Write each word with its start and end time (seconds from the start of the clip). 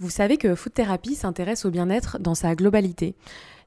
Vous 0.00 0.08
savez 0.08 0.38
que 0.38 0.54
Food 0.54 0.72
Therapy 0.72 1.14
s'intéresse 1.14 1.66
au 1.66 1.70
bien-être 1.70 2.18
dans 2.18 2.34
sa 2.34 2.54
globalité. 2.54 3.14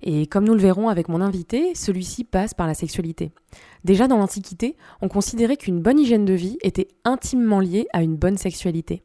Et 0.01 0.25
comme 0.25 0.45
nous 0.45 0.55
le 0.55 0.59
verrons 0.59 0.89
avec 0.89 1.07
mon 1.07 1.21
invité, 1.21 1.75
celui-ci 1.75 2.23
passe 2.23 2.55
par 2.55 2.65
la 2.65 2.73
sexualité. 2.73 3.31
Déjà 3.83 4.07
dans 4.07 4.17
l'Antiquité, 4.17 4.75
on 5.01 5.09
considérait 5.09 5.57
qu'une 5.57 5.79
bonne 5.79 5.99
hygiène 5.99 6.25
de 6.25 6.33
vie 6.33 6.57
était 6.63 6.87
intimement 7.05 7.59
liée 7.59 7.85
à 7.93 8.01
une 8.01 8.15
bonne 8.15 8.37
sexualité. 8.37 9.03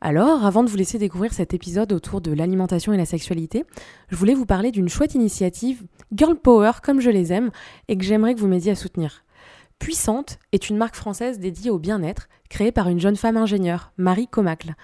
Alors, 0.00 0.46
avant 0.46 0.64
de 0.64 0.70
vous 0.70 0.78
laisser 0.78 0.96
découvrir 0.96 1.34
cet 1.34 1.52
épisode 1.52 1.92
autour 1.92 2.22
de 2.22 2.32
l'alimentation 2.32 2.94
et 2.94 2.96
la 2.96 3.04
sexualité, 3.04 3.66
je 4.08 4.16
voulais 4.16 4.32
vous 4.32 4.46
parler 4.46 4.70
d'une 4.70 4.88
chouette 4.88 5.14
initiative, 5.14 5.82
Girl 6.10 6.36
Power 6.36 6.72
comme 6.82 7.02
je 7.02 7.10
les 7.10 7.34
aime, 7.34 7.50
et 7.88 7.98
que 7.98 8.04
j'aimerais 8.04 8.34
que 8.34 8.40
vous 8.40 8.48
m'aidiez 8.48 8.72
à 8.72 8.76
soutenir. 8.76 9.24
Puissante 9.78 10.38
est 10.52 10.70
une 10.70 10.78
marque 10.78 10.96
française 10.96 11.38
dédiée 11.38 11.70
au 11.70 11.78
bien-être, 11.78 12.30
créée 12.48 12.72
par 12.72 12.88
une 12.88 12.98
jeune 12.98 13.16
femme 13.16 13.36
ingénieure, 13.36 13.92
Marie 13.98 14.26
Comacle. 14.26 14.74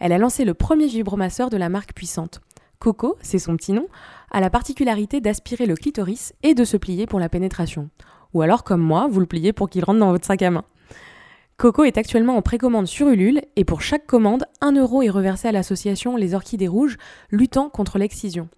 Elle 0.00 0.12
a 0.12 0.18
lancé 0.18 0.44
le 0.44 0.54
premier 0.54 0.86
vibromasseur 0.86 1.50
de 1.50 1.58
la 1.58 1.68
marque 1.68 1.92
Puissante. 1.92 2.40
Coco, 2.78 3.16
c'est 3.20 3.38
son 3.38 3.56
petit 3.56 3.72
nom, 3.72 3.86
a 4.30 4.40
la 4.40 4.48
particularité 4.48 5.20
d'aspirer 5.20 5.66
le 5.66 5.76
clitoris 5.76 6.32
et 6.42 6.54
de 6.54 6.64
se 6.64 6.78
plier 6.78 7.06
pour 7.06 7.20
la 7.20 7.28
pénétration. 7.28 7.90
Ou 8.32 8.40
alors, 8.40 8.64
comme 8.64 8.80
moi, 8.80 9.08
vous 9.10 9.20
le 9.20 9.26
pliez 9.26 9.52
pour 9.52 9.68
qu'il 9.68 9.84
rentre 9.84 10.00
dans 10.00 10.10
votre 10.10 10.24
sac 10.24 10.40
à 10.40 10.50
main. 10.50 10.64
Coco 11.58 11.84
est 11.84 11.98
actuellement 11.98 12.38
en 12.38 12.42
précommande 12.42 12.86
sur 12.86 13.08
Ulule 13.08 13.42
et 13.56 13.66
pour 13.66 13.82
chaque 13.82 14.06
commande, 14.06 14.46
1 14.62 14.72
euro 14.72 15.02
est 15.02 15.10
reversé 15.10 15.48
à 15.48 15.52
l'association 15.52 16.16
Les 16.16 16.32
Orchidées 16.32 16.68
Rouges 16.68 16.96
luttant 17.30 17.68
contre 17.68 17.98
l'excision. 17.98 18.48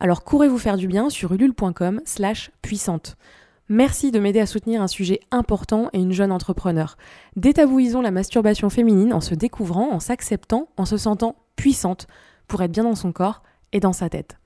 Alors 0.00 0.24
courez 0.24 0.48
vous 0.48 0.58
faire 0.58 0.76
du 0.76 0.88
bien 0.88 1.08
sur 1.08 1.32
ulule.com 1.32 2.00
slash 2.04 2.50
puissante. 2.62 3.16
Merci 3.72 4.10
de 4.10 4.18
m'aider 4.18 4.40
à 4.40 4.46
soutenir 4.46 4.82
un 4.82 4.88
sujet 4.88 5.20
important 5.30 5.90
et 5.92 6.00
une 6.00 6.10
jeune 6.10 6.32
entrepreneur. 6.32 6.96
Détabouisons 7.36 8.00
la 8.00 8.10
masturbation 8.10 8.68
féminine 8.68 9.12
en 9.12 9.20
se 9.20 9.36
découvrant, 9.36 9.92
en 9.92 10.00
s'acceptant, 10.00 10.66
en 10.76 10.84
se 10.84 10.96
sentant 10.96 11.36
puissante 11.54 12.08
pour 12.48 12.62
être 12.62 12.72
bien 12.72 12.82
dans 12.82 12.96
son 12.96 13.12
corps 13.12 13.44
et 13.70 13.78
dans 13.78 13.92
sa 13.92 14.08
tête. 14.08 14.38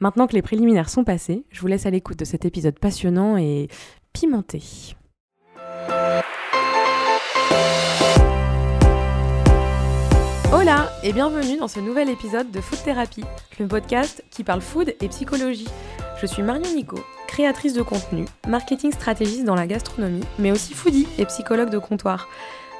Maintenant 0.00 0.26
que 0.26 0.34
les 0.34 0.42
préliminaires 0.42 0.90
sont 0.90 1.04
passés, 1.04 1.44
je 1.50 1.60
vous 1.60 1.68
laisse 1.68 1.86
à 1.86 1.90
l'écoute 1.90 2.18
de 2.18 2.24
cet 2.24 2.44
épisode 2.44 2.80
passionnant 2.80 3.36
et 3.36 3.68
pimenté. 4.12 4.60
Hola 10.52 10.92
et 11.02 11.12
bienvenue 11.12 11.56
dans 11.58 11.66
ce 11.66 11.80
nouvel 11.80 12.08
épisode 12.08 12.52
de 12.52 12.60
Food 12.60 12.78
Therapy, 12.84 13.24
le 13.58 13.66
podcast 13.66 14.24
qui 14.30 14.44
parle 14.44 14.60
food 14.60 14.94
et 15.00 15.08
psychologie. 15.08 15.66
Je 16.20 16.26
suis 16.26 16.42
Marion 16.42 16.72
Nico, 16.72 16.98
créatrice 17.26 17.72
de 17.72 17.82
contenu, 17.82 18.26
marketing 18.46 18.92
stratégiste 18.92 19.44
dans 19.44 19.56
la 19.56 19.66
gastronomie, 19.66 20.22
mais 20.38 20.52
aussi 20.52 20.72
foodie 20.72 21.08
et 21.18 21.26
psychologue 21.26 21.70
de 21.70 21.78
comptoir. 21.78 22.28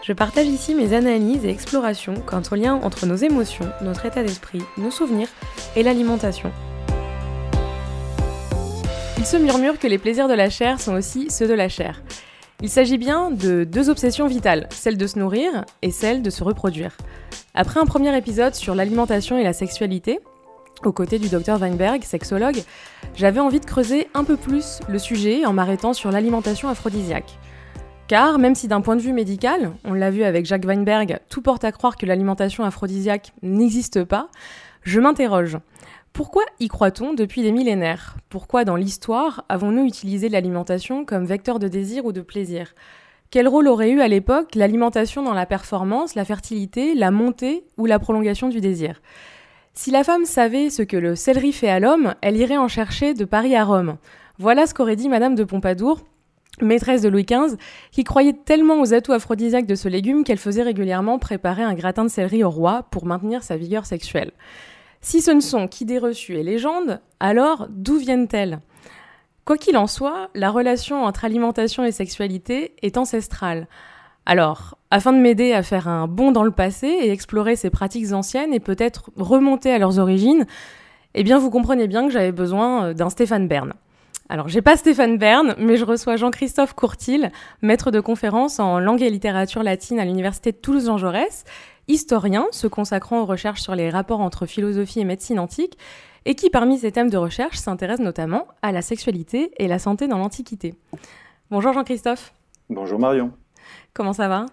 Je 0.03 0.13
partage 0.13 0.47
ici 0.47 0.77
mes 0.77 0.95
analyses 0.95 1.45
et 1.45 1.51
explorations 1.51 2.15
quant 2.25 2.43
au 2.53 2.55
lien 2.55 2.75
entre 2.75 3.05
nos 3.05 3.17
émotions, 3.17 3.69
notre 3.83 4.07
état 4.07 4.23
d'esprit, 4.23 4.63
nos 4.79 4.93
souvenirs 4.93 5.29
et 5.75 5.83
l'alimentation. 5.83 6.53
Il 9.19 9.27
se 9.27 9.37
murmure 9.37 9.81
que 9.81 9.89
les 9.89 9.99
plaisirs 9.99 10.29
de 10.29 10.35
la 10.35 10.51
chair 10.51 10.81
sont 10.81 10.95
aussi 10.95 11.31
ceux 11.31 11.49
de 11.49 11.55
la 11.55 11.69
chair. 11.69 12.01
Il 12.63 12.71
s'agit 12.71 12.97
bien 12.97 13.31
de 13.33 13.65
deux 13.65 13.91
obsessions 13.91 14.29
vitales, 14.29 14.69
celle 14.71 14.97
de 14.97 15.07
se 15.07 15.19
nourrir 15.19 15.65
et 15.83 15.91
celle 15.91 16.23
de 16.23 16.31
se 16.31 16.45
reproduire. 16.45 16.97
Après 17.55 17.81
un 17.81 17.87
premier 17.87 18.17
épisode 18.17 18.55
sur 18.55 18.75
l'alimentation 18.75 19.39
et 19.39 19.45
la 19.45 19.53
sexualité, 19.53 20.21
aux 20.85 20.93
côtés 20.93 21.19
du 21.19 21.29
docteur 21.29 21.59
Weinberg, 21.59 22.03
sexologue, 22.03 22.63
j'avais 23.15 23.41
envie 23.41 23.61
de 23.61 23.65
creuser 23.65 24.09
un 24.15 24.25
peu 24.25 24.37
plus 24.37 24.81
le 24.89 24.99
sujet 24.99 25.47
en 25.47 25.53
m'arrêtant 25.53 25.95
sur 25.95 26.11
l'alimentation 26.11 26.69
aphrodisiaque. 26.69 27.39
Car 28.09 28.39
même 28.39 28.55
si 28.55 28.69
d'un 28.69 28.83
point 28.83 28.95
de 28.95 29.01
vue 29.01 29.13
médical, 29.13 29.73
on 29.85 29.95
l'a 29.95 30.11
vu 30.11 30.23
avec 30.23 30.47
Jacques 30.47 30.67
Weinberg, 30.67 31.19
tout 31.29 31.43
porte 31.43 31.65
à 31.65 31.73
croire 31.73 31.97
que 31.97 32.07
l'alimentation 32.07 32.63
aphrodisiaque 32.63 33.33
n'existe 33.43 34.05
pas, 34.05 34.29
je 34.83 35.01
m'interroge. 35.01 35.59
Pourquoi 36.13 36.45
y 36.61 36.69
croit-on 36.69 37.15
depuis 37.15 37.43
des 37.43 37.53
millénaires? 37.53 38.17
Pourquoi 38.29 38.65
dans 38.65 38.77
l'histoire 38.77 39.45
avons-nous 39.49 39.85
utilisé 39.85 40.29
l'alimentation 40.29 41.05
comme 41.05 41.25
vecteur 41.25 41.59
de 41.59 41.69
désir 41.69 42.07
ou 42.07 42.13
de 42.13 42.21
plaisir? 42.21 42.75
Quel 43.31 43.49
rôle 43.49 43.69
aurait 43.69 43.91
eu 43.91 44.01
à 44.01 44.09
l'époque 44.09 44.55
l'alimentation 44.55 45.23
dans 45.23 45.35
la 45.35 45.47
performance, 45.47 46.15
la 46.15 46.25
fertilité, 46.25 46.95
la 46.95 47.11
montée 47.11 47.65
ou 47.77 47.87
la 47.87 47.99
prolongation 47.99 48.49
du 48.49 48.61
désir? 48.61 49.01
Si 49.75 49.91
la 49.91 50.05
femme 50.05 50.25
savait 50.25 50.71
ce 50.71 50.83
que 50.83 50.97
le 50.97 51.17
céleri 51.17 51.53
fait 51.53 51.69
à 51.69 51.81
l'homme, 51.81 52.15
elle 52.23 52.37
irait 52.37 52.57
en 52.57 52.69
chercher 52.69 53.15
de 53.15 53.25
Paris 53.25 53.55
à 53.57 53.65
Rome. 53.65 53.97
Voilà 54.39 54.67
ce 54.67 54.75
qu'aurait 54.75 54.97
dit 54.97 55.09
Madame 55.09 55.35
de 55.35 55.45
Pompadour, 55.45 56.01
maîtresse 56.63 57.03
de 57.03 57.09
Louis 57.09 57.27
XV, 57.27 57.57
qui 57.91 58.05
croyait 58.05 58.33
tellement 58.33 58.81
aux 58.81 58.95
atouts 58.95 59.13
aphrodisiaques 59.13 59.67
de 59.67 59.75
ce 59.75 59.89
légume 59.89 60.25
qu'elle 60.25 60.39
faisait 60.39 60.63
régulièrement 60.63 61.19
préparer 61.19 61.63
un 61.63 61.75
gratin 61.75 62.05
de 62.05 62.11
céleri 62.11 62.45
au 62.45 62.51
roi 62.51 62.85
pour 62.91 63.07
maintenir 63.07 63.43
sa 63.43 63.57
vigueur 63.57 63.87
sexuelle. 63.87 64.33
Si 65.01 65.21
ce 65.21 65.31
ne 65.31 65.41
sont 65.41 65.69
qu'idées 65.69 65.99
reçues 65.99 66.37
et 66.37 66.43
légendes, 66.43 67.01
alors 67.21 67.67
d'où 67.69 67.97
viennent-elles? 67.97 68.61
Quoi 69.47 69.59
qu'il 69.59 69.77
en 69.77 69.87
soit, 69.87 70.29
la 70.35 70.51
relation 70.51 71.05
entre 71.05 71.25
alimentation 71.25 71.85
et 71.85 71.93
sexualité 71.93 72.75
est 72.83 72.99
ancestrale. 72.99 73.69
Alors, 74.27 74.77
afin 74.91 75.13
de 75.13 75.19
m'aider 75.19 75.53
à 75.53 75.63
faire 75.63 75.87
un 75.87 76.09
bond 76.09 76.33
dans 76.33 76.43
le 76.43 76.51
passé 76.51 76.89
et 76.89 77.13
explorer 77.13 77.55
ces 77.55 77.71
pratiques 77.71 78.13
anciennes 78.13 78.53
et 78.53 78.59
peut-être 78.59 79.11
remonter 79.17 79.71
à 79.71 79.79
leurs 79.79 80.01
origines, 80.01 80.47
eh 81.15 81.23
bien 81.23 81.39
vous 81.39 81.51
comprenez 81.51 81.87
bien 81.87 82.09
que 82.09 82.13
j'avais 82.13 82.33
besoin 82.33 82.87
euh, 82.87 82.93
d'un 82.93 83.09
Stéphane 83.09 83.47
Bern. 83.47 83.75
Alors, 84.29 84.49
j'ai 84.49 84.63
pas 84.63 84.77
Stéphane 84.77 85.17
Bern, 85.17 85.55
mais 85.59 85.77
je 85.77 85.85
reçois 85.85 86.17
Jean-Christophe 86.17 86.75
Courtil, 86.75 87.31
maître 87.63 87.93
de 87.93 88.01
conférence 88.01 88.59
en 88.59 88.81
langue 88.81 89.03
et 89.03 89.11
littérature 89.11 89.63
latine 89.63 90.01
à 90.01 90.05
l'Université 90.05 90.51
de 90.51 90.57
Toulouse-Jean 90.57 90.99
Jaurès, 90.99 91.45
historien 91.87 92.47
se 92.51 92.67
consacrant 92.67 93.21
aux 93.21 93.27
recherches 93.27 93.63
sur 93.63 93.77
les 93.77 93.91
rapports 93.91 94.21
entre 94.21 94.47
philosophie 94.47 94.99
et 94.99 95.05
médecine 95.05 95.39
antique, 95.39 95.79
et 96.27 96.35
qui, 96.35 96.51
parmi 96.51 96.77
ses 96.77 96.93
thèmes 96.93 97.09
de 97.09 97.17
recherche, 97.17 97.57
s'intéresse 97.57 98.01
notamment 98.01 98.49
à 98.61 98.73
la 98.73 98.83
sexualité 98.83 99.53
et 99.59 99.69
la 99.69 99.79
santé 99.79 100.09
dans 100.09 100.19
l'Antiquité. 100.19 100.75
Bonjour 101.51 101.73
Jean-Christophe. 101.73 102.35
Bonjour 102.69 102.99
Marion. 102.99 103.31
Comment 103.95 104.13
ça 104.13 104.27
va? 104.27 104.47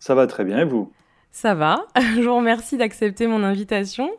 Ça 0.00 0.14
va 0.14 0.26
très 0.26 0.42
bien 0.42 0.60
et 0.60 0.64
vous? 0.64 0.90
Ça 1.30 1.54
va. 1.54 1.84
Je 2.16 2.22
vous 2.22 2.34
remercie 2.34 2.78
d'accepter 2.78 3.26
mon 3.26 3.44
invitation. 3.44 4.10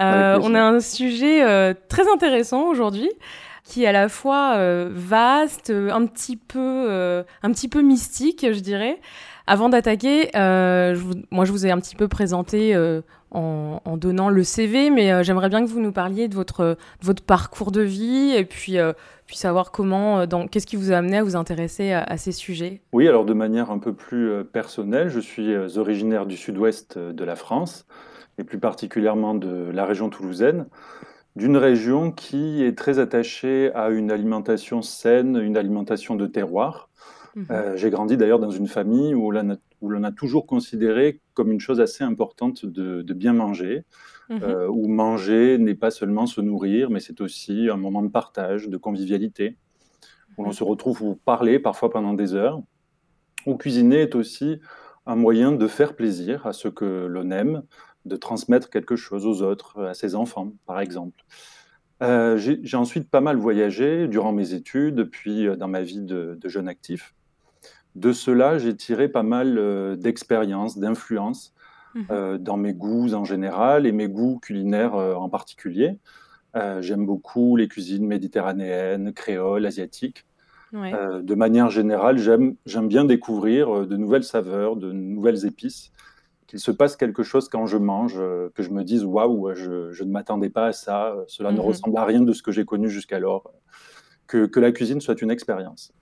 Euh, 0.00 0.38
on 0.42 0.54
a 0.54 0.60
un 0.60 0.80
sujet 0.80 1.42
euh, 1.42 1.72
très 1.88 2.08
intéressant 2.12 2.68
aujourd'hui 2.68 3.10
qui 3.64 3.84
est 3.84 3.86
à 3.86 3.92
la 3.92 4.08
fois 4.08 4.54
euh, 4.56 4.88
vaste, 4.92 5.70
un 5.70 6.06
petit 6.06 6.36
peu, 6.36 7.24
un 7.42 7.52
petit 7.52 7.68
peu 7.68 7.80
mystique, 7.80 8.46
je 8.52 8.60
dirais. 8.60 9.00
Avant 9.46 9.70
d'attaquer, 9.70 10.30
moi 10.34 11.44
je 11.46 11.52
vous 11.52 11.66
ai 11.66 11.70
un 11.70 11.80
petit 11.80 11.96
peu 11.96 12.06
présenté 12.06 12.74
en, 13.30 13.96
donnant 13.96 14.30
le 14.30 14.42
CV, 14.42 14.90
mais 14.90 15.12
euh, 15.12 15.22
j'aimerais 15.22 15.48
bien 15.48 15.64
que 15.64 15.70
vous 15.70 15.80
nous 15.80 15.92
parliez 15.92 16.28
de 16.28 16.34
votre, 16.34 16.76
votre 17.02 17.22
parcours 17.22 17.72
de 17.72 17.82
vie 17.82 18.34
et 18.34 18.44
puis, 18.44 18.78
euh, 18.78 18.92
puis 19.26 19.36
savoir 19.36 19.70
comment, 19.70 20.20
euh, 20.20 20.26
qu'est-ce 20.50 20.66
qui 20.66 20.76
vous 20.76 20.92
a 20.92 20.96
amené 20.96 21.18
à 21.18 21.22
vous 21.22 21.36
intéresser 21.36 21.92
à, 21.92 22.16
ces 22.16 22.32
sujets. 22.32 22.80
Oui, 22.92 23.08
alors 23.08 23.24
de 23.24 23.34
manière 23.34 23.70
un 23.70 23.78
peu 23.78 23.92
plus 23.92 24.44
personnelle, 24.44 25.08
je 25.08 25.20
suis 25.20 25.54
originaire 25.76 26.26
du 26.26 26.36
sud-ouest 26.36 26.98
de 26.98 27.24
la 27.24 27.36
France 27.36 27.86
et 28.38 28.44
plus 28.44 28.58
particulièrement 28.58 29.34
de 29.34 29.70
la 29.72 29.84
région 29.84 30.08
toulousaine, 30.08 30.66
d'une 31.36 31.56
région 31.56 32.12
qui 32.12 32.64
est 32.64 32.76
très 32.76 32.98
attachée 32.98 33.72
à 33.74 33.90
une 33.90 34.10
alimentation 34.10 34.80
saine, 34.80 35.36
une 35.36 35.56
alimentation 35.56 36.14
de 36.14 36.26
terroir. 36.26 36.88
Mmh 37.36 37.42
j'ai 37.76 37.90
grandi 37.90 38.16
d'ailleurs 38.16 38.38
dans 38.38 38.50
une 38.50 38.66
famille 38.66 39.14
où 39.14 39.30
la, 39.30 39.44
où 39.80 39.88
l'on 39.88 40.02
a 40.02 40.12
toujours 40.12 40.46
considéré 40.46 41.20
comme 41.34 41.52
une 41.52 41.60
chose 41.60 41.80
assez 41.80 42.04
importante 42.04 42.66
de, 42.66 43.12
bien 43.12 43.32
manger, 43.32 43.84
mhm. 44.28 44.42
euh, 44.42 44.68
où 44.68 44.88
manger 44.88 45.58
n'est 45.58 45.74
pas 45.74 45.90
seulement 45.90 46.26
se 46.26 46.40
nourrir, 46.40 46.90
mais 46.90 47.00
c'est 47.00 47.20
aussi 47.20 47.68
un 47.70 47.76
moment 47.76 48.02
de 48.02 48.08
partage, 48.08 48.68
de 48.68 48.76
convivialité, 48.76 49.56
où 50.36 50.42
l'on 50.42 50.50
mhm. 50.50 50.54
se 50.54 50.64
retrouve 50.64 50.98
pour 50.98 51.18
parler 51.20 51.58
parfois 51.58 51.90
pendant 51.90 52.14
des 52.14 52.34
heures, 52.34 52.60
où 53.46 53.56
cuisiner 53.56 54.02
est 54.02 54.14
aussi 54.14 54.60
un 55.06 55.16
moyen 55.16 55.52
de 55.52 55.66
faire 55.66 55.94
plaisir 55.94 56.46
à 56.46 56.52
ceux 56.52 56.70
que 56.70 57.06
l'on 57.06 57.30
aime, 57.30 57.62
de 58.04 58.16
transmettre 58.16 58.70
quelque 58.70 58.96
chose 58.96 59.26
aux 59.26 59.42
autres, 59.42 59.84
à 59.84 59.94
ses 59.94 60.14
enfants, 60.14 60.52
par 60.66 60.80
exemple. 60.80 61.24
Euh, 62.02 62.36
j'ai 62.36 62.76
ensuite 62.76 63.10
pas 63.10 63.20
mal 63.20 63.36
voyagé 63.36 64.06
durant 64.06 64.32
mes 64.32 64.54
études, 64.54 65.10
puis 65.10 65.48
euh, 65.48 65.56
dans 65.56 65.66
ma 65.66 65.82
vie 65.82 66.00
de 66.00 66.38
jeune 66.44 66.68
actif 66.68 67.14
de 67.98 68.12
cela, 68.12 68.58
j'ai 68.58 68.76
tiré 68.76 69.08
pas 69.08 69.22
mal 69.22 69.58
euh, 69.58 69.96
d'expériences, 69.96 70.78
d'influences 70.78 71.54
mmh 71.94 72.02
euh, 72.10 72.38
dans 72.38 72.58
mes 72.58 72.74
goûts 72.74 73.14
en 73.14 73.24
général 73.24 73.86
et 73.86 73.92
mes 73.92 74.08
goûts 74.08 74.38
culinaires 74.40 74.94
euh, 74.94 75.14
en 75.14 75.28
particulier. 75.28 75.98
J'aime 76.80 77.06
beaucoup 77.06 77.54
les 77.54 77.68
cuisines 77.68 78.04
méditerranéennes, 78.04 79.12
créoles, 79.12 79.64
asiatiques. 79.64 80.26
de 80.72 81.34
manière 81.36 81.70
générale, 81.70 82.18
j'aime 82.18 82.88
bien 82.88 83.04
découvrir 83.04 83.86
de 83.86 83.96
nouvelles 83.96 84.24
saveurs, 84.24 84.74
de 84.74 84.90
nouvelles 84.90 85.46
épices, 85.46 85.92
qu'il 86.48 86.58
se 86.58 86.72
passe 86.72 86.96
quelque 86.96 87.22
chose 87.22 87.48
quand 87.48 87.66
je 87.66 87.76
mange, 87.76 88.16
que 88.56 88.62
je 88.64 88.70
me 88.70 88.82
dise 88.82 89.04
waouh, 89.04 89.54
je, 89.54 90.02
ne 90.02 90.10
m'attendais 90.10 90.50
pas 90.50 90.66
à 90.66 90.72
ça, 90.72 91.14
cela 91.28 91.52
ne 91.52 91.58
mmh 91.58 91.60
ressemble 91.60 91.96
à 91.96 92.04
rien 92.04 92.22
de 92.22 92.32
ce 92.32 92.42
que 92.42 92.50
j'ai 92.50 92.64
connu 92.64 92.90
jusqu'alors 92.90 93.52
que, 94.28 94.60
la 94.60 94.70
cuisine 94.70 95.00
soit 95.00 95.20
une 95.20 95.30
expérience. 95.30 95.92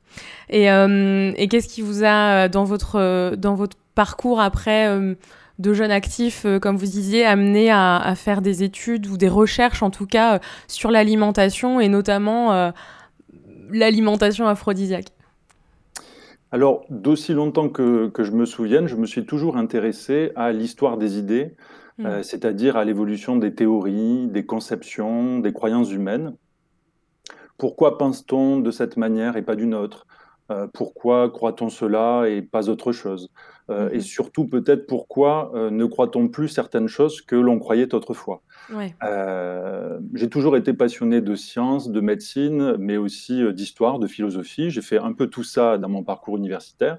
Et, 0.50 0.70
euh, 0.70 1.32
qu'est-ce 1.48 1.68
qui 1.68 1.80
vous 1.80 2.04
a, 2.04 2.44
euh, 2.44 2.48
dans 2.48 2.64
votre, 2.64 3.34
dans 3.36 3.54
votre 3.54 3.76
parcours 3.94 4.40
après, 4.40 4.88
euh, 4.88 5.14
de 5.58 5.72
jeunes 5.72 5.90
actifs, 5.90 6.44
comme 6.60 6.76
vous 6.76 6.86
disiez, 6.86 7.24
amenés 7.24 7.70
à, 7.70 8.12
faire 8.14 8.42
des 8.42 8.62
études 8.62 9.06
ou 9.06 9.16
des 9.16 9.28
recherches, 9.28 9.82
en 9.82 9.90
tout 9.90 10.06
cas, 10.06 10.40
sur 10.68 10.90
l'alimentation 10.90 11.80
et 11.80 11.88
notamment 11.88 12.72
l'alimentation 13.70 14.46
aphrodisiaque? 14.48 15.06
Alors, 16.52 16.84
d'aussi 16.90 17.32
longtemps 17.32 17.70
que, 17.70 18.12
je 18.18 18.32
me 18.32 18.44
souvienne, 18.44 18.86
je 18.86 18.96
me 18.96 19.06
suis 19.06 19.24
toujours 19.24 19.56
intéressé 19.56 20.30
à 20.36 20.52
l'histoire 20.52 20.98
des 20.98 21.16
idées, 21.16 21.54
mmh. 21.96 22.22
c'est-à-dire 22.22 22.76
à 22.76 22.84
l'évolution 22.84 23.36
des 23.36 23.54
théories, 23.54 24.26
des 24.26 24.44
conceptions, 24.44 25.38
des 25.38 25.54
croyances 25.54 25.90
humaines. 25.90 26.34
Pourquoi 27.58 27.98
pense-t-on 27.98 28.60
de 28.60 28.70
cette 28.70 28.96
manière 28.96 29.36
et 29.36 29.42
pas 29.42 29.56
d'une 29.56 29.74
autre? 29.74 30.06
Euh, 30.50 30.66
Pourquoi 30.72 31.28
croit-on 31.30 31.68
cela 31.70 32.28
et 32.28 32.42
pas 32.42 32.68
autre 32.68 32.92
chose? 32.92 33.30
Euh, 33.68 33.90
Et 33.90 33.96
mhm. 33.96 34.00
surtout, 34.00 34.46
peut-être, 34.46 34.86
pourquoi 34.86 35.50
euh, 35.54 35.70
ne 35.70 35.84
croit-on 35.86 36.28
plus 36.28 36.48
certaines 36.48 36.86
choses 36.86 37.20
que 37.20 37.34
l'on 37.34 37.58
croyait 37.58 37.92
autrefois? 37.94 38.42
J'ai 40.14 40.28
toujours 40.28 40.56
été 40.56 40.72
passionné 40.72 41.20
de 41.20 41.34
sciences, 41.34 41.90
de 41.90 42.00
médecine, 42.00 42.76
mais 42.78 42.96
aussi 42.96 43.42
d'histoire, 43.52 43.98
de 43.98 44.06
philosophie. 44.06 44.70
J'ai 44.70 44.82
fait 44.82 44.98
un 44.98 45.12
peu 45.12 45.26
tout 45.26 45.44
ça 45.44 45.78
dans 45.78 45.88
mon 45.88 46.04
parcours 46.04 46.36
universitaire. 46.36 46.98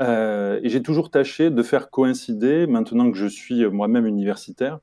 et 0.00 0.68
j'ai 0.68 0.82
toujours 0.82 1.10
tâché 1.10 1.50
de 1.50 1.62
faire 1.62 1.90
coïncider, 1.90 2.66
maintenant 2.66 3.10
que 3.10 3.16
je 3.16 3.26
suis 3.26 3.66
moi-même 3.66 4.06
universitaire, 4.06 4.80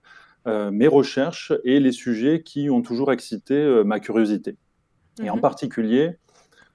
mes 0.47 0.87
recherches 0.87 1.53
et 1.63 1.79
les 1.79 1.91
sujets 1.91 2.41
qui 2.41 2.69
ont 2.69 2.81
toujours 2.81 3.11
excité 3.11 3.83
ma 3.85 3.99
curiosité 3.99 4.57
et 5.21 5.29
en 5.29 5.35
mhm. 5.35 5.41
particulier 5.41 6.17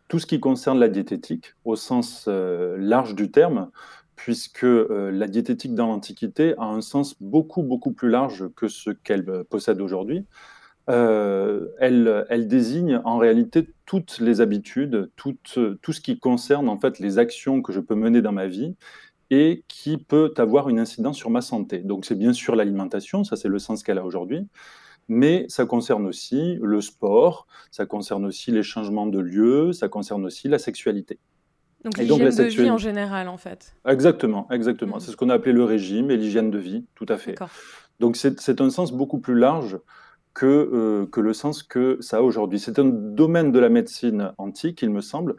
tout 0.09 0.19
ce 0.19 0.27
qui 0.27 0.41
concerne 0.41 0.79
la 0.79 0.89
diététique 0.89 1.55
au 1.65 1.77
sens 1.77 2.25
euh, 2.29 2.77
large 2.79 3.15
du 3.15 3.31
terme, 3.31 3.71
puisque 4.17 4.65
euh, 4.65 5.11
la 5.13 5.29
diététique 5.29 5.75
dans 5.75 5.87
l'Antiquité 5.87 6.55
a 6.59 6.65
un 6.65 6.81
sens 6.81 7.15
beaucoup, 7.21 7.63
beaucoup 7.63 7.93
plus 7.93 8.09
large 8.09 8.49
que 8.57 8.69
ce 8.69 8.91
qu'elle 8.91 9.29
euh, 9.29 9.45
possède 9.45 9.81
aujourd'hui. 9.81 10.25
elle, 10.87 12.27
elle, 12.31 12.49
désigne 12.49 13.03
en 13.05 13.19
réalité 13.19 13.69
toutes 13.85 14.19
les 14.21 14.41
habitudes, 14.41 15.11
tout, 15.17 15.37
tout 15.83 15.93
ce 15.93 16.01
qui 16.01 16.19
concerne 16.19 16.71
en 16.71 16.79
fait 16.79 16.99
les 16.99 17.19
actions 17.19 17.61
que 17.61 17.75
je 17.75 17.81
peux 17.81 17.95
mener 17.95 18.23
dans 18.23 18.33
ma 18.33 18.47
vie 18.47 18.75
et 19.31 19.65
qui 19.69 19.99
peut 19.99 20.33
avoir 20.39 20.71
une 20.71 20.79
incidence 20.79 21.19
sur 21.19 21.29
ma 21.29 21.43
santé. 21.43 21.81
Donc 21.81 22.07
c'est 22.07 22.15
bien 22.15 22.33
sûr 22.33 22.57
l'alimentation, 22.57 23.23
ça 23.23 23.37
c'est 23.37 23.49
le 23.49 23.59
sens 23.59 23.83
qu'elle 23.83 23.99
a 23.99 24.05
aujourd'hui, 24.05 24.49
mais 25.09 25.47
ça 25.49 25.67
concerne 25.67 26.07
aussi 26.07 26.59
le 26.63 26.81
sport, 26.81 27.47
ça 27.71 27.87
concerne 27.87 28.25
aussi 28.25 28.51
les 28.51 28.63
changements 28.63 29.07
de 29.07 29.19
lieu, 29.19 29.73
ça 29.73 29.89
concerne 29.89 30.25
aussi 30.25 30.49
la 30.49 30.59
sexualité. 30.59 31.19
Donc 31.85 31.97
l'hygiène 31.99 32.35
de 32.35 32.43
vie 32.45 32.71
en 32.71 32.79
général, 32.79 33.29
en 33.29 33.39
fait. 33.39 33.75
Exactement, 33.87 34.49
exactement. 34.51 34.97
Mm. 34.97 35.01
C'est 35.01 35.11
ce 35.13 35.17
qu'on 35.17 35.29
a 35.31 35.35
appelé 35.35 35.53
le 35.53 35.65
régime 35.65 36.11
et 36.11 36.17
l'hygiène 36.17 36.51
de 36.51 36.59
vie, 36.59 36.85
tout 36.95 37.07
à 37.09 37.17
fait. 37.17 37.37
Donc 38.01 38.17
c'est 38.17 38.61
un 38.61 38.71
sens 38.71 38.93
beaucoup 38.93 39.19
plus 39.19 39.37
large 39.37 39.79
que, 40.35 40.47
euh, 40.47 41.07
que 41.07 41.21
le 41.21 41.33
sens 41.33 41.63
que 41.63 41.99
ça 42.01 42.19
a 42.19 42.21
aujourd'hui. 42.21 42.61
C'est 42.61 42.79
un 42.79 42.85
domaine 42.85 43.51
de 43.51 43.59
la 43.59 43.69
médecine 43.69 44.33
antique, 44.39 44.83
il 44.83 44.91
me 44.91 45.01
semble, 45.01 45.37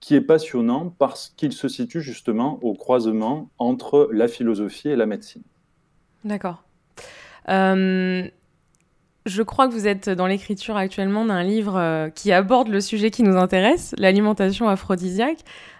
qui 0.00 0.14
est 0.14 0.20
passionnant 0.20 0.94
parce 0.98 1.32
qu'il 1.36 1.52
se 1.52 1.68
situe 1.68 2.02
justement 2.02 2.58
au 2.62 2.74
croisement 2.74 3.50
entre 3.58 4.08
la 4.12 4.28
philosophie 4.28 4.88
et 4.88 4.96
la 4.96 5.06
médecine. 5.06 5.42
D'accord. 6.24 6.64
Euh, 7.48 8.28
je 9.26 9.42
crois 9.42 9.68
que 9.68 9.72
vous 9.72 9.86
êtes 9.86 10.10
dans 10.10 10.26
l'écriture 10.26 10.76
actuellement 10.76 11.24
d'un 11.24 11.42
livre 11.42 11.76
euh, 11.76 12.10
qui 12.10 12.32
aborde 12.32 12.68
le 12.68 12.80
sujet 12.80 13.10
qui 13.10 13.22
nous 13.22 13.36
intéresse, 13.36 13.94
l'alimentation 13.96 14.68
aphrodisiaque. 14.68 15.38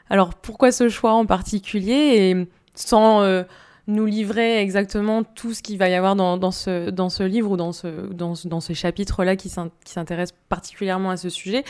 Alors 0.09 0.35
pourquoi 0.35 0.73
ce 0.73 0.89
choix 0.89 1.13
en 1.13 1.27
particulier 1.27 1.93
et 2.31 2.49
sans 2.75 3.23
euh, 3.23 3.43
nous 3.87 4.07
livrer 4.07 4.61
exactement 4.61 5.25
tout 5.25 5.53
ce 5.53 5.63
qu'il 5.63 5.79
va 5.79 5.89
y 5.89 5.95
avoir 5.95 6.17
dans, 6.17 6.51
ce, 6.51 6.91
dans 6.91 7.11
ce 7.11 7.23
livre 7.23 7.51
ou 7.51 7.57
dans, 7.57 7.73
ce, 7.73 7.87
dans, 8.13 8.61
ces 8.61 8.75
chapitres-là 8.75 9.37
qui 9.37 9.51
s'intéressent 9.51 10.39
particulièrement 10.49 11.11
à 11.11 11.17
ce 11.19 11.29
sujet, 11.29 11.65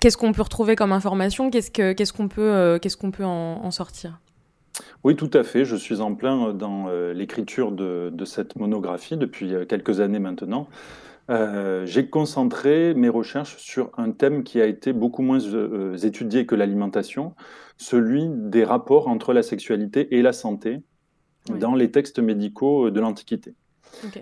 qu'est-ce 0.00 0.16
qu'on 0.16 0.32
peut 0.32 0.42
retrouver 0.42 0.76
comme 0.76 0.92
information? 0.92 1.50
Qu'est-ce 1.50 2.12
qu'on 2.12 2.28
peut, 2.28 2.40
euh, 2.40 2.78
qu'est-ce 2.78 2.96
qu'on 2.96 3.10
peut 3.10 3.24
en 3.24 3.70
sortir? 3.72 4.20
Oui, 5.04 5.16
tout 5.16 5.30
à 5.32 5.42
fait. 5.42 5.64
Je 5.64 5.76
suis 5.76 6.00
en 6.00 6.14
plein 6.14 6.48
euh, 6.48 6.52
dans 6.52 6.88
euh, 6.88 7.12
l'écriture 7.12 7.72
de, 7.72 8.24
cette 8.24 8.56
monographie 8.56 9.16
depuis 9.16 9.54
euh, 9.54 9.64
quelques 9.64 10.00
années 10.00 10.20
maintenant. 10.20 10.68
j'ai 11.84 12.08
concentré 12.10 12.94
mes 12.94 13.08
recherches 13.08 13.56
sur 13.56 13.90
un 13.96 14.10
thème 14.10 14.44
qui 14.44 14.60
a 14.60 14.66
été 14.66 14.92
beaucoup 14.92 15.22
moins 15.22 15.38
étudié 16.02 16.46
que 16.46 16.54
l'alimentation, 16.54 17.34
celui 17.78 18.28
des 18.28 18.64
rapports 18.64 19.08
entre 19.08 19.32
la 19.32 19.42
sexualité 19.42 20.14
et 20.16 20.22
la 20.22 20.32
santé 20.32 20.82
dans 21.48 21.74
les 21.74 21.90
textes 21.90 22.18
médicaux 22.18 22.90
de 22.90 23.00
l'Antiquité. 23.00 23.54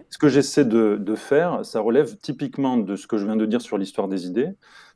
Ce 0.09 0.19
que 0.19 0.29
j'essaie 0.29 0.65
de, 0.65 1.15
faire, 1.17 1.65
ça 1.65 1.81
relève 1.81 2.17
typiquement 2.19 2.77
de 2.77 2.95
ce 2.95 3.09
que 3.09 3.19
je 3.19 3.25
viens 3.25 3.37
de 3.37 3.47
dire 3.47 3.61
sur 3.61 3.77
l'histoire 3.77 4.07
des 4.07 4.27
idées, 4.27 4.51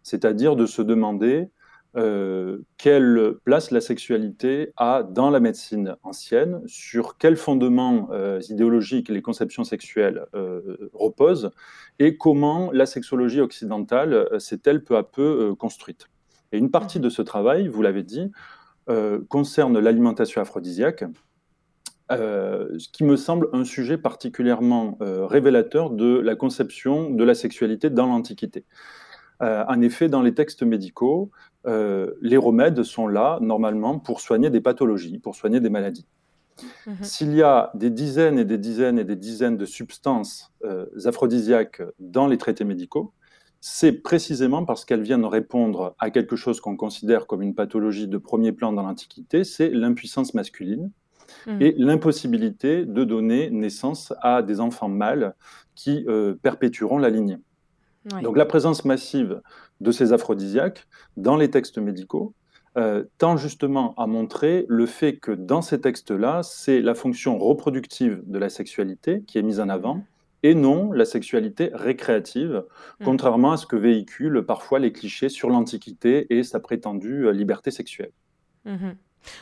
c'est-à-dire 0.05 0.55
de 0.55 0.67
se 0.67 0.83
demander 0.83 1.49
euh, 1.97 2.59
quelle 2.77 3.37
place 3.45 3.71
la 3.71 3.81
sexualité 3.81 4.73
a 4.77 5.05
dans 5.05 5.31
la 5.31 5.39
médecine 5.39 5.95
ancienne, 6.03 6.61
sur 6.67 7.19
quels 7.19 7.37
fondements 7.37 8.09
euh, 8.11 8.41
idéologiques 8.49 9.09
les 9.09 9.23
conceptions 9.23 9.63
sexuelles 9.63 10.27
euh, 10.35 10.91
reposent, 10.93 11.53
et 12.01 12.17
comment 12.17 12.73
la 12.73 12.87
sexologie 12.87 13.41
occidentale 13.41 14.29
s'est-elle 14.41 14.83
peu 14.83 14.97
à 14.97 15.05
peu 15.05 15.55
construite. 15.55 16.09
Et 16.51 16.59
une 16.59 16.71
partie 16.71 16.99
de 16.99 17.09
ce 17.09 17.23
travail, 17.23 17.69
vous 17.69 17.83
l'avez 17.83 18.03
dit, 18.03 18.33
concerne 19.29 19.79
l'alimentation 19.79 20.41
aphrodisiaque, 20.41 21.05
ce 22.11 22.89
qui 22.93 23.05
me 23.05 23.15
semble 23.15 23.49
un 23.53 23.65
sujet 23.65 23.97
particulièrement 23.97 24.99
révélateur 25.01 25.91
de 25.91 26.19
la 26.19 26.35
conception 26.35 27.11
de 27.11 27.23
la 27.23 27.35
sexualité 27.35 27.91
dans 27.91 28.07
l'Antiquité. 28.07 28.65
en 29.41 29.81
effet, 29.81 30.09
dans 30.09 30.23
les 30.23 30.35
textes 30.35 30.65
médicaux, 30.65 31.31
euh, 31.67 32.13
les 32.21 32.37
remèdes 32.37 32.83
sont 32.83 33.07
là 33.07 33.39
normalement 33.41 33.99
pour 33.99 34.21
soigner 34.21 34.51
des 34.51 34.61
pathologies, 34.61 35.19
pour 35.19 35.35
soigner 35.35 35.61
des 35.61 35.71
maladies. 35.71 36.07
Mhm. 36.87 36.97
S'il 37.03 37.35
y 37.35 37.43
a 37.43 37.71
des 37.75 37.91
dizaines 37.91 38.39
et 38.39 38.45
des 38.45 38.59
dizaines 38.59 38.99
et 38.99 39.05
des 39.05 39.17
dizaines 39.17 39.57
de 39.57 39.65
substances 39.65 40.53
euh, 40.65 40.87
aphrodisiaques 41.05 41.83
dans 41.99 42.27
les 42.27 42.39
traités 42.39 42.65
médicaux, 42.65 43.13
c'est 43.61 43.93
précisément 43.93 44.65
parce 44.65 44.85
qu'elles 44.85 45.03
viennent 45.03 45.25
répondre 45.25 45.95
à 45.99 46.11
quelque 46.11 46.37
chose 46.37 46.61
qu'on 46.61 46.77
considère 46.77 47.27
comme 47.27 47.43
une 47.43 47.55
pathologie 47.55 48.09
de 48.09 48.19
premier 48.19 48.53
plan 48.53 48.73
dans 48.73 48.83
l'Antiquité, 48.83 49.43
c'est 49.43 49.71
l'impuissance 49.71 50.35
masculine 50.35 50.91
mhm. 51.47 51.63
et 51.63 51.75
l'impossibilité 51.79 52.85
de 52.85 53.05
donner 53.05 53.51
naissance 53.51 54.13
à 54.21 54.43
des 54.43 54.61
enfants 54.61 54.91
mâles 54.91 55.35
qui 55.75 56.05
euh, 56.09 56.35
perpétueront 56.35 56.99
la 56.99 57.09
lignée. 57.09 57.39
Donc 58.23 58.37
la 58.37 58.45
présence 58.45 58.85
massive 58.85 59.41
de 59.81 59.93
ces 59.93 60.13
aphrodisiaques 60.13 60.87
dans 61.17 61.37
les 61.37 61.51
textes 61.51 61.79
médicaux 61.79 62.35
euh, 62.77 63.05
tend 63.19 63.37
justement 63.37 63.95
à 63.97 64.09
montrer 64.09 64.67
le 64.69 64.87
fait 64.87 65.17
que 65.19 65.31
dans 65.31 65.63
ces 65.63 65.81
textes-là, 65.81 66.43
c'est 66.43 66.81
la 66.81 66.95
fonction 66.95 67.39
reproductive 67.39 68.21
de 68.27 68.39
la 68.39 68.49
sexualité 68.49 69.23
qui 69.29 69.39
est 69.39 69.43
mise 69.43 69.61
en 69.61 69.69
avant 69.69 70.03
et 70.43 70.55
non 70.55 70.91
la 70.91 71.05
sexualité 71.05 71.71
récréative, 71.73 72.65
mm. 72.99 73.05
contrairement 73.05 73.53
à 73.53 73.57
ce 73.57 73.67
que 73.67 73.77
véhiculent 73.77 74.45
parfois 74.45 74.81
les 74.81 74.93
clichés 74.93 75.29
sur 75.29 75.51
l'Antiquité 75.51 76.27
et 76.37 76.43
sa 76.43 76.59
prétendue 76.59 77.27
euh, 77.27 77.33
liberté 77.33 77.71
sexuelle. 77.71 78.11
Mm-hmm. 78.67 78.95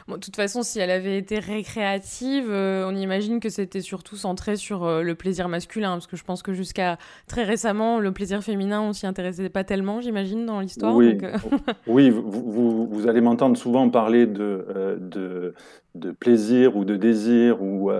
Bon, 0.08 0.16
de 0.16 0.20
toute 0.20 0.36
façon, 0.36 0.62
si 0.62 0.78
elle 0.78 0.90
avait 0.90 1.18
été 1.18 1.38
récréative, 1.38 2.50
euh, 2.50 2.86
on 2.88 2.94
imagine 2.94 3.40
que 3.40 3.48
c'était 3.48 3.80
surtout 3.80 4.16
centré 4.16 4.56
sur 4.56 4.84
euh, 4.84 5.02
le 5.02 5.14
plaisir 5.14 5.48
masculin, 5.48 5.92
parce 5.92 6.06
que 6.06 6.16
je 6.16 6.24
pense 6.24 6.42
que 6.42 6.52
jusqu'à 6.52 6.98
très 7.26 7.44
récemment, 7.44 7.98
le 7.98 8.12
plaisir 8.12 8.42
féminin, 8.42 8.80
on 8.80 8.92
s'y 8.92 9.06
intéressait 9.06 9.48
pas 9.48 9.64
tellement, 9.64 10.00
j'imagine, 10.00 10.46
dans 10.46 10.60
l'histoire. 10.60 10.94
Oui, 10.94 11.18
euh. 11.22 11.36
oui 11.86 12.10
vous, 12.10 12.86
vous, 12.86 13.08
allez 13.08 13.20
m'entendre 13.20 13.56
souvent 13.56 13.88
parler 13.88 14.26
de, 14.26 14.98
de, 15.00 15.54
de, 15.94 16.10
plaisir 16.12 16.76
ou 16.76 16.84
de 16.84 16.96
désir 16.96 17.62
ou, 17.62 17.90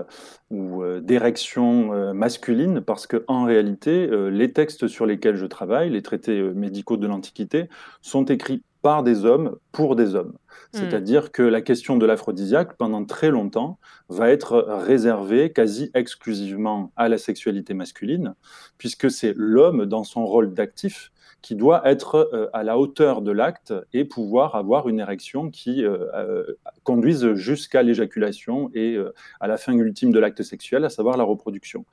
ou 0.51 0.83
d'érection 1.01 2.13
masculine, 2.13 2.81
parce 2.81 3.07
qu'en 3.07 3.45
réalité, 3.45 4.09
les 4.31 4.51
textes 4.51 4.87
sur 4.87 5.05
lesquels 5.05 5.35
je 5.35 5.45
travaille, 5.45 5.89
les 5.89 6.01
traités 6.01 6.41
médicaux 6.41 6.97
de 6.97 7.07
l'Antiquité, 7.07 7.69
sont 8.01 8.25
écrits 8.25 8.63
par 8.83 9.01
des 9.01 9.25
hommes 9.25 9.57
pour 9.71 9.95
des 9.95 10.13
hommes. 10.13 10.33
Hmm. 10.73 10.77
C'est-à-dire 10.77 11.31
que 11.31 11.41
la 11.41 11.61
question 11.61 11.97
de 11.97 12.05
l'aphrodisiaque, 12.05 12.75
pendant 12.77 13.03
très 13.05 13.31
longtemps, 13.31 13.79
va 14.09 14.29
être 14.29 14.59
réservée 14.85 15.51
quasi 15.51 15.89
exclusivement 15.95 16.91
à 16.95 17.09
la 17.09 17.17
sexualité 17.17 17.73
masculine, 17.73 18.35
puisque 18.77 19.09
c'est 19.09 19.33
l'homme, 19.35 19.85
dans 19.85 20.03
son 20.03 20.25
rôle 20.25 20.53
d'actif, 20.53 21.11
qui 21.41 21.55
doit 21.55 21.87
être 21.87 22.29
euh, 22.33 22.49
à 22.53 22.63
la 22.63 22.79
hauteur 22.79 23.21
de 23.21 23.31
l'acte 23.31 23.73
et 23.91 24.05
pouvoir 24.05 24.55
avoir 24.55 24.87
une 24.87 24.99
érection 24.99 25.51
qui 25.51 25.83
euh, 25.83 26.07
euh, 26.15 26.57
conduise 26.83 27.33
jusqu'à 27.33 27.83
l'éjaculation 27.83 28.71
et 28.73 28.97
à 29.39 29.47
la 29.47 29.57
fin 29.57 29.73
ultime 29.73 30.11
de 30.11 30.19
l'acte 30.19 30.41
sexuel, 30.41 30.85
à 30.85 30.89
savoir 30.89 31.17
la 31.17 31.23
reproduction. 31.23 31.85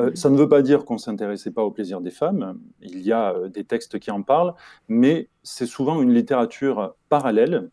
Euh, 0.00 0.10
ça 0.14 0.30
ne 0.30 0.36
veut 0.36 0.48
pas 0.48 0.62
dire 0.62 0.84
qu'on 0.84 0.94
ne 0.94 0.98
s'intéressait 0.98 1.50
pas 1.50 1.62
au 1.62 1.70
plaisir 1.70 2.00
des 2.00 2.10
femmes. 2.10 2.58
Il 2.80 3.00
y 3.02 3.12
a 3.12 3.34
euh, 3.34 3.48
des 3.48 3.64
textes 3.64 3.98
qui 3.98 4.10
en 4.10 4.22
parlent, 4.22 4.54
mais 4.88 5.28
c'est 5.42 5.66
souvent 5.66 6.00
une 6.00 6.12
littérature 6.12 6.94
parallèle 7.08 7.70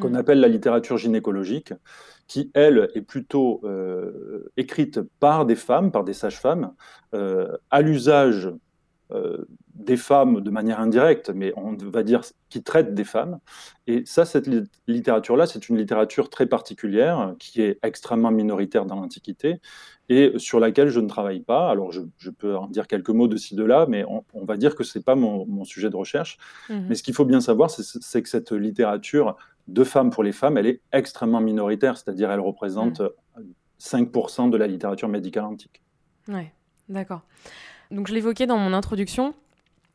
qu'on 0.00 0.10
mm. 0.10 0.16
appelle 0.16 0.40
la 0.40 0.48
littérature 0.48 0.98
gynécologique, 0.98 1.72
qui, 2.26 2.50
elle, 2.54 2.90
est 2.94 3.02
plutôt 3.02 3.62
écrite 4.56 5.00
par 5.20 5.46
des 5.46 5.54
femmes, 5.54 5.92
par 5.92 6.02
des 6.02 6.12
sages-femmes, 6.12 6.72
à 7.12 7.80
l'usage 7.82 8.50
des 9.78 9.96
femmes 9.96 10.40
de 10.40 10.50
manière 10.50 10.80
indirecte, 10.80 11.30
mais 11.30 11.52
on 11.56 11.76
va 11.76 12.02
dire 12.02 12.22
qui 12.48 12.62
traite 12.62 12.94
des 12.94 13.04
femmes. 13.04 13.38
Et 13.86 14.04
ça, 14.06 14.24
cette 14.24 14.48
littérature-là, 14.86 15.46
c'est 15.46 15.68
une 15.68 15.76
littérature 15.76 16.30
très 16.30 16.46
particulière, 16.46 17.34
qui 17.38 17.60
est 17.62 17.78
extrêmement 17.82 18.30
minoritaire 18.30 18.86
dans 18.86 18.96
l'Antiquité, 18.96 19.60
et 20.08 20.32
sur 20.36 20.60
laquelle 20.60 20.88
je 20.88 21.00
ne 21.00 21.08
travaille 21.08 21.40
pas. 21.40 21.70
Alors, 21.70 21.92
je, 21.92 22.30
peux 22.30 22.56
en 22.56 22.68
dire 22.68 22.86
quelques 22.86 23.10
mots 23.10 23.28
de 23.28 23.36
ci, 23.36 23.54
de 23.54 23.64
là, 23.64 23.86
mais 23.88 24.04
on, 24.08 24.44
va 24.44 24.56
dire 24.56 24.74
que 24.74 24.84
ce 24.84 24.98
n'est 24.98 25.02
pas 25.02 25.14
mon, 25.14 25.64
sujet 25.64 25.90
de 25.90 25.96
recherche. 25.96 26.38
Mhm. 26.70 26.86
Mais 26.88 26.94
ce 26.94 27.02
qu'il 27.02 27.14
faut 27.14 27.24
bien 27.24 27.40
savoir, 27.40 27.70
c'est 27.70 28.22
que 28.22 28.28
cette 28.28 28.52
littérature 28.52 29.36
de 29.68 29.84
femmes 29.84 30.10
pour 30.10 30.22
les 30.22 30.32
femmes, 30.32 30.56
elle 30.56 30.66
est 30.66 30.80
extrêmement 30.92 31.40
minoritaire, 31.40 31.96
c'est-à-dire 31.96 32.30
elle 32.30 32.40
représente 32.40 33.02
5% 33.80 34.50
de 34.50 34.56
la 34.56 34.66
littérature 34.66 35.08
médicale 35.08 35.44
antique. 35.44 35.82
Oui, 36.28 36.46
d'accord. 36.88 37.22
Donc 37.90 38.08
je 38.08 38.14
l'évoquais 38.14 38.46
dans 38.46 38.58
mon 38.58 38.72
introduction, 38.72 39.34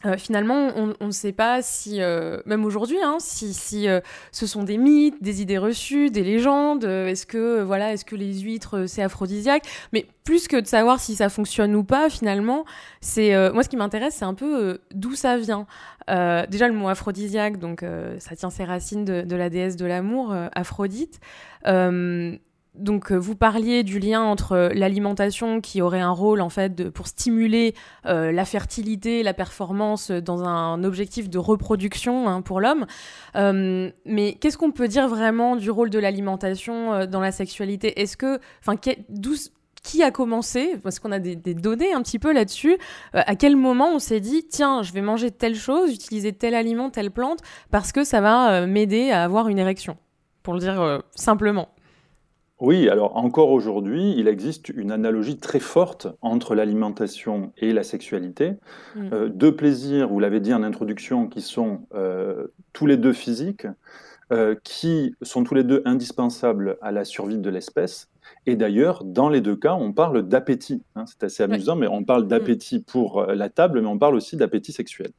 euh, 0.05 0.17
finalement, 0.17 0.69
on 0.75 1.05
ne 1.05 1.11
sait 1.11 1.31
pas 1.31 1.61
si, 1.61 2.01
euh, 2.01 2.39
même 2.45 2.65
aujourd'hui, 2.65 2.97
hein, 3.03 3.17
si, 3.19 3.53
si 3.53 3.87
euh, 3.87 3.99
ce 4.31 4.47
sont 4.47 4.63
des 4.63 4.77
mythes, 4.77 5.21
des 5.21 5.41
idées 5.41 5.57
reçues, 5.57 6.09
des 6.09 6.23
légendes. 6.23 6.85
est-ce 6.85 7.25
que 7.25 7.61
voilà, 7.61 7.93
est-ce 7.93 8.05
que 8.05 8.15
les 8.15 8.39
huîtres 8.39 8.85
c'est 8.87 9.03
aphrodisiaque? 9.03 9.63
Mais 9.93 10.05
plus 10.23 10.47
que 10.47 10.57
de 10.57 10.67
savoir 10.67 10.99
si 10.99 11.15
ça 11.15 11.29
fonctionne 11.29 11.75
ou 11.75 11.83
pas, 11.83 12.09
finalement, 12.09 12.65
c'est 13.01 13.31
moi 13.51 13.63
ce 13.63 13.69
qui 13.69 13.77
m'intéresse, 13.77 14.15
c'est 14.15 14.25
un 14.25 14.33
peu 14.33 14.79
d'où 14.93 15.15
ça 15.15 15.37
vient. 15.37 15.67
déjà 16.07 16.67
le 16.67 16.73
mot 16.73 16.87
aphrodisiaque, 16.87 17.57
donc 17.57 17.83
ça 18.19 18.35
tient 18.35 18.49
ses 18.49 18.63
racines 18.63 19.05
de, 19.05 19.21
de 19.21 19.35
la 19.35 19.49
déesse 19.49 19.75
de 19.75 19.85
l'amour, 19.85 20.35
Aphrodite 20.53 21.19
donc 22.75 23.11
euh, 23.11 23.17
vous 23.17 23.35
parliez 23.35 23.83
du 23.83 23.99
lien 23.99 24.21
entre 24.21 24.71
l'alimentation 24.73 25.59
qui 25.59 25.81
aurait 25.81 25.99
un 25.99 26.11
rôle 26.11 26.39
en 26.39 26.49
fait 26.49 26.89
pour 26.89 27.07
stimuler 27.07 27.75
euh, 28.05 28.31
la 28.31 28.45
fertilité, 28.45 29.23
la 29.23 29.33
performance 29.33 30.09
dans 30.09 30.43
un 30.43 30.83
objectif 30.85 31.29
de 31.29 31.37
reproduction 31.37 32.29
hein, 32.29 32.41
pour 32.41 32.61
l'homme. 32.61 32.85
Euh, 33.35 33.91
mais 34.05 34.33
qu'est-ce 34.33 34.57
qu'on 34.57 34.71
peut 34.71 34.87
dire 34.87 35.09
vraiment 35.09 35.57
du 35.57 35.69
rôle 35.69 35.89
de 35.89 35.99
l'alimentation 35.99 37.05
dans 37.05 37.19
la 37.19 37.33
sexualité? 37.33 38.01
Est-ce 38.01 38.15
que, 38.15 38.39
enfin, 38.61 38.77
qui 38.77 40.03
a 40.03 40.11
commencé? 40.11 40.77
Parce 40.81 40.99
qu'on 40.99 41.11
a 41.11 41.19
des, 41.19 41.35
données 41.35 41.91
un 41.91 42.01
petit 42.01 42.19
peu 42.19 42.31
là-dessus. 42.31 42.77
à 43.13 43.35
quel 43.35 43.57
moment 43.57 43.89
on 43.93 43.99
s'est 43.99 44.21
dit 44.21 44.45
tiens, 44.49 44.81
je 44.81 44.93
vais 44.93 45.01
manger 45.01 45.31
telle 45.31 45.55
chose, 45.55 45.93
utiliser 45.93 46.31
tel 46.31 46.55
aliment, 46.55 46.89
telle 46.89 47.11
plante 47.11 47.39
parce 47.69 47.91
que 47.91 48.05
ça 48.05 48.21
va 48.21 48.65
m'aider 48.65 49.11
à 49.11 49.23
avoir 49.23 49.49
une 49.49 49.59
érection, 49.59 49.97
pour 50.41 50.53
le 50.53 50.61
dire 50.61 51.03
simplement. 51.15 51.69
Oui, 52.61 52.89
alors 52.89 53.17
encore 53.17 53.49
aujourd'hui, 53.49 54.13
il 54.15 54.27
existe 54.27 54.69
une 54.69 54.91
analogie 54.91 55.37
très 55.37 55.59
forte 55.59 56.07
entre 56.21 56.53
l'alimentation 56.53 57.51
et 57.57 57.73
la 57.73 57.81
sexualité. 57.81 58.51
Mm. 58.95 59.09
Euh, 59.13 59.29
deux 59.29 59.55
plaisirs, 59.55 60.09
vous 60.09 60.19
l'avez 60.19 60.39
dit 60.39 60.53
en 60.53 60.61
introduction, 60.61 61.25
qui 61.25 61.41
sont 61.41 61.87
euh, 61.95 62.45
tous 62.71 62.85
les 62.85 62.97
deux 62.97 63.13
physiques, 63.13 63.65
euh, 64.31 64.53
qui 64.63 65.15
sont 65.23 65.43
tous 65.43 65.55
les 65.55 65.63
deux 65.63 65.81
indispensables 65.85 66.77
à 66.83 66.91
la 66.91 67.03
survie 67.03 67.39
de 67.39 67.49
l'espèce. 67.49 68.11
Et 68.45 68.55
d'ailleurs, 68.55 69.03
dans 69.05 69.29
les 69.29 69.41
deux 69.41 69.55
cas, 69.55 69.73
on 69.73 69.91
parle 69.91 70.21
d'appétit. 70.21 70.83
Hein. 70.95 71.05
c'est 71.07 71.23
assez 71.23 71.41
amusant, 71.41 71.75
mais 71.75 71.87
on 71.87 72.03
parle 72.03 72.25
mm. 72.25 72.27
d'appétit 72.27 72.79
pour 72.79 73.25
la 73.25 73.49
table, 73.49 73.81
mais 73.81 73.87
on 73.87 73.97
parle 73.97 74.13
aussi 74.13 74.37
d'appétit 74.37 74.71
sexuel. 74.71 75.09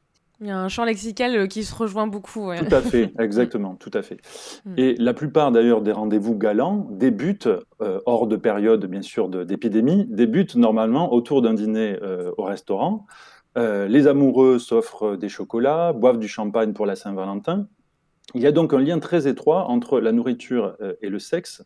Il 0.41 0.47
y 0.47 0.49
a 0.49 0.59
un 0.59 0.67
champ 0.67 0.83
lexical 0.83 1.35
euh, 1.35 1.47
qui 1.47 1.63
se 1.63 1.73
rejoint 1.73 2.07
beaucoup. 2.07 2.51
Tout 2.53 2.75
à 2.75 2.81
fait, 2.81 3.13
exactement, 3.19 3.75
tout 3.75 3.91
à 3.93 4.01
fait. 4.01 4.17
Hmm. 4.65 4.73
Et 4.77 4.95
la 4.95 5.13
plupart 5.13 5.51
d'ailleurs 5.51 5.81
des 5.81 5.91
rendez-vous 5.91 6.35
galants 6.35 6.87
débutent, 6.91 7.47
euh, 7.81 7.99
hors 8.05 8.27
de 8.27 8.35
période 8.35 8.85
bien 8.85 9.01
sûr 9.01 9.29
d'épidémie, 9.29 10.05
débutent 10.09 10.55
normalement 10.55 11.13
autour 11.13 11.41
d'un 11.41 11.53
dîner 11.53 11.97
euh, 12.01 12.31
au 12.37 12.43
restaurant. 12.43 13.05
les 13.55 14.07
amoureux 14.07 14.57
s'offrent 14.57 15.15
des 15.15 15.29
chocolats, 15.29 15.93
boivent 15.93 16.17
du 16.17 16.27
champagne 16.27 16.73
pour 16.73 16.87
la 16.87 16.95
Saint-Valentin. 16.95 17.67
Il 18.33 18.41
y 18.41 18.47
a 18.47 18.51
donc 18.51 18.73
un 18.73 18.79
lien 18.79 18.99
très 18.99 19.27
étroit 19.27 19.65
entre 19.69 19.99
la 19.99 20.11
nourriture 20.11 20.75
et 21.01 21.09
le 21.09 21.19
sexe, 21.19 21.63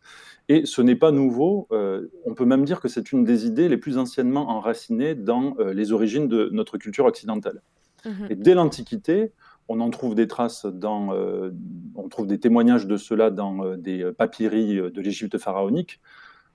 et 0.49 0.65
ce 0.65 0.81
n'est 0.81 0.97
pas 0.97 1.11
nouveau. 1.11 1.69
on 1.71 2.33
peut 2.33 2.45
même 2.45 2.65
dire 2.65 2.81
que 2.81 2.89
c'est 2.89 3.13
une 3.13 3.23
des 3.23 3.45
idées 3.45 3.69
les 3.69 3.77
plus 3.77 3.97
anciennement 3.97 4.49
enracinées 4.49 5.15
dans 5.15 5.55
les 5.79 5.93
origines 5.93 6.27
de 6.27 6.49
notre 6.51 6.77
culture 6.77 7.05
occidentale. 7.05 7.61
Mhm. 8.07 8.27
Et 8.29 8.35
dès 8.35 8.53
l'Antiquité, 8.53 9.33
on 9.69 9.79
en 9.79 9.89
trouve 9.89 10.15
des 10.15 10.27
traces 10.27 10.65
dans, 10.65 11.13
euh, 11.13 11.51
on 11.95 12.07
trouve 12.09 12.27
des 12.27 12.39
témoignages 12.39 12.87
de 12.87 12.97
cela 12.97 13.31
dans 13.31 13.63
euh, 13.63 13.77
des 13.77 14.11
papyries 14.17 14.77
de 14.77 15.01
l'Égypte 15.01 15.37
pharaonique. 15.37 15.99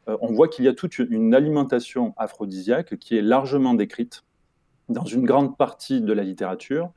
Euh, 0.09 0.16
on 0.21 0.32
voit 0.32 0.49
qu'il 0.49 0.64
y 0.64 0.68
a 0.68 0.73
toute 0.73 0.99
une 0.99 1.35
alimentation 1.35 2.14
aphrodisiaque 2.16 2.97
qui 2.97 3.16
est 3.16 3.23
largement 3.23 3.75
décrite 3.75 4.25
dans 4.88 5.04
une 5.04 5.25
grande 5.25 5.56
partie 5.56 6.00
de 6.00 6.12
la 6.12 6.25
littérature, 6.25 6.90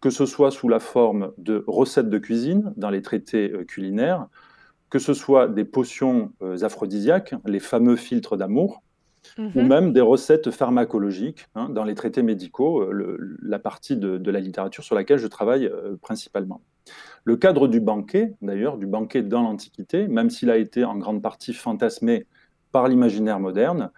que 0.00 0.10
ce 0.10 0.26
soit 0.26 0.50
sous 0.50 0.68
la 0.68 0.80
forme 0.80 1.32
de 1.38 1.64
recettes 1.66 2.10
de 2.10 2.18
cuisine 2.18 2.72
dans 2.76 2.90
les 2.90 3.02
traités 3.02 3.52
culinaires, 3.66 4.26
que 4.88 4.98
ce 4.98 5.14
soit 5.14 5.48
des 5.48 5.64
potions 5.64 6.32
aphrodisiaques, 6.62 7.34
les 7.46 7.60
fameux 7.60 7.96
filtres 7.96 8.36
d'amour, 8.36 8.82
ou 9.38 9.60
mhm. 9.60 9.66
même 9.66 9.92
des 9.92 10.00
recettes 10.00 10.50
pharmacologiques 10.50 11.46
hein, 11.54 11.68
dans 11.68 11.84
les 11.84 11.94
traités 11.94 12.22
médicaux, 12.22 12.80
euh, 12.80 13.38
la 13.42 13.58
partie 13.58 13.96
de, 13.96 14.30
la 14.30 14.40
littérature 14.40 14.84
sur 14.84 14.94
laquelle 14.94 15.18
je 15.18 15.26
travaille 15.26 15.66
euh, 15.66 15.96
principalement. 16.00 16.60
Le 17.24 17.36
cadre 17.36 17.68
du 17.68 17.80
banquet, 17.80 18.34
d'ailleurs, 18.42 18.78
du 18.78 18.86
banquet 18.86 19.22
dans 19.22 19.42
l'Antiquité, 19.42 20.08
même 20.08 20.30
s'il 20.30 20.50
a 20.50 20.56
été 20.56 20.84
en 20.84 20.96
grande 20.96 21.22
partie 21.22 21.52
fantasmé 21.52 22.26
par 22.72 22.88
l'imaginaire 22.88 23.40
moderne, 23.40 23.90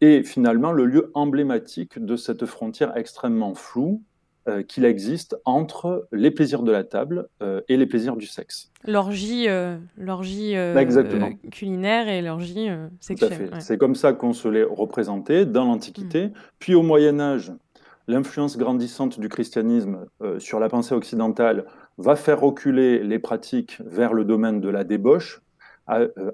est 0.00 0.22
finalement 0.22 0.72
le 0.72 0.86
lieu 0.86 1.10
emblématique 1.14 1.98
de 1.98 2.16
cette 2.16 2.46
frontière 2.46 2.96
extrêmement 2.96 3.54
floue 3.54 4.02
euh, 4.50 4.62
qu'il 4.62 4.84
existe 4.84 5.36
entre 5.44 6.08
les 6.12 6.30
plaisirs 6.30 6.62
de 6.62 6.72
la 6.72 6.84
table 6.84 7.28
euh, 7.42 7.60
et 7.68 7.76
les 7.76 7.86
plaisirs 7.86 8.16
du 8.16 8.26
sexe. 8.26 8.70
L'orgie, 8.86 9.48
euh, 9.48 9.76
l'orgie 9.96 10.54
culinaire 11.50 12.08
et 12.08 12.20
l'orgie 12.20 12.68
sexuelle. 13.00 13.50
C'est 13.60 13.78
comme 13.78 13.94
ça 13.94 14.12
qu'on 14.12 14.32
se 14.32 14.48
l'est 14.48 14.64
représenté 14.64 15.46
dans 15.46 15.64
l'Antiquité. 15.64 16.28
Mm. 16.28 16.32
Puis 16.58 16.74
au 16.74 16.82
Moyen 16.82 17.20
Âge, 17.20 17.52
l'influence 18.08 18.58
grandissante 18.58 19.20
du 19.20 19.28
christianisme 19.28 20.06
sur 20.38 20.58
la 20.58 20.68
pensée 20.68 20.94
occidentale 20.94 21.64
va 21.98 22.16
faire 22.16 22.40
reculer 22.40 23.02
les 23.04 23.18
pratiques 23.18 23.78
vers 23.84 24.14
le 24.14 24.24
domaine 24.24 24.60
de 24.60 24.68
la 24.68 24.84
débauche, 24.84 25.42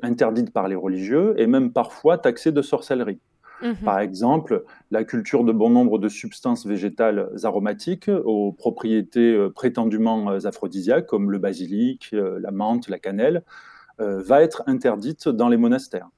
interdite 0.02 0.52
par 0.52 0.68
les 0.68 0.76
religieux 0.76 1.34
et 1.38 1.46
même 1.46 1.72
parfois 1.72 2.18
taxée 2.18 2.52
de 2.52 2.62
sorcellerie. 2.62 3.20
Mhm. 3.62 3.76
Par 3.84 4.00
exemple, 4.00 4.64
la 4.90 5.04
culture 5.04 5.44
de 5.44 5.52
bon 5.52 5.70
nombre 5.70 5.98
de 5.98 6.08
substances 6.08 6.66
végétales 6.66 7.30
aromatiques 7.42 8.10
aux 8.24 8.52
propriétés 8.52 9.32
euh, 9.32 9.50
prétendument 9.50 10.30
euh, 10.30 10.46
aphrodisiaques, 10.46 11.06
comme 11.06 11.30
le 11.30 11.38
basilic, 11.38 12.10
euh, 12.12 12.38
la 12.40 12.50
menthe, 12.50 12.88
la 12.88 12.98
cannelle, 12.98 13.42
va 13.98 14.42
être 14.42 14.62
interdite 14.66 15.26
dans 15.26 15.48
les 15.48 15.56
monastères. 15.56 16.10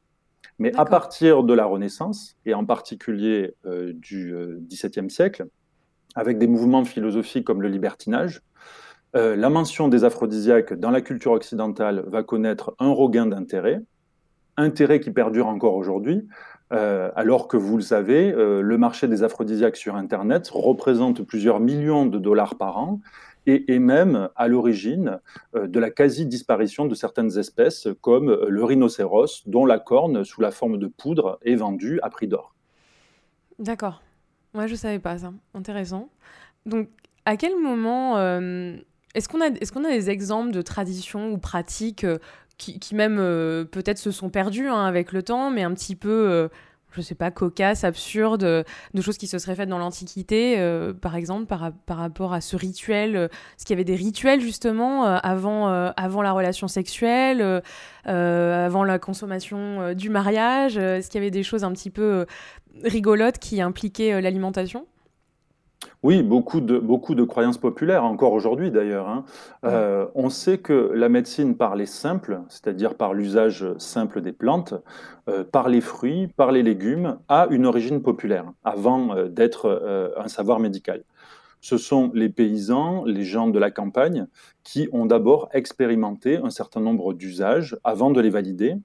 Mais 0.59 0.75
à 0.75 0.85
partir 0.85 1.45
de 1.45 1.55
la 1.55 1.65
Renaissance, 1.65 2.37
et 2.45 2.53
en 2.53 2.65
particulier 2.65 3.55
du 3.93 4.35
XVIIe 4.69 5.09
siècle, 5.09 5.47
avec 6.17 6.39
des 6.39 6.49
mouvements 6.49 6.85
philosophiques 6.85 7.45
comme 7.45 7.63
le 7.63 7.69
libertinage, 7.69 8.43
la 9.15 9.49
mention 9.49 9.87
des 9.87 10.03
aphrodisiaques 10.03 10.75
dans 10.75 10.91
la 10.91 11.03
culture 11.03 11.31
occidentale 11.31 12.03
va 12.09 12.25
connaître 12.25 12.75
un 12.81 12.91
regain 12.91 13.27
d'intérêt, 13.27 13.81
intérêt 14.57 14.99
qui 14.99 15.13
perdure 15.13 15.47
encore 15.47 15.77
aujourd'hui, 15.77 16.27
euh, 16.73 17.11
alors 17.17 17.49
que 17.49 17.57
vous 17.57 17.77
le 17.77 17.83
savez, 17.83 18.33
euh, 18.33 18.61
le 18.61 18.79
marché 18.79 19.09
des 19.09 19.23
aphrodisiaques 19.23 19.77
sur 19.77 19.97
Internet 19.97 20.49
représente 20.53 21.23
plusieurs 21.23 21.61
millions 21.61 22.07
de 22.07 22.19
dollars 22.19 22.57
par 22.57 22.79
an 22.79 23.01
et 23.47 23.73
est 23.75 23.79
même 23.79 24.29
à 24.37 24.49
l'origine 24.49 25.21
euh, 25.55 25.67
de 25.67 25.81
la 25.81 25.91
quasi-disparition 25.91 26.85
de 26.85 26.95
certaines 26.95 27.39
espèces 27.39 27.89
comme 28.03 28.39
le 28.47 28.65
rhinocéros, 28.65 29.45
dont 29.47 29.65
la 29.65 29.79
corne 29.79 30.25
sous 30.25 30.43
la 30.43 30.51
forme 30.51 30.77
de 30.79 30.87
poudre 30.87 31.39
est 31.43 31.55
vendue 31.55 32.01
à 32.03 32.11
prix 32.11 32.29
d'or. 32.29 32.55
D'accord. 33.59 34.03
Moi, 34.53 34.67
je 34.67 34.73
ne 34.73 34.79
savais 34.79 34.99
pas 34.99 35.19
ça. 35.19 35.33
Intéressant. 35.55 36.11
Donc, 36.67 36.89
à 37.25 37.37
quel 37.37 37.59
moment 37.59 38.19
est-ce 39.15 39.29
qu'on 39.29 39.41
a, 39.41 39.47
est 39.47 39.77
a 39.77 39.91
des 39.91 40.11
exemples 40.11 40.53
de 40.53 40.63
traditions 40.63 41.33
ou 41.33 41.39
pratiques 41.39 42.07
qui, 42.59 42.95
même 42.95 43.19
euh, 43.19 43.65
peut-être 43.65 43.99
se 43.99 44.11
sont 44.11 44.31
perdus 44.31 44.69
hein, 44.69 44.85
avec 44.85 45.13
le 45.13 45.23
temps, 45.23 45.51
mais 45.51 45.63
un 45.63 45.73
petit 45.73 45.95
peu, 45.95 46.11
euh, 46.11 46.49
je 46.91 47.01
sais 47.01 47.15
pas, 47.15 47.31
cocasse, 47.31 47.85
absurde, 47.85 48.43
euh, 48.43 48.65
de 48.95 49.01
choses 49.01 49.17
qui 49.17 49.29
se 49.29 49.39
seraient 49.39 49.55
faites 49.55 49.69
dans 49.69 49.79
l'Antiquité, 49.79 50.57
par 51.01 51.15
exemple, 51.15 51.47
par, 51.47 51.73
rapport 51.89 52.33
à 52.33 52.41
ce 52.41 52.57
rituel. 52.57 53.17
Est-ce 53.17 53.65
qu'il 53.65 53.75
y 53.75 53.77
avait 53.77 53.85
des 53.85 53.97
rituels 53.97 54.41
justement 54.41 55.05
avant, 55.05 55.69
avant 55.69 56.23
la 56.23 56.33
relation 56.33 56.69
sexuelle, 56.69 57.63
avant 58.05 58.85
la 58.85 58.99
consommation 58.99 59.95
du 59.95 60.11
mariage 60.11 60.77
Est-ce 60.77 61.09
qu'il 61.09 61.21
y 61.21 61.23
avait 61.23 61.31
des 61.31 61.45
choses 61.45 61.65
un 61.65 61.73
petit 61.73 61.91
peu 61.91 62.27
rigolotes 62.85 63.39
qui 63.39 63.63
impliquaient 63.63 64.21
l'alimentation? 64.21 64.87
Oui, 66.03 66.23
beaucoup 66.23 66.61
de, 66.61 66.79
beaucoup 66.79 67.15
de 67.15 67.25
croyances 67.25 67.59
populaires, 67.59 68.05
encore 68.05 68.33
aujourd'hui 68.33 68.71
d'ailleurs. 68.71 69.09
Hein. 69.09 69.25
Euh, 69.65 70.07
on 70.15 70.31
sait 70.31 70.59
que 70.59 70.93
la 70.95 71.09
médecine 71.09 71.57
par 71.57 71.77
les 71.77 71.87
simples, 71.87 72.41
c'est-à-dire 72.49 72.95
par 72.95 73.15
l'usage 73.15 73.67
simple 73.79 74.21
des 74.21 74.33
plantes, 74.33 74.75
euh, 75.29 75.45
par 75.45 75.69
les 75.69 75.81
fruits, 75.81 76.29
par 76.29 76.53
les 76.53 76.63
légumes, 76.63 77.19
a 77.29 77.47
une 77.51 77.67
origine 77.67 78.01
populaire, 78.03 78.53
avant 78.65 79.15
euh, 79.17 79.29
d'être 79.29 80.15
un 80.17 80.29
savoir 80.29 80.61
médical. 80.61 81.05
Ce 81.61 81.77
sont 81.77 82.13
les 82.15 82.29
paysans, 82.29 83.05
les 83.05 83.25
gens 83.25 83.49
de 83.49 83.59
la 83.59 83.73
campagne, 83.73 84.27
qui 84.63 84.89
ont 84.93 85.07
d'abord 85.07 85.49
expérimenté 85.53 86.37
un 86.37 86.51
certain 86.51 86.81
nombre 86.81 87.13
d'usages 87.13 87.77
avant 87.83 88.11
de 88.11 88.21
les 88.21 88.31
valider 88.31 88.77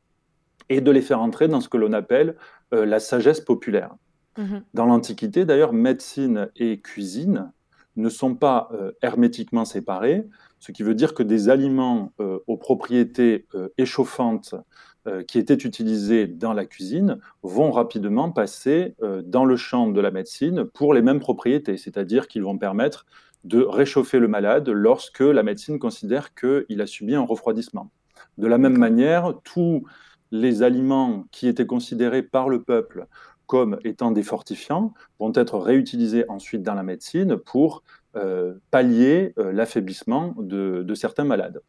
et 0.69 0.81
de 0.81 0.89
les 0.89 1.01
faire 1.01 1.21
entrer 1.21 1.47
dans 1.47 1.61
ce 1.61 1.69
que 1.69 1.77
l'on 1.77 1.93
appelle 1.93 2.35
la 2.71 2.99
sagesse 2.99 3.41
populaire. 3.41 3.93
Mhm. 4.37 4.63
Dans 4.73 4.85
l'Antiquité, 4.85 5.45
d'ailleurs, 5.45 5.73
médecine 5.73 6.49
et 6.55 6.79
cuisine 6.79 7.51
ne 7.95 8.09
sont 8.09 8.35
pas 8.35 8.69
euh, 8.73 8.91
hermétiquement 9.01 9.65
séparés, 9.65 10.27
ce 10.59 10.71
qui 10.71 10.83
veut 10.83 10.95
dire 10.95 11.13
que 11.13 11.23
des 11.23 11.49
aliments 11.49 12.13
euh, 12.19 12.39
aux 12.47 12.57
propriétés 12.57 13.45
euh, 13.55 13.69
échauffantes 13.77 14.55
qui 15.27 15.37
étaient 15.37 15.53
utilisés 15.53 16.27
dans 16.27 16.53
la 16.53 16.65
cuisine 16.65 17.19
vont 17.41 17.71
rapidement 17.71 18.31
passer 18.31 18.95
dans 19.25 19.43
le 19.43 19.57
champ 19.57 19.89
de 19.89 19.99
la 19.99 20.11
médecine 20.11 20.63
pour 20.63 20.93
les 20.93 21.01
mêmes 21.01 21.19
propriétés, 21.19 21.75
c'est-à-dire 21.75 22.29
qu'ils 22.29 22.43
vont 22.43 22.57
permettre 22.57 23.05
de 23.43 23.61
réchauffer 23.61 24.19
le 24.19 24.29
malade 24.29 24.69
lorsque 24.69 25.19
la 25.19 25.43
médecine 25.43 25.77
considère 25.77 26.33
qu'il 26.33 26.79
a 26.79 26.87
subi 26.87 27.15
un 27.15 27.25
refroidissement. 27.25 27.91
De 28.37 28.47
la 28.47 28.57
même 28.57 28.77
manière, 28.77 29.33
tous 29.43 29.83
les 30.31 30.63
aliments 30.63 31.25
qui 31.31 31.47
étaient 31.47 31.67
considérés 31.67 32.23
par 32.23 32.47
le 32.47 32.63
peuple 32.63 33.07
comme 33.47 33.79
étant 33.83 34.11
des 34.11 34.23
fortifiants 34.23 34.93
vont 35.19 35.31
être 35.35 35.57
réutilisés 35.57 36.25
ensuite 36.29 36.63
dans 36.63 36.73
la 36.73 36.83
médecine 36.83 37.37
pour 37.37 37.83
euh, 38.15 38.53
pallier 38.71 39.33
euh, 39.37 39.51
l'affaiblissement 39.51 40.35
de, 40.37 40.93
certains 40.93 41.23
malades. 41.23 41.61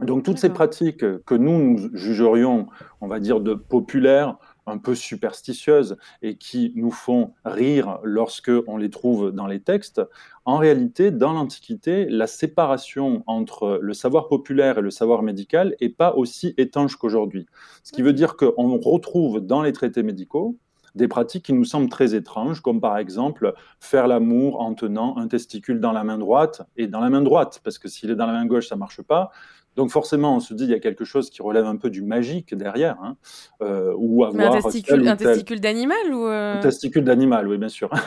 Donc 0.00 0.22
toutes 0.22 0.38
ces 0.38 0.50
pratiques 0.50 1.04
que 1.24 1.34
nous, 1.34 1.58
nous 1.58 1.90
jugerions, 1.94 2.68
on 3.00 3.06
va 3.06 3.20
dire, 3.20 3.40
de 3.40 3.52
populaires, 3.54 4.38
un 4.66 4.78
peu 4.78 4.94
superstitieuses 4.94 5.96
et 6.22 6.36
qui 6.36 6.72
nous 6.76 6.90
font 6.90 7.34
rire 7.44 7.98
lorsque 8.02 8.52
on 8.66 8.76
les 8.76 8.90
trouve 8.90 9.32
dans 9.32 9.46
les 9.46 9.60
textes, 9.60 10.00
en 10.44 10.56
réalité, 10.56 11.10
dans 11.10 11.32
l'Antiquité, 11.32 12.06
la 12.06 12.26
séparation 12.26 13.22
entre 13.26 13.78
le 13.82 13.92
savoir 13.92 14.28
populaire 14.28 14.78
et 14.78 14.82
le 14.82 14.90
savoir 14.90 15.22
médical 15.22 15.74
n'est 15.80 15.88
pas 15.88 16.14
aussi 16.14 16.54
étanche 16.56 16.96
qu'aujourd'hui. 16.96 17.46
Ce 17.82 17.92
qui 17.92 18.02
veut 18.02 18.12
dire 18.12 18.36
qu'on 18.36 18.78
retrouve 18.78 19.40
dans 19.40 19.62
les 19.62 19.72
traités 19.72 20.02
médicaux 20.02 20.56
des 20.94 21.08
pratiques 21.08 21.46
qui 21.46 21.52
nous 21.52 21.64
semblent 21.64 21.88
très 21.88 22.14
étranges, 22.14 22.60
comme 22.60 22.80
par 22.80 22.98
exemple 22.98 23.54
faire 23.78 24.08
l'amour 24.08 24.60
en 24.60 24.74
tenant 24.74 25.16
un 25.16 25.28
testicule 25.28 25.80
dans 25.80 25.92
la 25.92 26.04
main 26.04 26.18
droite 26.18 26.62
et 26.76 26.86
dans 26.86 27.00
la 27.00 27.10
main 27.10 27.22
droite, 27.22 27.60
parce 27.64 27.78
que 27.78 27.88
s'il 27.88 28.10
est 28.10 28.16
dans 28.16 28.26
la 28.26 28.32
main 28.32 28.46
gauche, 28.46 28.68
ça 28.68 28.76
marche 28.76 29.02
pas. 29.02 29.30
Donc 29.76 29.90
forcément, 29.90 30.36
on 30.36 30.40
se 30.40 30.52
dit 30.52 30.64
il 30.64 30.70
y 30.70 30.74
a 30.74 30.80
quelque 30.80 31.04
chose 31.04 31.30
qui 31.30 31.42
relève 31.42 31.64
un 31.64 31.76
peu 31.76 31.90
du 31.90 32.02
magique 32.02 32.54
derrière, 32.54 32.96
hein, 33.02 33.16
euh, 33.62 33.94
ou 33.96 34.24
avoir 34.24 34.54
un 34.54 34.60
testicule, 34.60 35.06
un 35.06 35.16
testicule 35.16 35.60
d'animal 35.60 36.12
ou 36.12 36.26
euh 36.26 36.54
un 36.56 36.60
testicule 36.60 37.04
d'animal, 37.04 37.46
oui 37.48 37.56
bien 37.56 37.68
sûr. 37.68 37.88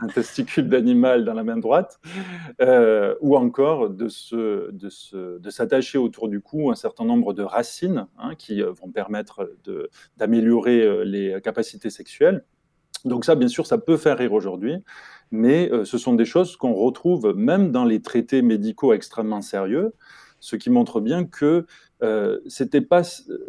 un 0.00 0.08
testicule 0.14 0.68
d'animal 0.68 1.24
dans 1.24 1.34
la 1.34 1.44
main 1.44 1.58
droite, 1.58 2.00
euh, 2.60 3.14
ou 3.20 3.36
encore 3.36 3.90
de 3.90 4.08
se, 4.08 4.70
de, 4.72 4.88
se, 4.88 5.38
de 5.38 5.50
s'attacher 5.50 5.98
autour 5.98 6.28
du 6.28 6.40
cou 6.40 6.70
un 6.70 6.74
certain 6.74 7.04
nombre 7.04 7.34
de 7.34 7.42
racines 7.42 8.06
hein, 8.18 8.34
qui 8.36 8.62
vont 8.62 8.90
permettre 8.90 9.50
de, 9.64 9.90
d'améliorer 10.16 11.04
les 11.04 11.38
capacités 11.42 11.90
sexuelles. 11.90 12.44
Donc 13.06 13.24
ça, 13.24 13.34
bien 13.34 13.48
sûr, 13.48 13.66
ça 13.66 13.78
peut 13.78 13.96
faire 13.96 14.18
rire 14.18 14.32
aujourd'hui, 14.32 14.76
mais 15.30 15.70
euh, 15.72 15.84
ce 15.84 15.96
sont 15.96 16.14
des 16.14 16.24
choses 16.24 16.56
qu'on 16.56 16.74
retrouve 16.74 17.34
même 17.34 17.72
dans 17.72 17.84
les 17.84 18.02
traités 18.02 18.42
médicaux 18.42 18.92
extrêmement 18.92 19.40
sérieux, 19.40 19.94
ce 20.40 20.56
qui 20.56 20.70
montre 20.70 21.00
bien 21.00 21.24
que 21.24 21.66
euh, 22.02 22.40
c'était 22.46 22.82
pas 22.82 23.02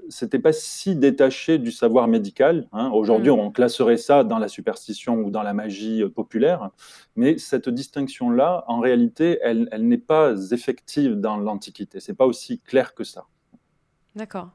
c'était 0.07 0.39
pas 0.39 0.53
si 0.53 0.95
détaché 0.95 1.57
du 1.57 1.71
savoir 1.71 2.07
médical. 2.07 2.69
Hein. 2.71 2.89
Aujourd'hui, 2.93 3.29
mm. 3.29 3.39
on 3.39 3.51
classerait 3.51 3.97
ça 3.97 4.23
dans 4.23 4.39
la 4.39 4.47
superstition 4.47 5.15
ou 5.15 5.31
dans 5.31 5.43
la 5.43 5.53
magie 5.53 6.01
euh, 6.01 6.09
populaire, 6.09 6.69
mais 7.15 7.37
cette 7.37 7.67
distinction-là, 7.67 8.63
en 8.67 8.79
réalité, 8.79 9.39
elle, 9.41 9.67
elle 9.71 9.87
n'est 9.87 9.97
pas 9.97 10.33
effective 10.51 11.15
dans 11.15 11.35
l'Antiquité. 11.35 11.99
C'est 11.99 12.13
pas 12.13 12.25
aussi 12.25 12.59
clair 12.61 12.93
que 12.95 13.03
ça. 13.03 13.25
D'accord. 14.15 14.49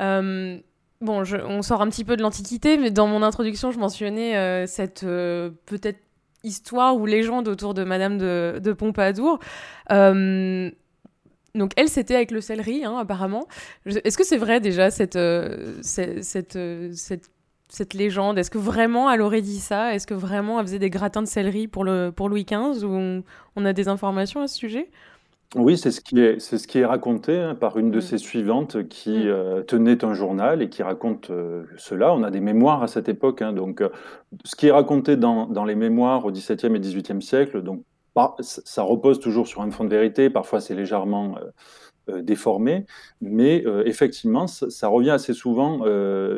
Euh, 0.00 0.58
bon, 1.02 1.22
on 1.46 1.62
sort 1.62 1.82
un 1.82 1.88
petit 1.88 2.04
peu 2.04 2.16
de 2.16 2.22
l'Antiquité, 2.22 2.78
mais 2.78 2.90
dans 2.90 3.06
mon 3.06 3.22
introduction, 3.22 3.70
je 3.70 3.78
mentionnais 3.78 4.66
cette 4.66 5.00
peut-être 5.02 5.98
histoire 6.44 6.96
ou 6.96 7.06
légende 7.06 7.48
autour 7.48 7.74
de 7.74 7.84
Madame 7.84 8.18
de, 8.18 8.72
Pompadour. 8.72 9.38
Euh, 9.90 10.70
donc 11.54 11.72
elle, 11.76 11.88
c'était 11.88 12.14
avec 12.14 12.30
le 12.30 12.40
céleri, 12.40 12.84
hein, 12.84 12.96
apparemment. 12.98 13.46
Est-ce 13.86 14.16
que 14.16 14.24
c'est 14.24 14.38
vrai 14.38 14.60
déjà 14.60 14.90
cette, 14.90 15.16
euh, 15.16 15.80
euh, 15.98 16.18
cette, 16.22 16.58
cette, 17.68 17.94
légende? 17.94 18.38
Est-ce 18.38 18.50
que 18.50 18.58
vraiment 18.58 19.10
elle 19.10 19.20
aurait 19.20 19.42
dit 19.42 19.60
ça? 19.60 19.94
Est-ce 19.94 20.06
que 20.06 20.14
vraiment 20.14 20.60
elle 20.60 20.66
faisait 20.66 20.78
des 20.78 20.90
gratins 20.90 21.22
de 21.22 21.28
céleri 21.28 21.68
pour, 21.68 21.84
le, 21.84 22.10
pour 22.10 22.28
Louis 22.28 22.44
XV 22.44 22.84
Ou 22.84 23.22
on 23.56 23.64
a 23.64 23.72
des 23.72 23.88
informations 23.88 24.40
à 24.40 24.48
ce 24.48 24.56
sujet? 24.56 24.90
Oui, 25.54 25.76
c'est 25.76 25.90
ce 25.90 26.00
qui 26.00 26.18
est, 26.18 26.40
c'est 26.40 26.56
ce 26.56 26.66
qui 26.66 26.78
est 26.78 26.84
raconté 26.84 27.38
hein, 27.38 27.54
par 27.54 27.76
une 27.78 27.90
de 27.90 27.98
mmh. 27.98 28.02
ses 28.02 28.18
suivantes 28.18 28.88
qui 28.88 29.10
mmh. 29.10 29.28
euh, 29.28 29.62
tenait 29.62 30.02
un 30.04 30.14
journal 30.14 30.62
et 30.62 30.70
qui 30.70 30.82
raconte 30.82 31.30
euh, 31.30 31.64
cela. 31.76 32.14
On 32.14 32.22
a 32.22 32.30
des 32.30 32.40
mémoires 32.40 32.82
à 32.82 32.88
cette 32.88 33.08
époque, 33.08 33.42
hein, 33.42 33.52
donc 33.52 33.82
euh, 33.82 33.90
ce 34.44 34.56
qui 34.56 34.68
est 34.68 34.70
raconté 34.70 35.16
dans, 35.16 35.46
dans 35.46 35.64
les 35.64 35.74
mémoires 35.74 36.24
au 36.24 36.30
XVIIe 36.30 36.74
et 36.74 36.80
XVIIIe 36.80 37.20
siècle, 37.20 37.62
donc 37.62 37.84
ça 38.40 38.82
repose 38.82 39.20
toujours 39.20 39.46
sur 39.46 39.62
un 39.62 39.70
fond 39.70 39.84
de 39.84 39.90
vérité. 39.90 40.28
Parfois, 40.28 40.60
c'est 40.60 40.74
légèrement 40.74 41.36
déformé, 42.08 42.84
mais 43.22 43.64
effectivement, 43.86 44.46
ça, 44.46 44.68
ça, 44.68 44.88
revient 44.88 45.12
assez 45.12 45.32
souvent 45.32 45.80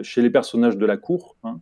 chez 0.04 0.22
les 0.22 0.30
personnages 0.30 0.76
de 0.76 0.86
la 0.86 0.96
cour. 0.96 1.34
Hein. 1.42 1.58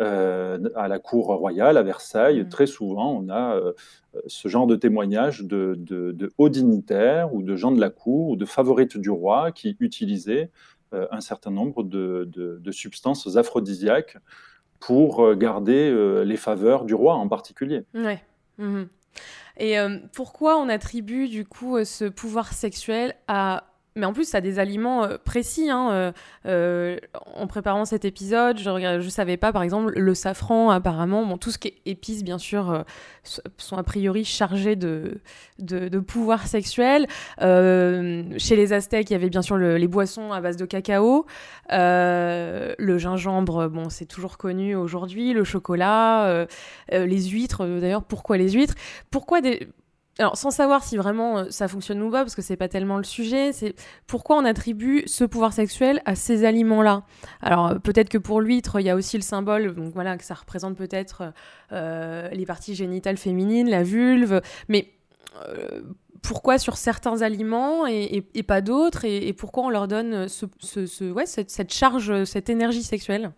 Euh, 0.00 0.58
à 0.74 0.88
la 0.88 0.98
cour 0.98 1.26
royale, 1.26 1.76
à 1.76 1.84
Versailles, 1.84 2.42
mmh. 2.42 2.48
très 2.48 2.66
souvent, 2.66 3.12
on 3.12 3.28
a 3.28 3.54
euh, 3.54 3.72
ce 4.26 4.48
genre 4.48 4.66
de 4.66 4.76
témoignages 4.76 5.42
de, 5.42 6.32
hauts 6.38 6.48
dignitaires 6.48 7.34
ou 7.34 7.42
de 7.42 7.56
gens 7.56 7.72
de 7.72 7.80
la 7.80 7.90
cour 7.90 8.30
ou 8.30 8.36
de 8.36 8.44
favorites 8.44 8.96
du 8.96 9.10
roi 9.10 9.52
qui 9.52 9.76
utilisaient 9.80 10.50
euh, 10.92 11.06
un 11.10 11.20
certain 11.20 11.50
nombre 11.50 11.82
de, 11.82 12.70
substances 12.70 13.36
aphrodisiaques 13.36 14.16
pour 14.80 15.34
garder 15.34 16.22
les 16.24 16.36
faveurs 16.36 16.84
du 16.84 16.94
roi 16.94 17.14
en 17.14 17.26
particulier. 17.26 17.84
Ouais. 17.94 18.22
Mmh 18.58 18.82
Et 19.58 19.76
pourquoi 20.12 20.58
on 20.58 20.68
attribue 20.68 21.28
du 21.28 21.46
coup 21.46 21.82
ce 21.84 22.04
pouvoir 22.04 22.52
sexuel 22.52 23.14
à 23.26 23.73
mais 23.96 24.06
en 24.06 24.12
plus, 24.12 24.24
ça 24.24 24.38
a 24.38 24.40
des 24.40 24.58
aliments 24.58 25.04
euh, 25.04 25.18
précis. 25.24 25.70
Hein, 25.70 25.90
euh, 25.92 26.12
euh, 26.46 26.98
en 27.36 27.46
préparant 27.46 27.84
cet 27.84 28.04
épisode, 28.04 28.58
je 28.58 28.70
ne 28.70 29.08
savais 29.08 29.36
pas, 29.36 29.52
par 29.52 29.62
exemple, 29.62 29.92
le 29.96 30.14
safran, 30.14 30.70
apparemment, 30.70 31.24
bon, 31.24 31.38
tout 31.38 31.52
ce 31.52 31.58
qui 31.58 31.68
est 31.68 31.74
épices, 31.86 32.24
bien 32.24 32.38
sûr, 32.38 32.84
sont 33.56 33.76
a 33.76 33.82
priori 33.84 34.24
chargés 34.24 34.74
de, 34.74 35.20
de, 35.58 35.98
pouvoir 36.00 36.46
sexuel. 36.46 37.06
chez 37.38 38.56
les 38.56 38.72
Aztèques, 38.72 39.10
il 39.10 39.12
y 39.12 39.16
avait 39.16 39.30
bien 39.30 39.42
sûr 39.42 39.56
les 39.56 39.88
boissons 39.88 40.32
à 40.32 40.40
base 40.40 40.56
de 40.56 40.64
cacao. 40.64 41.26
le 41.70 42.98
gingembre, 42.98 43.68
bon, 43.68 43.90
c'est 43.90 44.06
toujours 44.06 44.38
connu 44.38 44.74
aujourd'hui. 44.74 45.32
Le 45.32 45.44
chocolat, 45.44 46.46
les 46.90 47.22
huîtres, 47.22 47.64
d'ailleurs, 47.80 48.02
pourquoi 48.02 48.38
les 48.38 48.50
huîtres? 48.50 48.74
Pourquoi 49.10 49.40
des 49.40 49.68
alors, 50.18 50.36
sans 50.36 50.52
savoir 50.52 50.84
si 50.84 50.96
vraiment 50.96 51.38
euh, 51.38 51.44
ça 51.50 51.66
fonctionne 51.66 52.00
ou 52.00 52.10
pas, 52.10 52.22
parce 52.22 52.36
que 52.36 52.42
c'est 52.42 52.56
pas 52.56 52.68
tellement 52.68 52.98
le 52.98 53.04
sujet, 53.04 53.52
c'est 53.52 53.74
pourquoi 54.06 54.36
on 54.36 54.44
attribue 54.44 55.02
ce 55.06 55.24
pouvoir 55.24 55.52
sexuel 55.52 56.02
à 56.04 56.14
ces 56.14 56.44
aliments-là? 56.44 57.02
Alors, 57.40 57.66
euh, 57.66 57.74
peut-être 57.78 58.08
que 58.08 58.18
pour 58.18 58.40
l'huître, 58.40 58.78
il 58.78 58.86
y 58.86 58.90
a 58.90 58.94
aussi 58.94 59.16
le 59.16 59.22
symbole, 59.22 59.74
donc 59.74 59.92
voilà, 59.92 60.16
que 60.16 60.24
ça 60.24 60.34
représente 60.34 60.76
peut-être 60.76 61.32
euh, 61.72 62.28
les 62.30 62.46
parties 62.46 62.76
génitales 62.76 63.16
féminines, 63.16 63.68
la 63.68 63.82
vulve, 63.82 64.40
mais 64.68 64.90
pourquoi 66.22 66.58
sur 66.58 66.76
certains 66.76 67.22
aliments 67.22 67.86
et, 67.88 68.22
pas 68.46 68.60
d'autres, 68.60 69.04
et, 69.04 69.32
pourquoi 69.32 69.64
on 69.64 69.68
leur 69.68 69.88
donne 69.88 70.28
cette 70.28 71.72
charge, 71.72 72.24
cette 72.24 72.48
énergie 72.48 72.84
sexuelle? 72.84 73.32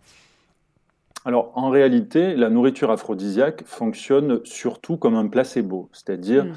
Alors, 1.27 1.51
en 1.57 1.71
réalité, 1.71 2.37
la 2.37 2.49
nourriture 2.51 2.93
aphrodisiaque 2.93 3.65
fonctionne 3.67 4.41
surtout 4.45 4.97
comme 4.97 5.17
un 5.17 5.27
placebo, 5.27 5.91
c'est-à-dire 5.93 6.45
mm. 6.45 6.53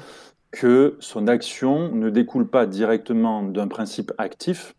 que 0.52 0.96
son 1.00 1.26
action 1.26 1.92
ne 1.92 2.08
découle 2.08 2.48
pas 2.48 2.66
directement 2.66 3.42
d'un 3.42 3.66
principe 3.66 4.12
actif, 4.16 4.76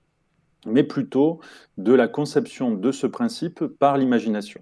mais 0.66 0.84
plutôt 0.84 1.42
de 1.78 1.94
la 1.94 2.08
conception 2.08 2.72
de 2.72 2.94
ce 2.94 3.06
principe 3.06 3.66
par 3.66 3.98
l'imagination. 3.98 4.62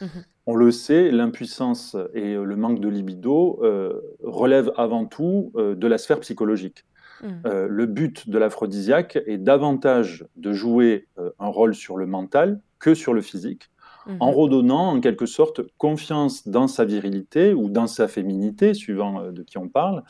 Mm-hmm. 0.00 0.24
On 0.46 0.56
le 0.56 0.72
sait, 0.72 1.12
l'impuissance 1.12 1.96
et 2.12 2.34
le 2.34 2.56
manque 2.56 2.80
de 2.80 2.88
libido 2.88 3.60
euh, 3.62 4.00
relèvent 4.24 4.72
avant 4.76 5.04
tout 5.04 5.52
euh, 5.54 5.76
de 5.76 5.86
la 5.86 5.98
sphère 5.98 6.18
psychologique. 6.18 6.84
Mm. 7.22 7.28
Euh, 7.46 7.68
le 7.70 7.86
but 7.86 8.28
de 8.28 8.38
l'aphrodisiaque 8.38 9.20
est 9.26 9.38
davantage 9.38 10.26
de 10.34 10.52
jouer 10.52 11.06
un 11.38 11.46
rôle 11.46 11.76
sur 11.76 11.96
le 11.96 12.06
mental 12.06 12.60
que 12.80 12.94
sur 12.94 13.14
le 13.14 13.20
physique, 13.20 13.70
mmh 14.06 14.16
en 14.20 14.30
redonnant 14.32 14.92
en 14.92 15.00
quelque 15.00 15.26
sorte 15.26 15.62
confiance 15.78 16.48
dans 16.48 16.68
sa 16.68 16.84
virilité 16.84 17.54
ou 17.54 17.68
dans 17.68 17.86
sa 17.86 18.08
féminité, 18.08 18.74
suivant 18.74 19.20
euh, 19.20 19.32
de 19.32 19.42
qui 19.42 19.58
on 19.58 19.68
parle, 19.68 20.02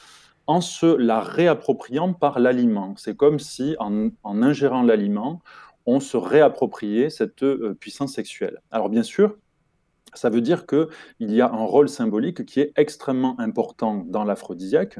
en 0.46 0.60
se 0.60 0.86
la 0.86 1.20
réappropriant 1.20 2.12
par 2.12 2.38
l'aliment. 2.38 2.94
C'est 2.96 3.16
comme 3.16 3.38
si 3.38 3.76
en, 3.78 4.10
ingérant 4.24 4.82
l'aliment, 4.82 5.40
on 5.86 6.00
se 6.00 6.16
réappropriait 6.16 7.10
cette 7.10 7.42
euh, 7.42 7.74
puissance 7.78 8.12
sexuelle. 8.12 8.60
Alors 8.70 8.88
bien 8.88 9.02
sûr, 9.02 9.36
ça 10.14 10.30
veut 10.30 10.40
dire 10.40 10.66
qu'il 10.66 10.88
y 11.18 11.40
a 11.40 11.50
un 11.50 11.64
rôle 11.64 11.88
symbolique 11.88 12.44
qui 12.44 12.60
est 12.60 12.72
extrêmement 12.76 13.38
important 13.40 14.04
dans 14.06 14.24
l'aphrodisiaque, 14.24 14.98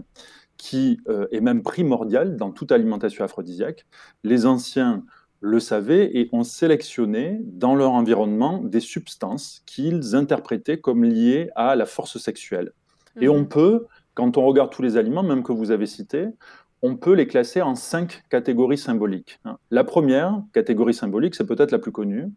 qui 0.57 1.01
euh, 1.09 1.27
est 1.31 1.41
même 1.41 1.63
primordial 1.63 2.37
dans 2.37 2.51
toute 2.51 2.73
alimentation 2.73 3.25
aphrodisiaque. 3.25 3.87
Les 4.23 4.47
anciens 4.47 5.05
le 5.45 5.61
savaient 5.61 6.11
et 6.17 6.31
ont 6.33 6.43
sélectionné 6.43 7.39
dans 7.43 7.75
leur 7.75 7.93
environnement 7.93 8.63
des 8.65 8.81
substances 8.81 9.63
qu'ils 9.67 10.17
interprétaient 10.17 10.79
comme 10.79 11.05
liées 11.05 11.51
à 11.55 11.77
la 11.77 11.85
force 11.85 12.17
sexuelle. 12.17 12.73
Et 13.21 13.29
on 13.29 13.41
mhm. 13.41 13.49
peut, 13.49 13.87
quand 14.15 14.39
on 14.39 14.47
regarde 14.47 14.73
tous 14.73 14.81
les 14.81 14.97
aliments, 14.97 15.23
même 15.23 15.43
que 15.43 15.53
vous 15.53 15.71
avez 15.71 15.85
cités, 15.85 16.29
on 16.81 16.97
peut 16.97 17.13
les 17.13 17.27
classer 17.27 17.61
en 17.61 17.75
cinq 17.75 18.23
catégories 18.31 18.79
symboliques. 18.79 19.39
La 19.71 19.85
première 19.85 20.43
catégorie 20.55 20.95
symbolique, 20.95 21.35
c'est 21.35 21.47
peut-être 21.47 21.73
la 21.73 21.79
plus 21.79 21.93
connue, 21.93 22.33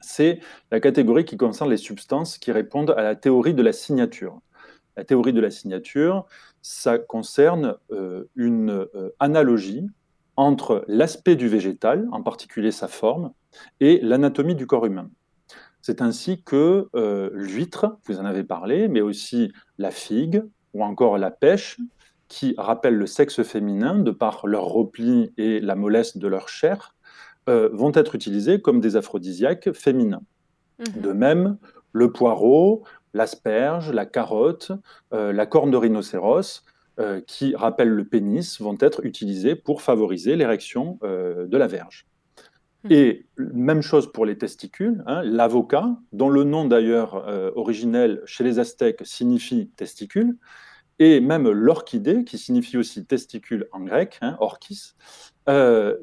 c'est 0.00 0.38
la 0.70 0.78
catégorie 0.78 1.24
qui 1.24 1.36
concerne 1.36 1.68
les 1.70 1.76
substances 1.76 2.38
qui 2.38 2.52
répondent 2.52 2.94
à 2.96 3.02
la 3.02 3.16
théorie 3.16 3.54
de 3.54 3.62
la 3.62 3.72
signature. 3.72 4.40
La 4.96 5.02
théorie 5.04 5.32
de 5.32 5.40
la 5.40 5.50
signature, 5.50 6.26
ça 6.62 6.96
concerne 6.98 7.74
euh, 7.90 8.30
une 8.36 8.70
euh, 8.70 9.14
analogie 9.18 9.88
entre 10.40 10.86
l'aspect 10.88 11.36
du 11.36 11.48
végétal, 11.48 12.08
en 12.12 12.22
particulier 12.22 12.70
sa 12.70 12.88
forme, 12.88 13.32
et 13.78 14.00
l'anatomie 14.00 14.54
du 14.54 14.66
corps 14.66 14.86
humain. 14.86 15.10
C'est 15.82 16.00
ainsi 16.00 16.42
que 16.42 16.88
euh, 16.94 17.28
l'huître, 17.34 17.98
vous 18.06 18.18
en 18.18 18.24
avez 18.24 18.42
parlé, 18.42 18.88
mais 18.88 19.02
aussi 19.02 19.52
la 19.76 19.90
figue 19.90 20.42
ou 20.72 20.82
encore 20.82 21.18
la 21.18 21.30
pêche, 21.30 21.78
qui 22.28 22.54
rappellent 22.56 22.96
le 22.96 23.06
sexe 23.06 23.42
féminin 23.42 23.98
de 23.98 24.10
par 24.12 24.46
leur 24.46 24.64
repli 24.64 25.34
et 25.36 25.60
la 25.60 25.74
mollesse 25.74 26.16
de 26.16 26.26
leur 26.26 26.48
chair, 26.48 26.94
euh, 27.50 27.68
vont 27.74 27.92
être 27.94 28.14
utilisés 28.14 28.62
comme 28.62 28.80
des 28.80 28.96
aphrodisiaques 28.96 29.72
féminins. 29.72 30.22
Mhm. 30.78 31.02
De 31.02 31.12
même, 31.12 31.58
le 31.92 32.12
poireau, 32.12 32.84
l'asperge, 33.12 33.92
la 33.92 34.06
carotte, 34.06 34.72
euh, 35.12 35.34
la 35.34 35.44
corne 35.44 35.70
de 35.70 35.76
rhinocéros 35.76 36.64
euh, 37.00 37.20
qui 37.26 37.56
rappellent 37.56 37.88
le 37.88 38.04
pénis 38.04 38.60
vont 38.60 38.76
être 38.78 39.06
utilisés 39.06 39.54
pour 39.54 39.80
favoriser 39.80 40.36
l'érection 40.36 40.98
euh, 41.02 41.46
de 41.46 41.56
la 41.56 41.66
verge. 41.66 42.06
Hmm. 42.84 42.92
Et 42.92 43.26
même 43.38 43.80
chose 43.80 44.12
pour 44.12 44.26
les 44.26 44.36
testicules, 44.36 45.02
hein, 45.06 45.22
l'avocat, 45.22 45.96
dont 46.12 46.28
le 46.28 46.44
nom 46.44 46.66
d'ailleurs 46.66 47.26
euh, 47.26 47.52
originel 47.54 48.20
chez 48.26 48.44
les 48.44 48.58
Aztèques 48.58 49.00
signifie 49.04 49.70
testicule, 49.76 50.36
et 50.98 51.20
même 51.20 51.48
l'orchidée, 51.48 52.24
qui 52.24 52.36
signifie 52.36 52.76
aussi 52.76 53.06
testicule 53.06 53.66
en 53.72 53.80
grec, 53.80 54.18
hein, 54.20 54.36
orchis, 54.38 54.92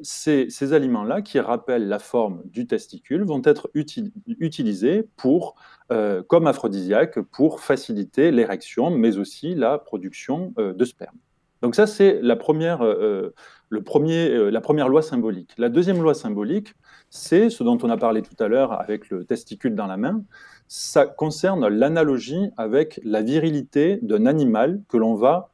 ces, 0.02 0.72
aliments-là, 0.72 1.22
qui 1.22 1.40
rappellent 1.40 1.88
la 1.88 1.98
forme 1.98 2.42
du 2.44 2.66
testicule, 2.66 3.24
vont 3.24 3.42
être 3.44 3.70
utilisés 3.74 5.08
pour 5.16 5.54
euh, 5.90 6.22
comme 6.22 6.46
aphrodisiaque 6.46 7.18
pour 7.18 7.60
faciliter 7.60 8.30
l'érection, 8.30 8.90
mais 8.90 9.16
aussi 9.16 9.54
la 9.54 9.78
production 9.78 10.52
euh, 10.58 10.74
de 10.74 10.84
sperme. 10.84 11.16
Donc 11.62 11.74
ça, 11.74 11.86
c'est 11.86 12.20
la 12.20 12.36
première, 12.36 12.84
euh, 12.84 13.34
le 13.70 14.50
la 14.50 14.60
première 14.60 14.88
loi 14.90 15.00
symbolique. 15.00 15.54
La 15.56 15.70
deuxième 15.70 16.02
loi 16.02 16.12
symbolique, 16.12 16.74
c'est 17.08 17.48
ce 17.48 17.64
dont 17.64 17.78
on 17.82 17.88
a 17.88 17.96
parlé 17.96 18.20
tout 18.20 18.36
à 18.38 18.48
l'heure 18.48 18.78
avec 18.78 19.08
le 19.08 19.24
testicule 19.24 19.74
dans 19.74 19.86
la 19.86 19.96
main. 19.96 20.22
Ça 20.68 21.06
concerne 21.06 21.66
l'analogie 21.68 22.50
avec 22.58 23.00
la 23.02 23.22
virilité 23.22 23.98
d'un 24.02 24.26
animal 24.26 24.82
que 24.88 24.98
l'on 24.98 25.14
va 25.14 25.50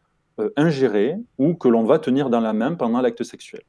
ingérer 0.56 1.14
ou 1.38 1.54
que 1.54 1.68
l'on 1.68 1.84
va 1.84 2.00
tenir 2.00 2.28
dans 2.28 2.40
la 2.40 2.52
main 2.52 2.74
pendant 2.74 3.00
l'acte 3.00 3.22
sexuel. 3.22 3.62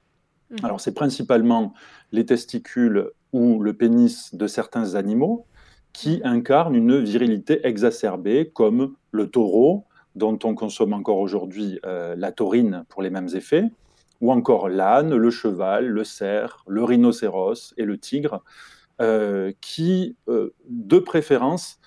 Mmh. 0.51 0.55
Alors 0.63 0.81
c'est 0.81 0.93
principalement 0.93 1.73
les 2.11 2.25
testicules 2.25 3.09
ou 3.33 3.61
le 3.61 3.73
pénis 3.73 4.33
de 4.33 4.47
certains 4.47 4.95
animaux, 4.95 5.45
qui 5.95 6.21
incarne 6.23 6.75
une 6.75 6.99
virilité 6.99 7.65
exacerbée, 7.65 8.51
comme 8.53 8.95
le 9.11 9.29
taureau, 9.29 9.85
dont 10.15 10.37
on 10.43 10.53
consomme 10.53 10.93
encore 10.93 11.19
aujourd'hui 11.19 11.79
euh, 11.85 12.15
la 12.17 12.31
taurine 12.31 12.83
pour 12.89 13.01
les 13.01 13.09
mêmes 13.09 13.29
effets, 13.33 13.63
ou 14.21 14.31
encore 14.31 14.69
l'âne, 14.69 15.15
le 15.15 15.29
cheval, 15.29 15.87
le 15.87 16.03
cerf, 16.03 16.63
le 16.67 16.83
rhinocéros 16.83 17.73
et 17.77 17.85
le 17.85 17.97
tigre, 17.97 18.43
euh, 19.01 19.51
qui, 19.61 20.15
euh, 20.27 20.53
de 20.69 20.99
préférence, 20.99 21.79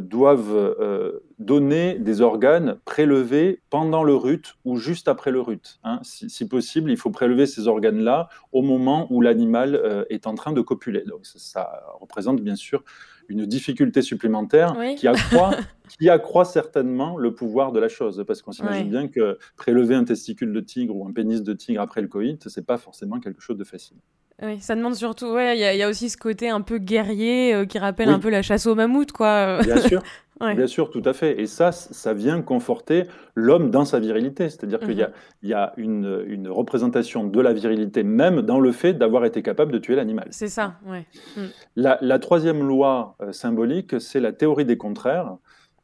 doivent 0.00 1.20
donner 1.38 1.98
des 1.98 2.20
organes 2.20 2.78
prélevés 2.84 3.62
pendant 3.70 4.04
le 4.04 4.14
rut 4.14 4.56
ou 4.64 4.76
juste 4.76 5.08
après 5.08 5.30
le 5.30 5.40
rut. 5.40 5.78
Hein. 5.84 6.00
Si, 6.02 6.48
possible, 6.48 6.90
il 6.90 6.96
faut 6.96 7.10
prélever 7.10 7.46
ces 7.46 7.68
organes-là 7.68 8.28
au 8.52 8.62
moment 8.62 9.06
où 9.10 9.20
l'animal 9.20 10.06
est 10.10 10.26
en 10.26 10.34
train 10.34 10.52
de 10.52 10.60
copuler. 10.60 11.04
Donc 11.06 11.20
ça 11.24 11.82
représente 12.00 12.40
bien 12.40 12.56
sûr 12.56 12.84
une 13.28 13.46
difficulté 13.46 14.02
supplémentaire 14.02 14.76
qui, 14.96 15.08
accroît, 15.08 15.50
qui 15.98 16.08
accroît 16.08 16.44
certainement 16.44 17.16
le 17.16 17.34
pouvoir 17.34 17.72
de 17.72 17.80
la 17.80 17.88
chose. 17.88 18.24
Parce 18.26 18.42
qu'on 18.42 18.52
s'imagine 18.52 18.88
bien 18.88 19.08
que 19.08 19.38
prélever 19.56 19.94
un 19.94 20.04
testicule 20.04 20.52
de 20.52 20.60
tigre 20.60 20.96
ou 20.96 21.06
un 21.06 21.12
pénis 21.12 21.42
de 21.42 21.52
tigre 21.52 21.80
après 21.80 22.02
le 22.02 22.08
coït, 22.08 22.48
c'est 22.48 22.66
pas 22.66 22.78
forcément 22.78 23.20
quelque 23.20 23.40
chose 23.40 23.56
de 23.56 23.64
facile. 23.64 23.96
Oui, 24.42 24.60
ça 24.60 24.74
demande 24.74 24.94
surtout. 24.94 25.32
Ouais, 25.32 25.56
il 25.56 25.78
y, 25.78 25.82
a 25.82 25.88
aussi 25.88 26.10
ce 26.10 26.18
côté 26.18 26.50
un 26.50 26.60
peu 26.60 26.76
guerrier 26.76 27.54
euh, 27.54 27.64
qui 27.64 27.78
rappelle 27.78 28.10
un 28.10 28.18
peu 28.18 28.28
la 28.28 28.42
chasse 28.42 28.66
au 28.66 28.74
mammouth, 28.74 29.12
quoi. 29.12 29.62
Bien 29.62 29.78
sûr. 29.78 30.02
Bien 30.38 30.66
sûr, 30.66 30.90
tout 30.90 31.00
à 31.06 31.14
fait. 31.14 31.40
Et 31.40 31.46
ça, 31.46 31.72
ça 31.72 32.12
vient 32.12 32.42
conforter 32.42 33.04
l'homme 33.34 33.70
dans 33.70 33.86
sa 33.86 33.98
virilité. 33.98 34.50
C'est-à-dire 34.50 34.80
qu'il 34.80 34.98
y 35.42 35.54
a, 35.54 35.72
mhm. 35.78 36.24
une, 36.28 36.48
représentation 36.48 37.24
de 37.24 37.40
la 37.40 37.54
virilité 37.54 38.02
même 38.02 38.42
dans 38.42 38.60
le 38.60 38.70
fait 38.70 38.92
d'avoir 38.92 39.24
été 39.24 39.40
capable 39.42 39.72
de 39.72 39.78
tuer 39.78 39.96
l'animal. 39.96 40.28
C'est 40.32 40.48
ça, 40.48 40.74
ouais. 40.84 41.06
Mm. 41.38 41.46
La, 41.76 42.18
troisième 42.18 42.62
loi 42.62 43.16
euh, 43.22 43.32
symbolique, 43.32 43.98
c'est 43.98 44.20
la 44.20 44.32
théorie 44.34 44.66
des 44.66 44.76
contraires. 44.76 45.36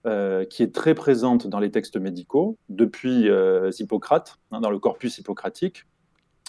Euh, 0.04 0.44
qui 0.44 0.64
est 0.64 0.74
très 0.74 0.94
présente 0.96 1.46
dans 1.46 1.60
les 1.60 1.70
textes 1.70 1.96
médicaux 1.96 2.58
depuis 2.68 3.30
Hippocrate, 3.78 4.40
hein, 4.50 4.60
dans 4.60 4.70
le 4.70 4.80
corpus 4.80 5.18
hippocratique, 5.18 5.86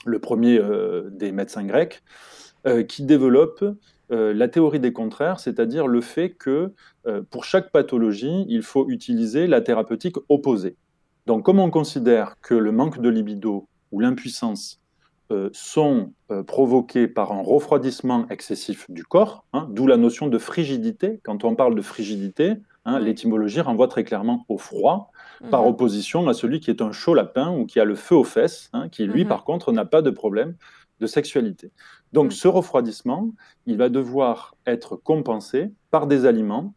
le 0.06 0.20
premier 0.20 0.60
des 1.12 1.32
médecins 1.32 1.64
grecs, 1.64 2.04
qui 2.88 3.04
développe 3.04 3.64
euh, 4.14 4.34
la 4.34 4.48
théorie 4.48 4.80
des 4.80 4.94
contraires, 4.94 5.40
c'est-à-dire 5.40 5.88
le 5.88 6.02
fait 6.02 6.30
que 6.30 6.74
euh, 7.08 7.22
pour 7.32 7.46
chaque 7.46 7.72
pathologie, 7.72 8.46
il 8.48 8.62
faut 8.62 8.90
utiliser 8.90 9.48
la 9.48 9.62
thérapeutique 9.62 10.18
opposée. 10.30 10.76
Donc, 11.26 11.44
comme 11.44 11.60
on 11.60 11.72
considère 11.72 12.36
que 12.42 12.54
le 12.54 12.72
manque 12.72 13.00
de 13.00 13.10
libido 13.10 13.68
ou 13.92 14.02
l'impuissance 14.02 14.82
euh, 15.32 15.50
sont 15.54 16.12
provoqués 16.48 17.08
par 17.08 17.32
un 17.32 17.42
refroidissement 17.42 18.28
excessif 18.30 18.90
du 18.90 19.04
corps, 19.04 19.46
hein, 19.54 19.68
d'où 19.72 19.88
la 19.88 19.98
notion 19.98 20.28
de 20.28 20.38
frigidité. 20.38 21.22
Quand 21.24 21.44
on 21.44 21.56
parle 21.56 21.76
de 21.76 21.82
frigidité, 21.82 22.56
hein, 22.86 23.00
l'étymologie 23.00 23.62
renvoie 23.62 23.88
très 23.88 24.04
clairement 24.04 24.46
au 24.50 24.58
froid, 24.58 25.12
par 25.50 25.62
mhm. 25.62 25.68
opposition 25.68 26.28
à 26.28 26.34
celui 26.34 26.60
qui 26.60 26.70
est 26.70 26.82
un 26.82 26.92
chaud 26.92 27.14
lapin 27.14 27.52
ou 27.52 27.66
qui 27.66 27.80
a 27.80 27.86
le 27.86 27.96
feu 27.96 28.16
aux 28.16 28.24
fesses, 28.24 28.70
hein, 28.74 28.90
qui 28.90 29.06
lui, 29.06 29.24
mhm. 29.24 29.30
par 29.30 29.44
contre, 29.44 29.72
n'a 29.72 29.86
pas 29.86 30.02
de 30.02 30.10
problème 30.10 30.56
de 31.00 31.08
sexualité. 31.08 31.72
Donc 32.14 32.34
ce 32.34 32.48
refroidissement, 32.48 33.32
il 33.66 33.78
va 33.78 33.90
devoir 33.90 34.56
être 34.66 34.96
compensé 34.96 35.72
par 35.92 36.08
des 36.08 36.26
aliments 36.26 36.74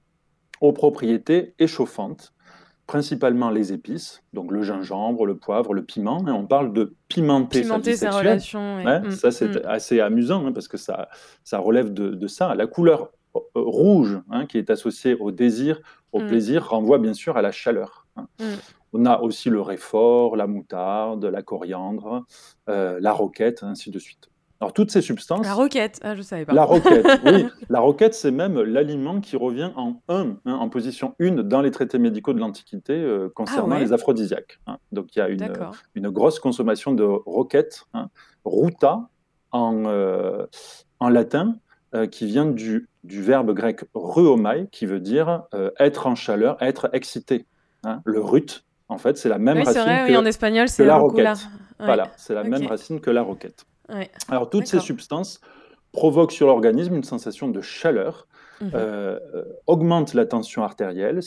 aux 0.61 0.73
propriétés 0.73 1.55
échauffantes, 1.59 2.33
principalement 2.87 3.51
les 3.51 3.73
épices, 3.73 4.23
donc 4.33 4.51
le 4.51 4.63
gingembre, 4.63 5.27
le 5.27 5.37
poivre, 5.37 5.75
le 5.75 5.85
piment. 5.85 6.27
Et 6.27 6.31
on 6.31 6.47
parle 6.47 6.73
de 6.73 6.95
pimenter, 7.09 7.63
pimenter 7.63 7.97
sa, 7.97 8.11
relations. 8.11 8.83
Mm, 8.83 9.11
ça, 9.11 9.31
c'est 9.31 9.49
mm. 9.49 9.63
assez 9.67 10.01
amusant 10.01 10.47
hein, 10.47 10.53
parce 10.53 10.69
que 10.69 10.77
ça, 10.77 11.09
ça 11.45 11.59
relève 11.59 11.93
de, 11.93 12.27
ça. 12.27 12.55
La 12.55 12.67
couleur 12.67 13.11
rouge, 13.55 14.21
hein, 14.31 14.47
qui 14.47 14.59
est 14.59 14.71
associée 14.71 15.15
au 15.15 15.31
désir, 15.31 15.81
au 16.13 16.21
plaisir, 16.21 16.69
renvoie 16.69 16.99
bien 16.99 17.15
sûr 17.15 17.37
à 17.37 17.43
la 17.43 17.53
chaleur. 17.53 18.07
Hein. 18.17 18.27
On 18.93 19.05
a 19.05 19.21
aussi 19.21 19.51
le 19.51 19.61
réfort, 19.61 20.37
la 20.37 20.47
moutarde, 20.47 21.25
la 21.25 21.43
coriandre, 21.43 22.25
euh, 22.69 22.99
la 23.01 23.13
roquette, 23.13 23.63
ainsi 23.63 23.91
de 23.91 23.99
suite. 23.99 24.31
Alors 24.59 24.73
toutes 24.73 24.91
ces 24.91 25.03
substances. 25.03 25.45
La 25.45 25.53
roquette, 25.53 26.01
ah, 26.03 26.15
je 26.15 26.23
savais 26.23 26.47
pas. 26.47 26.55
La 26.55 26.65
roquette, 26.65 27.07
oui. 27.27 27.47
La 27.69 27.81
roquette, 27.81 28.15
c'est 28.15 28.31
même 28.31 28.59
l'aliment 28.63 29.21
qui 29.21 29.37
revient 29.37 29.71
en 29.77 30.01
1, 30.09 30.39
hein, 30.47 30.53
en 30.55 30.69
position 30.71 31.15
1 31.21 31.43
dans 31.43 31.61
les 31.61 31.71
traités 31.71 31.99
médicaux 31.99 32.33
de 32.33 32.39
l'Antiquité 32.39 32.95
euh, 32.95 33.29
concernant 33.29 33.77
ah 33.77 33.81
les 33.81 33.93
aphrodisiaques. 33.93 34.61
Hein. 34.67 34.79
Donc 34.93 35.15
il 35.15 35.19
y 35.19 35.23
a 35.23 35.29
une, 35.29 35.47
une, 35.95 36.09
grosse 36.09 36.39
consommation 36.39 36.95
de 36.95 37.05
roquette, 37.05 37.85
hein. 37.93 38.09
ruta 38.47 39.11
en, 39.53 39.85
euh, 39.85 40.47
en 41.01 41.11
latin, 41.11 41.59
qui 42.11 42.27
vient 42.27 42.45
du, 42.45 42.91
du, 43.07 43.23
verbe 43.23 43.53
grec 43.53 43.85
ruomai, 43.95 44.69
qui 44.73 44.87
veut 44.87 45.01
dire 45.01 45.43
être 45.79 46.07
en 46.07 46.15
chaleur, 46.15 46.57
être 46.61 46.91
excité. 46.93 47.47
Le 48.05 48.21
rut, 48.21 48.65
en 48.89 48.99
fait, 48.99 49.17
c'est 49.17 49.29
la 49.29 49.39
même 49.39 49.59
racine 49.59 49.85
que, 49.85 50.09
oui, 50.09 50.17
en 50.17 50.25
espagnol, 50.25 50.69
c'est 50.69 50.85
la 50.85 50.97
roquette. 50.97 51.47
Voilà, 51.79 52.11
c'est 52.17 52.35
la 52.35 52.45
même 52.45 52.67
racine 52.67 53.01
que 53.01 53.11
la 53.11 53.23
roquette. 53.23 53.65
Alors, 54.29 54.51
toutes 54.51 54.67
ces 54.67 54.81
substances 54.81 55.41
provoquent 55.93 56.33
sur 56.33 56.47
l'organisme 56.47 56.95
une 56.95 57.05
sensation 57.05 57.49
de 57.49 57.61
chaleur 57.61 58.27
mmh. 58.61 58.69
augmentent 59.67 60.15
la 60.15 60.27
tension 60.27 60.65
artérielle, 60.65 61.21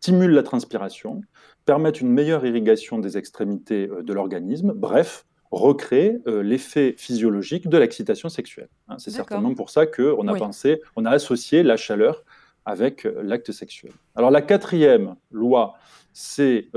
stimulent 0.00 0.34
la 0.34 0.42
transpiration, 0.42 1.20
permettent 1.66 2.00
une 2.00 2.10
meilleure 2.10 2.46
irrigation 2.46 2.98
des 2.98 3.18
extrémités 3.18 3.88
de 3.88 4.12
l'organisme, 4.12 4.72
bref, 4.74 5.25
recréer 5.50 6.18
l'effet 6.26 6.94
physiologique 6.98 7.68
de 7.68 7.78
l'excitation 7.78 8.28
sexuelle. 8.28 8.68
Hein. 8.88 8.96
C'est 8.98 9.10
certainement 9.10 9.54
pour 9.54 9.70
ça 9.70 9.86
qu'on 9.86 10.26
a 10.28 10.34
pensé, 10.34 10.80
on 10.96 11.04
a 11.04 11.10
associé 11.10 11.62
la 11.62 11.76
chaleur 11.76 12.24
avec 12.64 13.06
l'acte 13.22 13.52
sexuel. 13.52 13.92
Alors 14.16 14.30
la 14.30 14.42
quatrième 14.42 15.14
loi, 15.30 15.74
c'est 16.12 16.68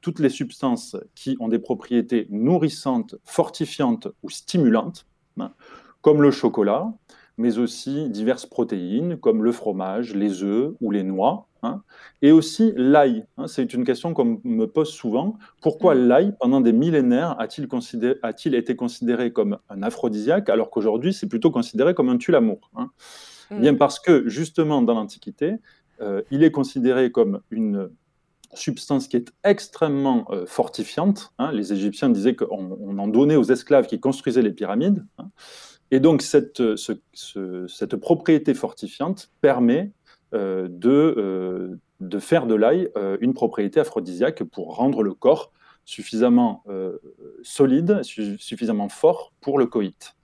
toutes 0.00 0.18
les 0.20 0.28
substances 0.28 0.96
qui 1.14 1.36
ont 1.40 1.48
des 1.48 1.58
propriétés 1.58 2.26
nourrissantes, 2.30 3.16
fortifiantes 3.24 4.08
ou 4.22 4.30
stimulantes, 4.30 5.06
hein, 5.40 5.52
comme 6.02 6.22
le 6.22 6.30
chocolat, 6.30 6.92
mais 7.36 7.58
aussi 7.58 8.08
diverses 8.08 8.46
protéines 8.46 9.16
comme 9.16 9.42
le 9.42 9.52
fromage, 9.52 10.14
les 10.14 10.42
œufs 10.42 10.74
ou 10.80 10.90
les 10.90 11.02
noix, 11.02 11.46
hein. 11.62 11.82
et 12.22 12.32
aussi 12.32 12.72
l'ail. 12.76 13.26
Hein. 13.36 13.46
c'est 13.46 13.74
une 13.74 13.84
question 13.84 14.14
qu'on 14.14 14.40
me 14.44 14.66
pose 14.66 14.90
souvent. 14.90 15.36
Pourquoi 15.60 15.94
mm. 15.94 16.06
l'ail, 16.06 16.34
pendant 16.38 16.60
des 16.60 16.72
millénaires, 16.72 17.36
a-t-il, 17.38 18.54
été 18.54 18.76
considéré 18.76 19.32
comme 19.32 19.58
un 19.68 19.82
aphrodisiaque 19.82 20.48
alors 20.48 20.70
qu'aujourd'hui 20.70 21.12
c'est 21.12 21.28
plutôt 21.28 21.50
considéré 21.50 21.94
comme 21.94 22.08
un 22.08 22.18
tue-l'amour 22.18 22.70
hein? 22.76 22.90
mm. 23.50 23.60
Bien 23.60 23.74
parce 23.74 23.98
que 23.98 24.28
justement 24.28 24.82
dans 24.82 24.94
l'Antiquité, 24.94 25.56
euh, 26.00 26.22
il 26.30 26.42
est 26.42 26.50
considéré 26.50 27.10
comme 27.10 27.40
une 27.50 27.90
substance 28.54 29.08
qui 29.08 29.16
est 29.16 29.32
extrêmement 29.42 30.26
euh, 30.30 30.46
fortifiante. 30.46 31.32
Les 31.52 31.72
Égyptiens 31.72 32.08
disaient 32.08 32.36
qu'on 32.36 32.98
en 32.98 33.08
donnait 33.08 33.36
aux 33.36 33.44
esclaves 33.44 33.86
qui 33.86 34.00
construisaient 34.00 34.42
les 34.42 34.52
pyramides. 34.52 35.04
Et 35.90 36.00
donc, 36.00 36.22
cette, 36.22 36.62
cette 36.76 37.96
propriété 37.96 38.54
fortifiante 38.54 39.30
permet 39.40 39.92
euh, 40.34 40.66
de, 40.68 41.14
euh, 41.16 41.78
de, 42.00 42.18
faire 42.18 42.46
de 42.46 42.56
l'ail 42.56 42.88
euh, 42.96 43.16
une 43.20 43.34
propriété 43.34 43.78
aphrodisiaque 43.78 44.42
pour 44.42 44.74
rendre 44.74 45.04
le 45.04 45.14
corps 45.14 45.52
suffisamment 45.84 46.64
solide, 47.42 48.00
suffisamment 48.02 48.88
fort 48.88 49.34
pour 49.42 49.58
le 49.58 49.66
coït. 49.66 50.16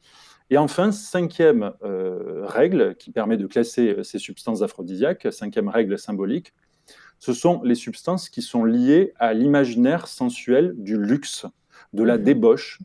Et 0.48 0.56
enfin, 0.56 0.90
cinquième 0.90 1.74
règle 1.82 2.94
qui 2.94 3.10
permet 3.10 3.36
de 3.36 3.46
classer 3.46 4.02
ces 4.02 4.18
substances 4.18 4.62
aphrodisiaques, 4.62 5.28
cinquième 5.30 5.68
règle 5.68 5.98
symbolique, 5.98 6.54
ce 7.18 7.34
sont 7.34 7.60
les 7.62 7.74
substances 7.74 8.30
qui 8.30 8.40
sont 8.40 8.64
liées 8.64 9.12
à 9.18 9.34
l'imaginaire 9.34 10.08
sensuel 10.08 10.72
du 10.78 10.96
luxe, 10.96 11.44
de 11.92 12.04
la 12.04 12.16
mmh. 12.16 12.22
débauche, 12.22 12.78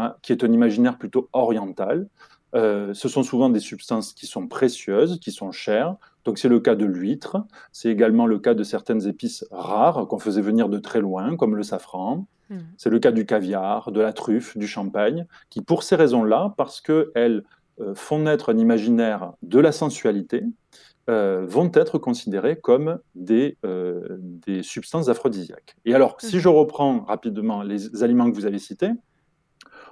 Hein, 0.00 0.14
qui 0.22 0.30
est 0.30 0.44
un 0.44 0.52
imaginaire 0.52 0.96
plutôt 0.96 1.28
oriental. 1.32 2.06
Euh, 2.54 2.94
ce 2.94 3.08
sont 3.08 3.24
souvent 3.24 3.50
des 3.50 3.58
substances 3.58 4.12
qui 4.12 4.26
sont 4.26 4.46
précieuses, 4.46 5.18
qui 5.18 5.32
sont 5.32 5.50
chères. 5.50 5.96
Donc 6.24 6.38
c'est 6.38 6.48
le 6.48 6.60
cas 6.60 6.76
de 6.76 6.84
l'huître, 6.84 7.38
c'est 7.72 7.88
également 7.88 8.26
le 8.26 8.38
cas 8.38 8.54
de 8.54 8.62
certaines 8.62 9.08
épices 9.08 9.44
rares 9.50 10.06
qu'on 10.06 10.20
faisait 10.20 10.40
venir 10.40 10.68
de 10.68 10.78
très 10.78 11.00
loin, 11.00 11.36
comme 11.36 11.56
le 11.56 11.64
safran. 11.64 12.26
Hmm. 12.48 12.58
C'est 12.76 12.90
le 12.90 13.00
cas 13.00 13.10
du 13.10 13.26
caviar, 13.26 13.90
de 13.90 14.00
la 14.00 14.12
truffe, 14.12 14.56
du 14.56 14.68
champagne, 14.68 15.26
qui 15.50 15.62
pour 15.62 15.82
ces 15.82 15.96
raisons-là, 15.96 16.54
parce 16.56 16.80
qu'elles 16.80 17.42
euh, 17.80 17.92
font 17.96 18.20
naître 18.20 18.52
un 18.52 18.58
imaginaire 18.58 19.32
de 19.42 19.58
la 19.58 19.72
sensualité, 19.72 20.44
euh, 21.10 21.44
vont 21.44 21.72
être 21.74 21.98
considérées 21.98 22.56
comme 22.60 23.00
des, 23.16 23.58
des 24.46 24.62
substances 24.62 25.08
aphrodisiaques. 25.08 25.74
Et 25.84 25.94
alors, 25.94 26.20
si 26.20 26.36
hmm. 26.36 26.40
je 26.40 26.48
reprends 26.48 27.00
rapidement 27.00 27.64
les 27.64 28.04
aliments 28.04 28.30
que 28.30 28.36
vous 28.36 28.46
avez 28.46 28.60
cités, 28.60 28.92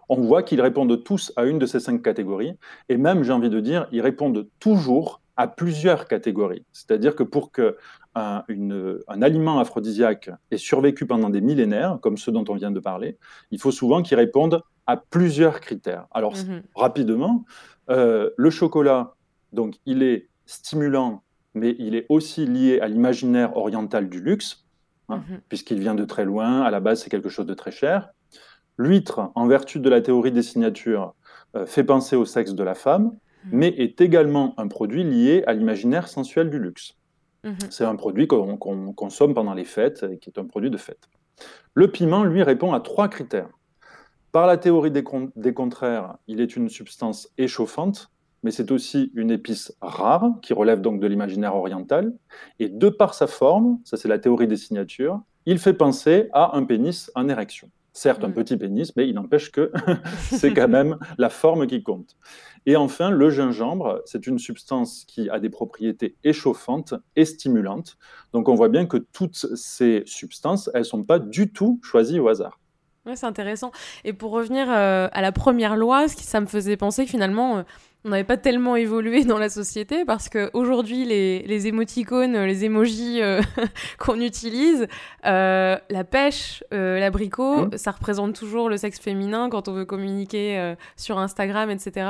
on 0.09 0.21
voit 0.21 0.43
qu'ils 0.43 0.61
répondent 0.61 1.03
tous 1.03 1.33
à 1.37 1.45
une 1.45 1.59
de 1.59 1.67
ces 1.67 1.81
cinq 1.81 2.03
catégories, 2.03 2.57
et 2.89 2.97
même, 2.97 3.23
j'ai 3.23 3.33
envie 3.33 3.51
de 3.51 3.61
dire, 3.61 3.89
ils 3.93 4.01
répondent 4.01 4.47
toujours 4.61 5.21
à 5.37 5.49
plusieurs 5.49 6.09
catégories. 6.09 6.65
C'est-à-dire 6.73 7.15
que 7.15 7.23
pour 7.23 7.53
qu'un 7.53 7.73
un 8.15 9.23
aliment 9.23 9.59
aphrodisiaque 9.59 10.31
ait 10.51 10.57
survécu 10.57 11.07
pendant 11.07 11.29
des 11.29 11.43
millénaires, 11.43 11.99
comme 12.01 12.17
ceux 12.17 12.33
dont 12.33 12.45
on 12.49 12.55
vient 12.55 12.71
de 12.71 12.81
parler, 12.81 13.19
il 13.51 13.61
faut 13.61 13.71
souvent 13.71 14.03
qu'il 14.03 14.17
réponde 14.17 14.63
à 14.87 14.97
plusieurs 14.97 15.61
critères. 15.61 16.07
Alors, 16.11 16.35
mhm. 16.37 16.63
rapidement, 16.75 17.45
euh, 17.91 18.31
le 18.37 18.51
chocolat, 18.51 19.15
donc, 19.53 19.77
il 19.85 20.03
est 20.03 20.29
stimulant, 20.47 21.23
mais 21.55 21.75
il 21.79 21.95
est 21.95 22.07
aussi 22.09 22.47
lié 22.47 22.81
à 22.81 22.89
l'imaginaire 22.89 23.57
oriental 23.57 24.09
du 24.09 24.21
luxe, 24.21 24.65
hein, 25.09 25.23
mhm. 25.29 25.41
puisqu'il 25.49 25.81
vient 25.81 25.95
de 25.95 26.05
très 26.05 26.25
loin, 26.25 26.63
à 26.63 26.71
la 26.71 26.81
base, 26.81 27.03
c'est 27.03 27.11
quelque 27.11 27.29
chose 27.29 27.47
de 27.47 27.55
très 27.55 27.73
cher. 27.73 28.11
L'huître, 28.79 29.31
en 29.35 29.47
vertu 29.47 29.81
de 29.81 29.89
la 29.89 30.01
théorie 30.01 30.33
des 30.33 30.43
signatures, 30.43 31.15
euh, 31.55 31.67
fait 31.67 31.85
penser 31.85 32.17
au 32.17 32.25
sexe 32.25 32.55
de 32.55 32.63
la 32.63 32.75
femme, 32.75 33.05
mhm. 33.05 33.51
mais 33.53 33.69
est 33.69 34.01
également 34.01 34.55
un 34.59 34.69
produit 34.69 35.05
lié 35.05 35.43
à 35.47 35.53
l'imaginaire 35.53 36.09
sensuel 36.09 36.51
du 36.51 36.59
luxe. 36.59 36.95
Mhm. 37.45 37.57
C'est 37.71 37.85
un 37.85 37.97
produit 37.97 38.27
qu'on 38.27 38.57
consomme 38.57 39.35
pendant 39.35 39.55
les 39.55 39.65
fêtes 39.65 40.05
et 40.11 40.19
qui 40.19 40.31
est 40.31 40.39
un 40.39 40.45
produit 40.45 40.71
de 40.71 40.77
fête. 40.77 41.09
Le 41.75 41.91
piment, 41.91 42.25
lui, 42.25 42.43
répond 42.43 42.73
à 42.73 42.81
trois 42.81 43.09
critères. 43.09 43.51
Par 44.33 44.47
la 44.47 44.57
théorie 44.57 44.91
des, 44.91 45.05
des 45.37 45.55
contraires, 45.55 46.17
il 46.27 46.41
est 46.41 46.57
une 46.57 46.69
substance 46.69 47.31
échauffante, 47.39 48.11
mais 48.43 48.51
c'est 48.51 48.71
aussi 48.71 49.11
une 49.15 49.31
épice 49.31 49.75
rare, 49.81 50.35
qui 50.43 50.53
relève 50.53 50.81
donc 50.81 51.01
de 51.01 51.07
l'imaginaire 51.07 51.57
oriental. 51.57 52.13
Et 52.59 52.69
de 52.69 52.89
par 52.89 53.15
sa 53.15 53.27
forme, 53.27 53.79
ça 53.85 53.97
c'est 53.97 54.09
la 54.09 54.19
théorie 54.19 54.47
des 54.47 54.57
signatures, 54.57 55.21
il 55.47 55.59
fait 55.59 55.73
penser 55.73 56.29
à 56.33 56.57
un 56.57 56.65
pénis 56.65 57.11
en 57.15 57.29
érection. 57.29 57.71
Certes, 57.97 58.25
un 58.25 58.29
mm. 58.29 58.35
petit 58.35 58.57
pénis, 58.59 58.95
mais 58.95 59.09
il 59.09 59.15
n'empêche 59.15 59.51
que 59.51 59.73
c'est 60.31 60.53
quand 60.53 60.69
même 60.69 60.99
la 61.17 61.31
forme 61.31 61.67
qui 61.67 61.83
compte. 61.83 62.19
Et 62.67 62.77
enfin, 62.77 63.09
le 63.09 63.31
gingembre, 63.31 64.03
c'est 64.05 64.27
une 64.27 64.39
substance 64.39 65.07
qui 65.07 65.31
a 65.31 65.41
des 65.41 65.49
propriétés 65.49 66.15
échauffantes 66.23 66.93
et 67.17 67.25
stimulantes. 67.25 67.97
Donc 68.35 68.51
on 68.51 68.55
voit 68.55 68.69
bien 68.69 68.85
que 68.85 68.99
toutes 68.99 69.47
ces 69.55 70.03
substances, 70.05 70.69
elles 70.75 70.81
ne 70.81 70.85
sont 70.85 71.05
pas 71.05 71.19
du 71.19 71.51
tout 71.51 71.81
choisies 71.83 72.21
au 72.21 72.29
hasard. 72.29 72.61
Ouais, 73.07 73.17
c'est 73.17 73.27
intéressant. 73.27 73.73
Et 74.05 74.13
pour 74.13 74.33
revenir 74.33 74.67
euh, 74.69 75.09
à 75.11 75.23
la 75.23 75.33
première 75.33 75.77
loi, 75.77 76.07
ça 76.09 76.41
me 76.43 76.47
faisait 76.47 76.77
penser 76.77 77.05
que 77.05 77.11
finalement, 77.11 77.59
euh, 77.59 77.63
on 78.07 78.11
n'avait 78.11 78.25
pas 78.25 78.37
tellement 78.37 78.77
évolué 78.77 79.25
dans 79.25 79.39
la 79.39 79.49
société 79.49 80.05
parce 80.05 80.29
qu'aujourd'hui, 80.29 81.05
les, 81.05 81.43
les 81.43 81.67
émoticônes, 81.67 82.39
les 82.45 82.65
émojis 82.65 83.21
euh, 83.21 83.43
qu'on 83.99 84.21
utilise, 84.21 84.87
euh, 85.27 85.77
la 85.91 86.05
pêche, 86.05 86.63
euh, 86.73 87.01
l'abricot, 87.01 87.67
mmh. 87.67 87.77
ça 87.77 87.91
représente 87.91 88.35
toujours 88.37 88.71
le 88.71 88.77
sexe 88.77 89.01
féminin 89.01 89.49
quand 89.51 89.67
on 89.67 89.73
veut 89.73 89.85
communiquer 89.85 90.75
sur 90.97 91.19
Instagram, 91.19 91.71
etc. 91.71 92.07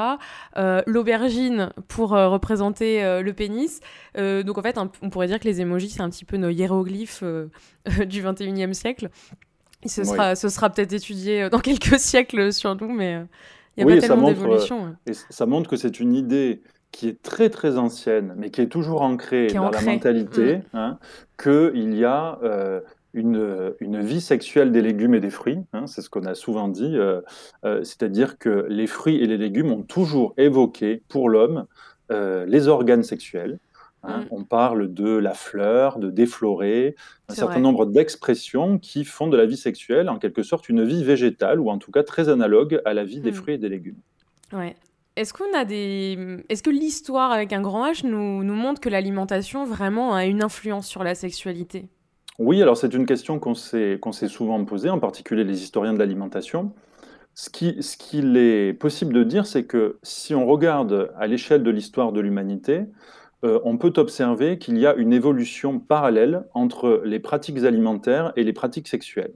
L'aubergine 0.87 1.71
pour 1.89 2.11
représenter 2.11 3.23
le 3.23 3.33
pénis. 3.33 3.81
donc 4.17 4.59
en 4.59 4.63
fait, 4.63 4.79
on 4.79 5.11
pourrait 5.11 5.29
dire 5.29 5.41
que 5.41 5.49
les 5.49 5.61
émojis, 5.61 5.91
c'est 5.91 6.03
un 6.03 6.11
petit 6.11 6.25
peu 6.25 6.37
nos 6.37 6.51
hiéroglyphes 6.51 7.25
du 8.07 8.23
21e 8.23 8.75
siècle. 8.75 9.09
Ce 9.87 10.05
sera, 10.05 10.35
ce 10.35 10.49
sera 10.49 10.71
peut-être 10.71 10.93
étudié 10.93 11.49
dans 11.49 11.61
quelques 11.61 11.99
siècles 11.99 12.53
sur 12.53 12.75
nous, 12.77 12.93
mais 12.93 13.23
il 13.77 13.83
a 13.83 13.95
pas 13.95 14.01
tellement 14.01 14.29
d'évolution. 14.29 14.97
Euh, 15.09 15.13
ça 15.31 15.47
montre 15.47 15.69
que 15.69 15.77
c'est 15.77 16.01
une 16.01 16.15
idée 16.15 16.63
qui 16.93 17.09
est 17.09 17.21
très 17.23 17.51
très 17.51 17.77
ancienne, 17.77 18.35
mais 18.37 18.51
qui 18.51 18.61
est 18.61 18.69
toujours 18.69 19.03
ancrée 19.03 19.49
dans 19.49 19.71
la 19.71 19.83
mentalité, 19.83 20.57
mm. 20.57 20.61
hein, 20.75 20.99
qu'il 21.43 21.95
y 21.95 22.05
a 22.05 22.39
euh, 22.43 22.81
une, 23.13 23.75
une, 23.81 24.01
vie 24.01 24.21
sexuelle 24.21 24.73
des 24.73 24.83
légumes 24.83 25.15
et 25.15 25.21
des 25.21 25.31
fruits. 25.31 25.61
Hein, 25.73 25.87
c'est 25.87 26.01
ce 26.01 26.09
qu'on 26.09 26.25
a 26.25 26.35
souvent 26.35 26.69
dit. 26.69 26.97
Euh, 26.97 27.21
c'est-à-dire 27.63 28.39
que 28.39 28.67
les 28.69 28.87
fruits 28.87 29.23
et 29.23 29.27
les 29.27 29.37
légumes 29.37 29.73
ont 29.73 29.83
toujours 29.83 30.35
évoqué 30.39 31.03
pour 31.09 31.29
l'homme 31.29 31.67
les 32.09 32.69
organes 32.69 33.03
sexuels. 33.03 33.59
Hein. 34.07 34.21
Mm. 34.21 34.27
On 34.31 34.45
parle 34.45 34.93
de 34.93 35.17
la 35.17 35.35
fleur, 35.35 35.99
de 35.99 36.11
déflorer, 36.11 36.97
un 37.29 37.35
certain 37.35 37.61
nombre 37.61 37.87
d'expressions 37.87 38.79
qui 38.79 39.05
font 39.05 39.27
de 39.27 39.37
la 39.37 39.47
vie 39.47 39.57
sexuelle 39.57 40.09
en 40.09 40.19
quelque 40.19 40.43
sorte 40.43 40.69
une 40.69 40.85
vie 40.85 41.05
végétale 41.05 41.61
ou 41.61 41.71
en 41.71 41.79
tout 41.79 41.91
cas 41.91 42.03
très 42.03 42.29
analogue 42.29 42.81
à 42.85 42.95
la 42.95 43.05
vie 43.05 43.21
des 43.21 43.33
mm. 43.33 43.35
fruits 43.35 43.55
et 43.55 43.59
des 43.59 43.69
légumes. 43.69 43.99
Ouais. 44.53 44.77
Est-ce 45.17 45.33
qu'on 45.33 45.53
a 45.55 45.65
des, 45.65 46.45
est-ce 46.51 46.63
que 46.63 46.71
l'histoire 46.71 47.33
avec 47.33 47.55
un 47.55 47.63
grand 47.63 47.91
H 47.91 48.07
nous, 48.07 48.45
nous 48.45 48.55
montre 48.55 48.83
que 48.83 48.91
l'alimentation 48.91 49.65
vraiment 49.65 50.15
a 50.15 50.27
une 50.27 50.43
influence 50.43 50.87
sur 50.87 51.03
la 51.03 51.15
sexualité? 51.15 51.89
Oui, 52.39 52.61
alors 52.61 52.77
c'est 52.77 52.93
une 52.93 53.07
question 53.07 53.39
qu'on 53.39 53.55
s'est 53.55 53.99
qu'on 53.99 54.13
s'est 54.13 54.29
souvent 54.29 54.63
posée, 54.67 54.91
en 54.91 54.99
particulier 54.99 55.43
les 55.43 55.63
historiens 55.63 55.95
de 55.95 55.99
l'alimentation. 55.99 56.73
Ce 57.35 57.49
qui, 57.51 57.83
ce 57.83 57.97
qu'il 57.97 58.37
est 58.37 58.73
possible 58.75 59.15
de 59.15 59.25
dire, 59.25 59.47
c'est 59.47 59.65
que 59.65 59.99
si 60.03 60.35
on 60.35 60.47
regarde 60.47 61.13
à 61.19 61.27
l'échelle 61.27 61.63
de 61.63 61.71
l'histoire 61.71 62.13
de 62.13 62.21
l'humanité, 62.21 62.85
euh, 63.45 63.61
on 63.65 63.77
peut 63.77 63.93
observer 63.97 64.59
qu'il 64.59 64.79
y 64.79 64.87
a 64.87 64.95
une 64.95 65.13
évolution 65.13 65.79
parallèle 65.79 66.45
entre 66.55 67.03
les 67.05 67.21
pratiques 67.21 67.59
alimentaires 67.65 68.33
et 68.37 68.45
les 68.45 68.53
pratiques 68.53 68.89
sexuelles. 68.89 69.35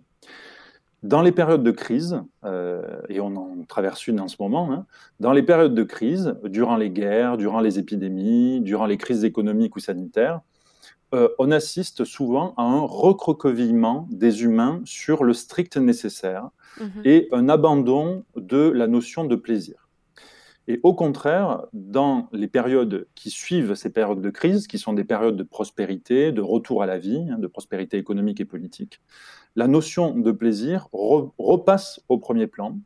Dans 1.03 1.23
les 1.23 1.33
périodes 1.33 1.63
de 1.63 1.71
crise, 1.71 2.23
euh, 2.45 2.83
et 3.09 3.21
on 3.21 3.35
en 3.37 3.65
traverse 3.67 4.07
une 4.07 4.21
en 4.21 4.29
ce 4.29 4.37
moment, 4.39 4.71
hein, 4.73 4.87
dans 5.19 5.33
les 5.33 5.43
périodes 5.43 5.75
de 5.75 5.83
crise, 5.83 6.37
durant 6.45 6.77
les 6.77 6.91
guerres, 6.91 7.39
durant 7.39 7.61
les 7.61 7.79
épidémies, 7.79 8.61
durant 8.61 8.87
les 8.87 8.99
crises 8.99 9.25
économiques 9.25 9.77
ou 9.77 9.81
sanitaires, 9.81 10.41
euh, 11.13 11.29
on 11.39 11.51
assiste 11.51 12.05
souvent 12.05 12.55
à 12.57 12.63
un 12.63 12.81
recroquevillement 12.81 14.09
des 14.11 14.45
humains 14.45 14.81
sur 14.85 15.25
le 15.25 15.33
strict 15.33 15.77
nécessaire 15.77 16.51
mhm. 16.79 17.03
et 17.05 17.29
un 17.33 17.49
abandon 17.49 18.25
de 18.37 18.69
la 18.69 18.87
notion 18.87 19.25
de 19.25 19.37
plaisir. 19.37 19.89
Et 20.71 20.79
au 20.85 20.95
contraire, 20.95 21.67
dans 21.73 22.29
les 22.31 22.47
périodes 22.47 23.09
qui 23.17 23.29
suivent 23.29 23.75
ces 23.75 23.93
périodes 23.93 24.21
de 24.21 24.31
crise, 24.31 24.69
qui 24.69 24.79
sont 24.79 24.93
des 24.93 25.03
périodes 25.03 25.35
de 25.35 25.43
prospérité, 25.43 26.31
de 26.31 26.41
retour 26.41 26.85
à 26.85 26.87
la 26.87 26.97
vie, 26.97 27.27
hein, 27.29 27.41
de 27.41 27.49
prospérité 27.49 27.97
économique 27.99 28.41
et 28.41 28.45
politique, 28.45 29.01
la 29.57 29.67
notion 29.67 30.17
de 30.17 30.31
plaisir 30.31 30.87
repasse 30.93 32.01
au 32.09 32.19
premier 32.19 32.47
plan, 32.47 32.79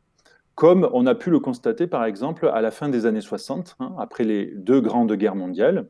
comme 0.55 0.89
on 0.93 1.05
a 1.05 1.13
pu 1.13 1.29
le 1.29 1.39
constater 1.39 1.85
par 1.85 2.05
exemple 2.05 2.49
à 2.51 2.59
la 2.59 2.71
fin 2.71 2.89
des 2.89 3.05
années 3.05 3.21
60, 3.21 3.75
hein, 3.79 3.93
après 3.99 4.23
les 4.23 4.47
deux 4.55 4.81
grandes 4.81 5.13
guerres 5.13 5.35
mondiales. 5.35 5.87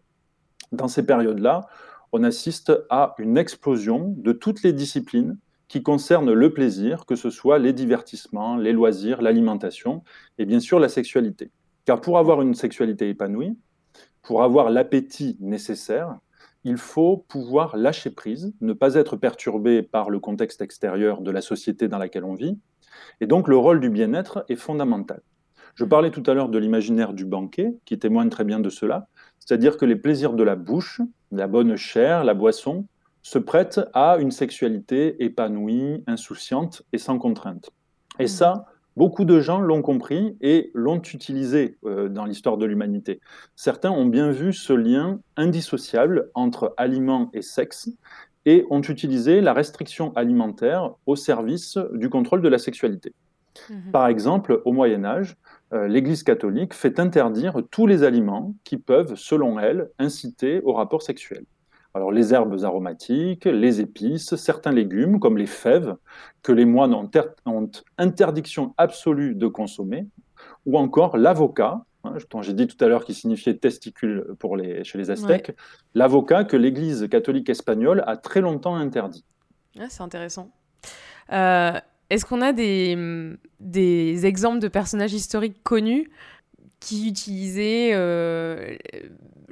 Dans 0.74 0.90
ces 0.90 1.06
périodes-là, 1.06 1.62
on 2.12 2.26
assiste 2.26 2.74
à 2.90 3.16
une 3.20 3.38
explosion 3.38 4.14
de 4.18 4.34
toutes 4.34 4.64
les 4.64 4.74
disciplines 4.74 5.38
qui 5.70 5.82
concernent 5.82 6.34
le 6.34 6.54
plaisir, 6.54 7.06
que 7.06 7.16
ce 7.16 7.30
soit 7.30 7.58
les 7.58 7.72
divertissements, 7.72 8.58
les 8.58 8.74
loisirs, 8.74 9.22
l'alimentation 9.22 10.04
et 10.38 10.44
bien 10.44 10.60
sûr 10.60 10.78
la 10.78 10.90
sexualité. 10.90 11.52
Car 11.86 12.02
pour 12.02 12.18
avoir 12.18 12.42
une 12.42 12.56
sexualité 12.56 13.10
épanouie, 13.10 13.58
pour 14.22 14.44
avoir 14.44 14.70
l'appétit 14.70 15.38
nécessaire, 15.40 16.18
il 16.64 16.78
faut 16.78 17.18
pouvoir 17.28 17.78
lâcher 17.78 18.10
prise, 18.10 18.54
ne 18.60 18.74
pas 18.74 18.96
être 18.96 19.16
perturbé 19.16 19.84
par 19.84 20.10
le 20.10 20.20
contexte 20.20 20.62
extérieur 20.62 21.22
de 21.22 21.30
la 21.30 21.42
société 21.42 21.88
dans 21.88 22.00
laquelle 22.00 22.26
on 22.26 22.34
vit. 22.34 22.58
Et 23.22 23.28
donc 23.28 23.48
le 23.48 23.56
rôle 23.56 23.80
du 23.80 23.92
bien-être 23.92 24.46
est 24.50 24.56
fondamental. 24.56 25.22
Je 25.76 25.86
parlais 25.86 26.10
tout 26.10 26.24
à 26.26 26.34
l'heure 26.34 26.50
de 26.50 26.58
l'imaginaire 26.58 27.14
du 27.14 27.26
banquet, 27.26 27.76
qui 27.86 28.00
témoigne 28.00 28.30
très 28.30 28.46
bien 28.46 28.60
de 28.60 28.70
cela, 28.70 29.08
c'est-à-dire 29.40 29.78
que 29.78 29.86
les 29.86 29.96
plaisirs 29.96 30.34
de 30.34 30.44
la 30.44 30.56
bouche, 30.56 31.02
la 31.32 31.48
bonne 31.48 31.76
chair, 31.76 32.24
la 32.24 32.34
boisson, 32.34 32.88
se 33.22 33.38
prêtent 33.38 33.82
à 33.94 34.18
une 34.18 34.32
sexualité 34.32 35.24
épanouie, 35.24 36.04
insouciante 36.08 36.84
et 36.94 36.98
sans 36.98 37.20
contrainte. 37.20 37.70
Et 38.18 38.26
mmh. 38.26 38.28
ça, 38.28 38.66
Beaucoup 38.96 39.26
de 39.26 39.42
gens 39.42 39.60
l'ont 39.60 39.82
compris 39.82 40.38
et 40.40 40.72
l'ont 40.74 41.02
utilisé 41.02 41.78
euh, 41.86 42.08
dans 42.08 42.26
l'histoire 42.26 42.58
de 42.58 42.66
l'humanité. 42.66 43.20
Certains 43.56 43.92
ont 43.92 44.06
bien 44.06 44.32
vu 44.32 44.54
ce 44.54 44.72
lien 44.72 45.20
indissociable 45.36 46.30
entre 46.34 46.74
aliments 46.78 47.30
et 47.34 47.42
sexe 47.42 47.90
et 48.46 48.66
ont 48.70 48.82
utilisé 48.82 49.42
la 49.42 49.54
restriction 49.54 50.14
alimentaire 50.14 50.92
au 51.06 51.16
service 51.16 51.78
du 51.94 52.10
contrôle 52.10 52.42
de 52.42 52.48
la 52.48 52.58
sexualité. 52.58 53.14
Mhm. 53.70 53.92
Par 53.92 54.08
exemple, 54.08 54.62
au 54.66 54.72
Moyen 54.72 55.04
Âge, 55.04 55.36
euh, 55.74 55.88
l'Église 55.88 56.24
catholique 56.24 56.74
fait 56.74 57.00
interdire 57.00 57.62
tous 57.72 57.88
les 57.88 58.04
aliments 58.04 58.56
qui 58.64 58.78
peuvent, 58.78 59.16
selon 59.16 59.60
elle, 59.60 59.90
inciter 60.00 60.62
au 60.64 60.74
rapport 60.74 61.02
sexuel. 61.02 61.44
Alors 61.96 62.12
les 62.12 62.34
herbes 62.34 62.58
aromatiques, 62.62 63.46
les 63.46 63.80
épices, 63.80 64.36
certains 64.36 64.74
légumes 64.74 65.22
comme 65.22 65.38
les 65.38 65.46
fèves 65.46 65.96
que 66.44 66.52
les 66.52 66.66
moines 66.66 66.94
ont, 66.94 67.72
interdiction 67.98 68.74
absolue 68.78 69.34
de 69.34 69.48
consommer, 69.48 70.06
ou 70.66 70.78
encore 70.78 71.16
l'avocat, 71.16 71.86
hein, 72.04 72.16
dont 72.30 72.42
j'ai 72.42 72.54
dit 72.54 72.68
tout 72.68 72.84
à 72.84 72.90
l'heure 72.90 73.06
qu'il 73.06 73.16
signifiait 73.16 73.56
testicule 73.56 74.26
pour 74.40 74.58
les, 74.58 74.84
chez 74.84 74.98
les 74.98 75.10
Aztèques, 75.10 75.56
l'avocat 75.94 76.44
que 76.44 76.58
l'Église 76.58 77.08
catholique 77.10 77.50
espagnole 77.50 78.04
a 78.08 78.18
très 78.18 78.42
longtemps 78.42 78.76
interdit. 78.76 79.24
Ah, 79.80 79.86
c'est 79.88 80.04
intéressant. 80.04 80.52
Euh, 81.32 81.80
est-ce 82.10 82.26
qu'on 82.26 82.42
a 82.42 82.52
des, 82.52 82.98
des 83.62 84.26
exemples 84.26 84.60
de 84.60 84.68
personnages 84.68 85.14
historiques 85.14 85.64
connus 85.64 86.12
qui 86.82 87.08
utilisaient 87.08 87.92
euh, 87.94 88.76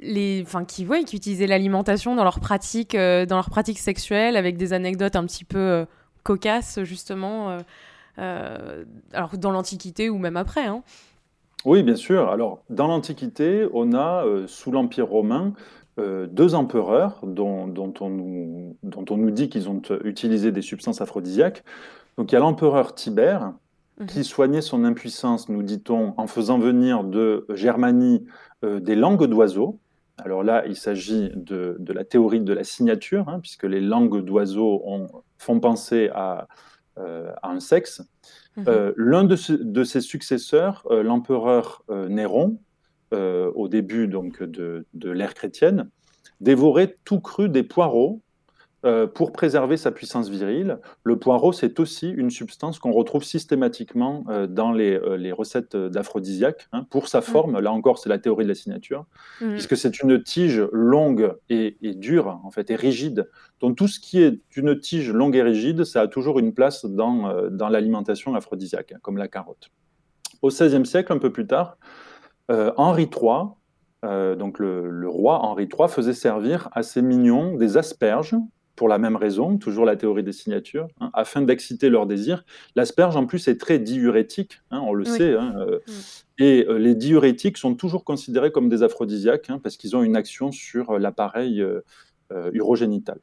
les, 0.04 0.42
enfin 0.42 0.64
qui, 0.64 0.86
ouais, 0.86 1.04
qui 1.04 1.16
utilisaient 1.16 1.46
l'alimentation 1.46 2.14
dans 2.14 2.24
leur 2.24 2.40
pratique, 2.40 2.94
euh, 2.94 3.26
dans 3.26 3.36
leur 3.36 3.50
pratique 3.50 3.78
sexuelle, 3.78 4.36
avec 4.36 4.56
des 4.56 4.72
anecdotes 4.72 5.16
un 5.16 5.24
petit 5.24 5.44
peu 5.44 5.58
euh, 5.58 5.84
cocasses 6.22 6.82
justement, 6.84 7.58
alors 8.16 9.36
dans 9.36 9.50
l'Antiquité 9.50 10.08
ou 10.08 10.18
même 10.18 10.36
après. 10.36 10.64
Hein. 10.64 10.82
Oui, 11.64 11.82
bien 11.82 11.96
sûr. 11.96 12.28
Alors 12.28 12.62
dans 12.70 12.86
l'Antiquité, 12.86 13.66
on 13.74 13.92
a 13.94 14.24
sous 14.46 14.70
l'Empire 14.70 15.06
romain 15.06 15.52
deux 15.98 16.54
empereurs 16.54 17.20
dont, 17.24 17.66
dont, 17.68 17.92
on 18.00 18.08
nous, 18.08 18.76
dont 18.82 19.04
on 19.10 19.18
nous 19.18 19.30
dit 19.30 19.50
qu'ils 19.50 19.68
ont 19.68 19.82
utilisé 20.04 20.50
des 20.50 20.62
substances 20.62 21.02
aphrodisiaques. 21.02 21.62
Donc 22.16 22.32
il 22.32 22.36
y 22.36 22.38
a 22.38 22.40
l'empereur 22.40 22.94
Tibère 22.94 23.52
Mhm. 23.98 24.06
qui 24.06 24.24
soignait 24.24 24.60
son 24.60 24.84
impuissance, 24.84 25.48
nous 25.48 25.62
dit-on, 25.62 26.14
en 26.16 26.26
faisant 26.26 26.58
venir 26.58 27.04
de 27.04 27.46
Germanie 27.50 28.24
euh, 28.64 28.80
des 28.80 28.96
langues 28.96 29.26
d'oiseaux. 29.26 29.78
Alors 30.18 30.44
là, 30.44 30.64
il 30.66 30.76
s'agit 30.76 31.30
de, 31.34 31.76
la 31.88 32.04
théorie 32.04 32.40
de 32.40 32.52
la 32.52 32.64
signature, 32.64 33.28
hein, 33.28 33.40
puisque 33.40 33.64
les 33.64 33.80
langues 33.80 34.24
d'oiseaux 34.24 34.82
font 35.38 35.60
penser 35.60 36.10
à, 36.14 36.46
euh, 36.98 37.32
un 37.42 37.58
sexe. 37.60 38.02
Mhm. 38.56 38.64
Euh, 38.68 38.92
l'un 38.96 39.24
de, 39.24 39.34
ses 39.84 40.00
successeurs, 40.00 40.86
l'empereur 40.90 41.84
Néron, 41.88 42.58
au 43.12 43.68
début 43.68 44.08
donc 44.08 44.42
de, 44.42 44.86
de 44.94 45.10
l'ère 45.10 45.34
chrétienne, 45.34 45.90
dévorait 46.40 46.96
tout 47.04 47.20
cru 47.20 47.48
des 47.48 47.62
poireaux 47.62 48.22
euh, 48.84 49.06
pour 49.06 49.32
préserver 49.32 49.78
sa 49.78 49.90
puissance 49.90 50.28
virile. 50.28 50.78
Le 51.04 51.18
poireau, 51.18 51.54
c'est 51.54 51.80
aussi 51.80 52.10
une 52.10 52.28
substance 52.28 52.78
qu'on 52.78 52.92
retrouve 52.92 53.24
systématiquement 53.24 54.24
euh, 54.28 54.46
dans 54.46 54.72
les, 54.72 54.92
euh, 54.92 55.16
les 55.16 55.32
recettes 55.32 55.74
d'aphrodisiaques. 55.74 56.68
Hein, 56.72 56.84
pour 56.90 57.08
sa 57.08 57.20
mm. 57.20 57.22
forme, 57.22 57.60
là 57.60 57.72
encore, 57.72 57.98
c'est 57.98 58.10
la 58.10 58.18
théorie 58.18 58.44
de 58.44 58.50
la 58.50 58.54
signature, 58.54 59.06
mm. 59.40 59.52
puisque 59.52 59.74
c'est 59.78 60.02
une 60.02 60.22
tige 60.22 60.60
longue 60.70 61.34
et, 61.48 61.78
dure, 61.94 62.40
en 62.44 62.50
fait, 62.50 62.70
et 62.70 62.76
rigide. 62.76 63.30
Donc 63.60 63.78
tout 63.78 63.88
ce 63.88 63.98
qui 63.98 64.20
est 64.20 64.38
une 64.54 64.78
tige 64.78 65.10
longue 65.10 65.34
et 65.34 65.42
rigide, 65.42 65.84
ça 65.84 66.02
a 66.02 66.06
toujours 66.06 66.38
une 66.38 66.52
place 66.52 66.84
dans, 66.84 67.48
dans 67.50 67.70
l'alimentation 67.70 68.34
aphrodisiaque, 68.34 68.92
hein, 68.92 68.98
comme 69.00 69.16
la 69.16 69.28
carotte. 69.28 69.70
Au 70.42 70.48
XVIe 70.48 70.84
siècle, 70.84 71.10
un 71.10 71.18
peu 71.18 71.32
plus 71.32 71.46
tard, 71.46 71.78
Henri 72.50 73.04
III, 73.04 74.36
donc 74.36 74.58
le, 74.58 74.90
le, 74.90 75.08
roi 75.08 75.38
Henri 75.38 75.66
III 75.72 75.88
faisait 75.88 76.12
servir 76.12 76.68
à 76.72 76.82
ses 76.82 77.00
mignons 77.00 77.56
des 77.56 77.78
asperges 77.78 78.36
pour 78.76 78.88
la 78.88 78.98
même 78.98 79.16
raison, 79.16 79.56
toujours 79.56 79.84
la 79.84 79.96
théorie 79.96 80.22
des 80.22 80.32
signatures, 80.32 80.88
hein, 81.00 81.10
afin 81.14 81.42
d'exciter 81.42 81.88
leur 81.88 82.06
désir. 82.06 82.44
L'asperge, 82.74 83.16
en 83.16 83.26
plus, 83.26 83.46
est 83.48 83.60
très 83.60 83.78
diurétique, 83.78 84.60
hein, 84.70 84.80
on 84.84 84.94
le 84.94 85.04
sait, 85.04 85.34
hein, 85.34 85.54
euh, 85.58 85.78
et 86.38 86.66
euh, 86.68 86.78
les 86.78 86.94
diurétiques 86.94 87.56
sont 87.56 87.74
toujours 87.74 88.04
considérés 88.04 88.50
comme 88.50 88.68
des 88.68 88.82
aphrodisiaques, 88.82 89.50
parce 89.62 89.76
qu'ils 89.76 89.96
ont 89.96 90.02
une 90.02 90.16
action 90.16 90.50
sur 90.50 90.90
euh, 90.90 90.98
l'appareil 90.98 91.64
urogénital. 92.52 93.18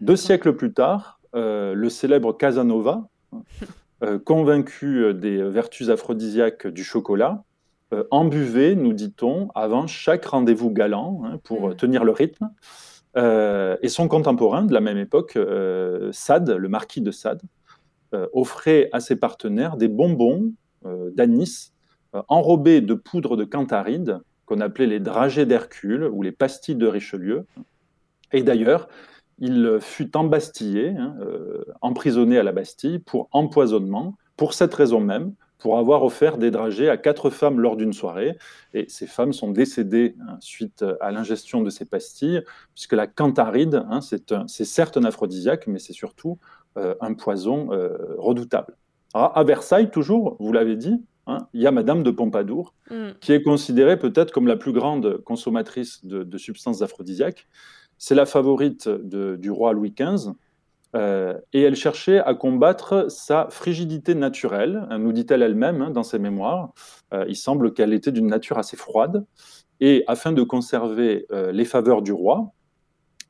Deux 0.00 0.16
siècles 0.16 0.54
plus 0.54 0.72
tard, 0.72 1.18
le 1.32 1.88
célèbre 1.88 2.36
Casanova, 2.36 3.08
convaincu 4.24 5.12
des 5.14 5.42
vertus 5.42 5.88
aphrodisiaques 5.88 6.68
du 6.68 6.84
chocolat, 6.84 7.42
en 8.10 8.24
buvait, 8.26 8.76
nous 8.76 8.92
dit-on, 8.92 9.48
avant 9.56 9.88
chaque 9.88 10.24
rendez-vous 10.26 10.70
galant, 10.70 11.22
pour 11.42 11.70
mm. 11.70 11.76
tenir 11.76 12.04
le 12.04 12.12
rythme. 12.12 12.50
Euh, 13.16 13.76
et 13.82 13.88
son 13.88 14.08
contemporain 14.08 14.64
de 14.64 14.72
la 14.72 14.80
même 14.80 14.98
époque, 14.98 15.36
euh, 15.36 16.10
Sade, 16.12 16.50
le 16.50 16.68
marquis 16.68 17.00
de 17.00 17.10
Sade, 17.10 17.42
euh, 18.14 18.26
offrait 18.32 18.88
à 18.92 19.00
ses 19.00 19.16
partenaires 19.16 19.76
des 19.76 19.88
bonbons 19.88 20.52
d'anis 21.14 21.72
enrobés 22.26 22.80
de 22.80 22.94
poudre 22.94 23.36
de 23.36 23.44
cantharide, 23.44 24.18
qu'on 24.46 24.60
appelait 24.60 24.88
les 24.88 24.98
dragées 24.98 25.46
d'Hercule 25.46 26.02
ou 26.12 26.22
les 26.22 26.32
pastilles 26.32 26.74
de 26.74 26.88
Richelieu. 26.88 27.46
Et 28.32 28.42
d'ailleurs, 28.42 28.88
il 29.38 29.78
fut 29.80 30.16
embastillé, 30.16 30.88
hein, 30.88 31.14
emprisonné 31.80 32.36
à 32.36 32.42
la 32.42 32.50
Bastille 32.50 32.98
pour 32.98 33.28
empoisonnement, 33.30 34.16
pour 34.36 34.54
cette 34.54 34.74
raison 34.74 35.00
même, 35.00 35.34
pour 35.62 35.78
avoir 35.78 36.02
offert 36.02 36.38
des 36.38 36.50
dragées 36.50 36.88
à 36.88 36.96
quatre 36.96 37.30
femmes 37.30 37.60
lors 37.60 37.76
d'une 37.76 37.92
soirée. 37.92 38.36
Et 38.74 38.86
ces 38.88 39.06
femmes 39.06 39.32
sont 39.32 39.52
décédées 39.52 40.16
hein, 40.26 40.36
suite 40.40 40.84
à 41.00 41.12
l'ingestion 41.12 41.62
de 41.62 41.70
ces 41.70 41.84
pastilles, 41.84 42.42
puisque 42.74 42.94
la 42.94 43.06
cantharide, 43.06 43.84
hein, 43.88 44.00
c'est 44.00 44.64
certes 44.64 44.96
un 44.96 45.04
aphrodisiaque, 45.04 45.68
mais 45.68 45.78
c'est 45.78 45.92
surtout 45.92 46.40
euh, 46.78 46.96
un 47.00 47.14
poison 47.14 47.72
euh, 47.72 47.96
redoutable. 48.18 48.76
à 49.14 49.44
Versailles, 49.44 49.92
toujours, 49.92 50.36
vous 50.40 50.50
l'avez 50.50 50.74
dit, 50.74 51.00
hein, 51.28 51.46
il 51.54 51.62
y 51.62 51.68
a 51.68 51.70
Madame 51.70 52.02
de 52.02 52.10
Pompadour, 52.10 52.74
mm. 52.90 53.10
qui 53.20 53.32
est 53.32 53.42
considérée 53.42 53.96
peut-être 53.96 54.32
comme 54.32 54.48
la 54.48 54.56
plus 54.56 54.72
grande 54.72 55.18
consommatrice 55.18 56.04
de, 56.04 56.38
substances 56.38 56.82
aphrodisiaques. 56.82 57.46
C'est 57.98 58.16
la 58.16 58.26
favorite 58.26 58.88
du 58.88 59.50
roi 59.52 59.74
Louis 59.74 59.94
XV. 59.96 60.32
Euh, 60.94 61.38
et 61.52 61.62
elle 61.62 61.76
cherchait 61.76 62.18
à 62.18 62.34
combattre 62.34 63.10
sa 63.10 63.48
frigidité 63.50 64.14
naturelle, 64.14 64.86
hein, 64.90 64.98
nous 64.98 65.12
dit-elle 65.12 65.42
elle-même 65.42 65.80
hein, 65.82 65.90
dans 65.90 66.02
ses 66.02 66.18
mémoires. 66.18 66.72
Euh, 67.14 67.24
il 67.28 67.36
semble 67.36 67.72
qu'elle 67.72 67.92
était 67.92 68.12
d'une 68.12 68.26
nature 68.26 68.58
assez 68.58 68.76
froide. 68.76 69.24
Et 69.80 70.04
afin 70.06 70.32
de 70.32 70.42
conserver 70.42 71.26
euh, 71.32 71.50
les 71.50 71.64
faveurs 71.64 72.02
du 72.02 72.12
roi, 72.12 72.52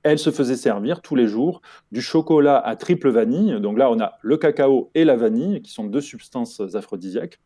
elle 0.03 0.19
se 0.19 0.31
faisait 0.31 0.57
servir 0.57 1.01
tous 1.01 1.15
les 1.15 1.29
jours 1.29 1.63
du 1.93 2.03
chocolat 2.03 2.59
à 2.59 2.75
triple 2.75 3.11
vanille. 3.11 3.61
Donc 3.61 3.79
là, 3.79 3.91
on 3.91 4.01
a 4.01 4.15
le 4.21 4.37
cacao 4.37 4.91
et 4.95 5.05
la 5.05 5.17
vanille, 5.17 5.63
qui 5.63 5.71
sont 5.71 5.85
deux 5.85 6.01
substances 6.01 6.61
aphrodisiaques, 6.75 7.41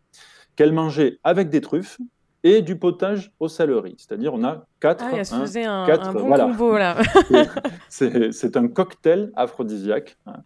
qu'elle 0.56 0.72
mangeait 0.72 1.18
avec 1.22 1.50
des 1.50 1.60
truffes 1.60 1.98
et 2.46 2.62
du 2.62 2.78
potage 2.78 3.32
aux 3.40 3.48
céleri. 3.48 3.96
C'est-à-dire, 3.98 4.32
on 4.32 4.44
a 4.44 4.66
quatre. 4.78 5.04
Ah, 5.04 5.24
se 5.24 5.34
faisait 5.34 5.64
un, 5.64 5.84
quatre, 5.84 6.12
bon 6.12 6.30
combo 6.30 6.78
là. 6.78 6.96
c'est 7.88 8.56
un 8.56 8.68
cocktail 8.68 9.32
aphrodisiaque 9.34 10.16
hein, 10.26 10.36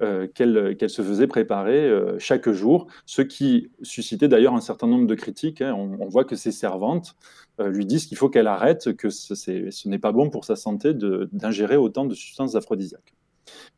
euh, 0.00 0.28
qu'elle 0.28 0.88
se 0.88 1.02
faisait 1.02 1.26
préparer 1.26 1.84
euh, 1.84 2.16
chaque 2.20 2.48
jour, 2.48 2.86
ce 3.06 3.22
qui 3.22 3.72
suscitait 3.82 4.28
d'ailleurs 4.28 4.54
un 4.54 4.60
certain 4.60 4.86
nombre 4.86 5.08
de 5.08 5.16
critiques. 5.16 5.60
Hein. 5.60 5.74
On, 5.74 6.08
voit 6.08 6.24
que 6.24 6.36
ses 6.36 6.52
servantes 6.52 7.16
euh, 7.58 7.70
lui 7.70 7.86
disent 7.86 8.06
qu'il 8.06 8.16
faut 8.16 8.28
qu'elle 8.28 8.46
arrête, 8.46 8.92
que 8.96 9.10
ce 9.10 9.88
n'est 9.88 9.98
pas 9.98 10.12
bon 10.12 10.30
pour 10.30 10.44
sa 10.44 10.54
santé 10.54 10.94
d'ingérer 10.94 11.76
autant 11.76 12.04
de 12.04 12.14
substances 12.14 12.54
aphrodisiaques. 12.54 13.14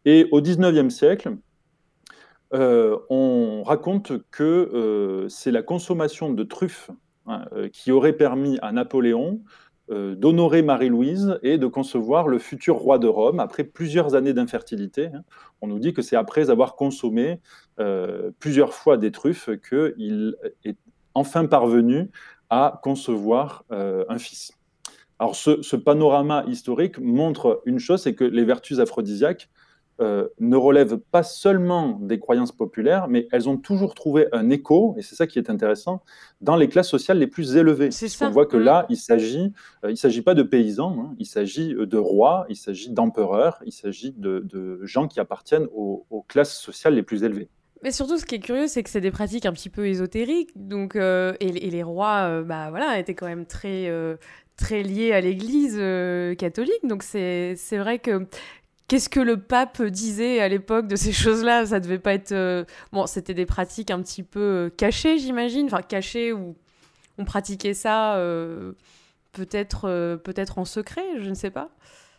Et 0.04 0.28
au 0.32 0.42
XIXe 0.42 0.94
siècle, 0.94 1.34
on 2.52 3.62
raconte 3.64 4.12
que 4.30 5.26
c'est 5.30 5.52
la 5.52 5.62
consommation 5.62 6.30
de 6.30 6.42
truffes 6.42 6.90
Hein, 7.30 7.44
euh, 7.52 7.68
qui 7.68 7.92
aurait 7.92 8.12
permis 8.12 8.58
à 8.60 8.72
Napoléon 8.72 9.40
euh, 9.90 10.16
d'honorer 10.16 10.62
Marie-Louise 10.62 11.38
et 11.44 11.58
de 11.58 11.66
concevoir 11.68 12.26
le 12.26 12.40
futur 12.40 12.74
roi 12.74 12.98
de 12.98 13.06
Rome 13.06 13.38
après 13.38 13.62
plusieurs 13.62 14.16
années 14.16 14.32
d'infertilité. 14.32 15.10
Hein. 15.14 15.22
On 15.60 15.68
nous 15.68 15.78
dit 15.78 15.92
que 15.92 16.02
c'est 16.02 16.16
après 16.16 16.50
avoir 16.50 16.74
consommé 16.74 17.40
euh, 17.78 18.32
plusieurs 18.40 18.74
fois 18.74 18.96
des 18.96 19.12
truffes 19.12 19.48
qu'il 19.68 20.34
est 20.64 20.76
enfin 21.14 21.46
parvenu 21.46 22.10
à 22.48 22.80
concevoir 22.82 23.64
un 23.70 24.18
fils. 24.18 24.52
Alors 25.20 25.36
ce, 25.36 25.62
ce, 25.62 25.76
panorama 25.76 26.44
historique 26.48 26.98
montre 26.98 27.62
une 27.64 27.78
chose, 27.78 28.02
c'est 28.02 28.14
que 28.16 28.24
les 28.24 28.44
vertus 28.44 28.80
aphrodisiaques 28.80 29.48
euh, 30.00 30.28
ne 30.38 30.56
relèvent 30.56 30.96
pas 30.96 31.22
seulement 31.22 31.98
des 32.00 32.18
croyances 32.18 32.52
populaires, 32.52 33.06
mais 33.06 33.28
elles 33.32 33.50
ont 33.50 33.58
toujours 33.58 33.94
trouvé 33.94 34.28
un 34.32 34.48
écho, 34.48 34.94
et 34.96 35.02
c'est 35.02 35.14
ça 35.14 35.26
qui 35.26 35.38
est 35.38 35.50
intéressant, 35.50 36.02
dans 36.40 36.56
les 36.56 36.68
classes 36.68 36.88
sociales 36.88 37.18
les 37.18 37.26
plus 37.26 37.56
élevées. 37.56 37.90
On 38.22 38.30
voit 38.30 38.46
que 38.46 38.56
là, 38.56 38.86
il 38.88 38.96
s'agit, 38.96 39.52
euh, 39.84 39.90
il 39.90 39.98
s'agit 39.98 40.22
pas 40.22 40.32
de 40.32 40.42
paysans, 40.42 40.96
hein. 40.98 41.14
il 41.18 41.26
s'agit 41.26 41.74
de 41.74 41.98
rois, 41.98 42.46
il 42.48 42.56
s'agit 42.56 42.90
d'empereurs, 42.90 43.60
il 43.66 43.72
s'agit 43.72 44.14
de, 44.16 44.80
gens 44.84 45.06
qui 45.06 45.20
appartiennent 45.20 45.66
aux, 45.74 46.24
classes 46.28 46.58
sociales 46.58 46.94
les 46.94 47.02
plus 47.02 47.22
élevées. 47.22 47.48
Mais 47.82 47.90
surtout, 47.90 48.16
ce 48.16 48.24
qui 48.24 48.36
est 48.36 48.40
curieux, 48.40 48.68
c'est 48.68 48.82
que 48.82 48.88
c'est 48.88 49.00
des 49.02 49.10
pratiques 49.10 49.44
un 49.44 49.52
petit 49.52 49.70
peu 49.70 49.86
ésotériques, 49.86 50.50
donc 50.56 50.96
euh, 50.96 51.34
et, 51.40 51.50
les 51.50 51.82
rois, 51.82 52.42
bah 52.42 52.70
voilà, 52.70 52.98
étaient 52.98 53.14
quand 53.14 53.26
même 53.26 53.44
très 53.44 53.90
très 54.56 54.82
liés 54.82 55.12
à 55.12 55.20
l'Église 55.20 55.76
catholique, 56.38 56.86
donc 56.86 57.02
c'est 57.02 57.56
vrai 57.72 57.98
que 57.98 58.26
Qu'est-ce 58.90 59.08
que 59.08 59.20
le 59.20 59.36
pape 59.36 59.80
disait 59.82 60.40
à 60.40 60.48
l'époque 60.48 60.88
de 60.88 60.96
ces 60.96 61.12
choses-là? 61.12 61.64
Ça 61.64 61.78
devait 61.78 62.00
pas 62.00 62.12
être. 62.12 62.32
Euh, 62.32 62.64
bon, 62.90 63.06
c'était 63.06 63.34
des 63.34 63.46
pratiques 63.46 63.92
un 63.92 64.02
petit 64.02 64.24
peu 64.24 64.40
euh, 64.40 64.68
cachées, 64.68 65.16
j'imagine. 65.20 65.66
Enfin, 65.66 65.80
cachées 65.80 66.32
où 66.32 66.56
on 67.16 67.24
pratiquait 67.24 67.72
ça 67.72 68.16
euh, 68.16 68.72
peut-être 69.30 70.16
peut-être 70.24 70.58
en 70.58 70.64
secret, 70.64 71.04
je 71.20 71.30
ne 71.30 71.34
sais 71.34 71.50
pas. 71.50 71.70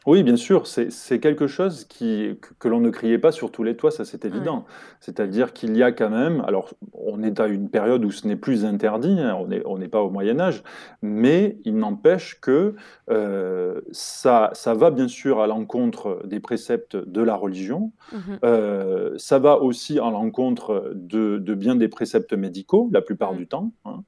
Oui, 0.08 0.24
bien 0.24 0.36
sûr, 0.36 0.66
c'est 0.66 1.20
quelque 1.20 1.46
chose 1.46 1.86
qui, 1.86 2.36
que, 2.58 2.68
l'on 2.68 2.80
ne 2.80 2.90
criait 2.90 3.20
pas 3.20 3.32
sur 3.32 3.52
tous 3.52 3.62
les 3.62 3.78
toits, 3.78 3.92
ça 3.92 4.04
c'est 4.04 4.26
évident. 4.26 4.66
C'est-à-dire 5.00 5.54
qu'il 5.54 5.78
y 5.78 5.84
a 5.84 5.92
quand 5.92 6.10
même, 6.10 6.44
alors 6.48 6.72
on 6.94 7.22
est 7.22 7.40
à 7.40 7.46
une 7.46 7.70
période 7.70 8.04
où 8.04 8.10
ce 8.10 8.28
n'est 8.28 8.36
plus 8.36 8.66
interdit, 8.66 9.20
hein, 9.20 9.38
on 9.40 9.48
n'est 9.48 9.62
on 9.64 9.78
pas 9.90 10.02
au 10.02 10.10
Moyen 10.10 10.40
Âge, 10.40 10.64
mais 11.04 11.60
il 11.66 11.78
n'empêche 11.78 12.40
que 12.42 12.74
euh, 13.12 13.82
ça, 13.92 14.50
ça 14.54 14.74
va 14.74 14.90
bien 14.90 15.08
sûr 15.08 15.40
à 15.40 15.46
l'encontre 15.46 16.24
des 16.26 16.40
préceptes 16.40 16.96
de 16.96 17.22
la 17.22 17.36
religion, 17.36 17.92
mmh 18.12 18.18
euh, 18.44 19.14
ça 19.18 19.38
va 19.38 19.62
aussi 19.62 20.00
à 20.00 20.10
l'encontre 20.10 20.94
de, 20.96 21.38
de, 21.38 21.54
bien 21.54 21.76
des 21.76 21.90
préceptes 21.90 22.34
médicaux, 22.34 22.90
la 22.92 23.02
plupart 23.02 23.34
mmh. 23.34 23.38
du 23.38 23.48
temps. 23.48 23.72
Hein. 23.86 24.04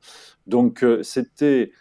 Donc 0.48 0.84
euh, 0.84 1.04
c'était 1.04 1.72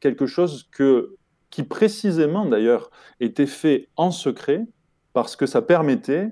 quelque 0.00 0.26
chose 0.26 0.68
que 0.70 1.16
qui 1.50 1.62
précisément 1.62 2.46
d'ailleurs 2.46 2.90
était 3.20 3.46
fait 3.46 3.88
en 3.96 4.10
secret 4.10 4.66
parce 5.12 5.36
que 5.36 5.46
ça 5.46 5.62
permettait 5.62 6.30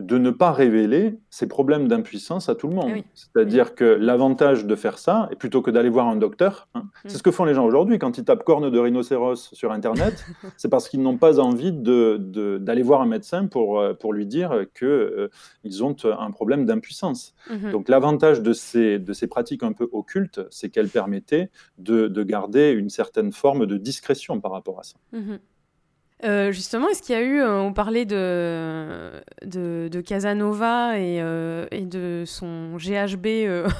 de 0.00 0.18
ne 0.18 0.30
pas 0.30 0.50
révéler 0.50 1.18
ses 1.30 1.46
problèmes 1.46 1.86
d'impuissance 1.86 2.48
à 2.48 2.56
tout 2.56 2.66
le 2.66 2.74
monde. 2.74 3.02
C'est-à-dire 3.14 3.76
que 3.76 3.84
l'avantage 3.84 4.66
de 4.66 4.74
faire 4.74 4.98
ça, 4.98 5.28
et 5.30 5.36
plutôt 5.36 5.62
que 5.62 5.70
d'aller 5.70 5.88
voir 5.88 6.08
un 6.08 6.16
docteur, 6.16 6.68
hein, 6.74 6.82
mm. 6.82 7.08
c'est 7.08 7.18
ce 7.18 7.22
que 7.22 7.30
font 7.30 7.44
les 7.44 7.54
gens 7.54 7.64
aujourd'hui 7.64 8.00
quand 8.00 8.18
ils 8.18 8.24
tapent 8.24 8.42
corne 8.42 8.70
de 8.70 8.78
rhinocéros 8.78 9.50
sur 9.52 9.70
Internet, 9.70 10.24
c'est 10.56 10.68
parce 10.68 10.88
qu'ils 10.88 11.00
n'ont 11.00 11.16
pas 11.16 11.38
envie 11.38 11.70
d'aller 11.70 12.18
de, 12.18 12.82
voir 12.82 13.02
un 13.02 13.06
médecin 13.06 13.46
pour, 13.46 13.78
euh, 13.78 13.94
pour 13.94 14.12
lui 14.12 14.26
dire 14.26 14.66
qu'ils 14.76 14.88
euh, 14.88 15.28
ils 15.62 15.84
ont 15.84 15.94
un 16.04 16.30
problème 16.32 16.66
d'impuissance. 16.66 17.34
Mm-hmm. 17.48 17.70
Donc 17.70 17.88
l'avantage 17.88 18.42
de 18.42 18.52
ces, 18.52 18.98
de 18.98 19.12
ces 19.12 19.28
pratiques 19.28 19.62
un 19.62 19.72
peu 19.72 19.88
occultes, 19.92 20.40
c'est 20.50 20.70
qu'elles 20.70 20.88
permettaient 20.88 21.50
de, 21.78 22.08
de, 22.08 22.22
garder 22.24 22.72
une 22.72 22.90
certaine 22.90 23.32
forme 23.32 23.66
de 23.66 23.76
discrétion 23.76 24.40
par 24.40 24.50
rapport 24.50 24.80
à 24.80 24.82
ça. 24.82 24.96
Mm-hmm. 25.12 25.38
Euh, 26.22 26.52
justement, 26.52 26.88
est-ce 26.88 27.02
qu'il 27.02 27.14
y 27.14 27.18
a 27.18 27.22
eu, 27.22 27.40
euh, 27.40 27.60
on 27.60 27.72
parlait 27.72 28.06
de, 28.06 29.10
de, 29.44 30.00
Casanova 30.00 30.98
et, 30.98 31.20
euh, 31.20 31.66
et, 31.70 31.84
de 31.84 32.22
son 32.24 32.76
GHB 32.76 33.26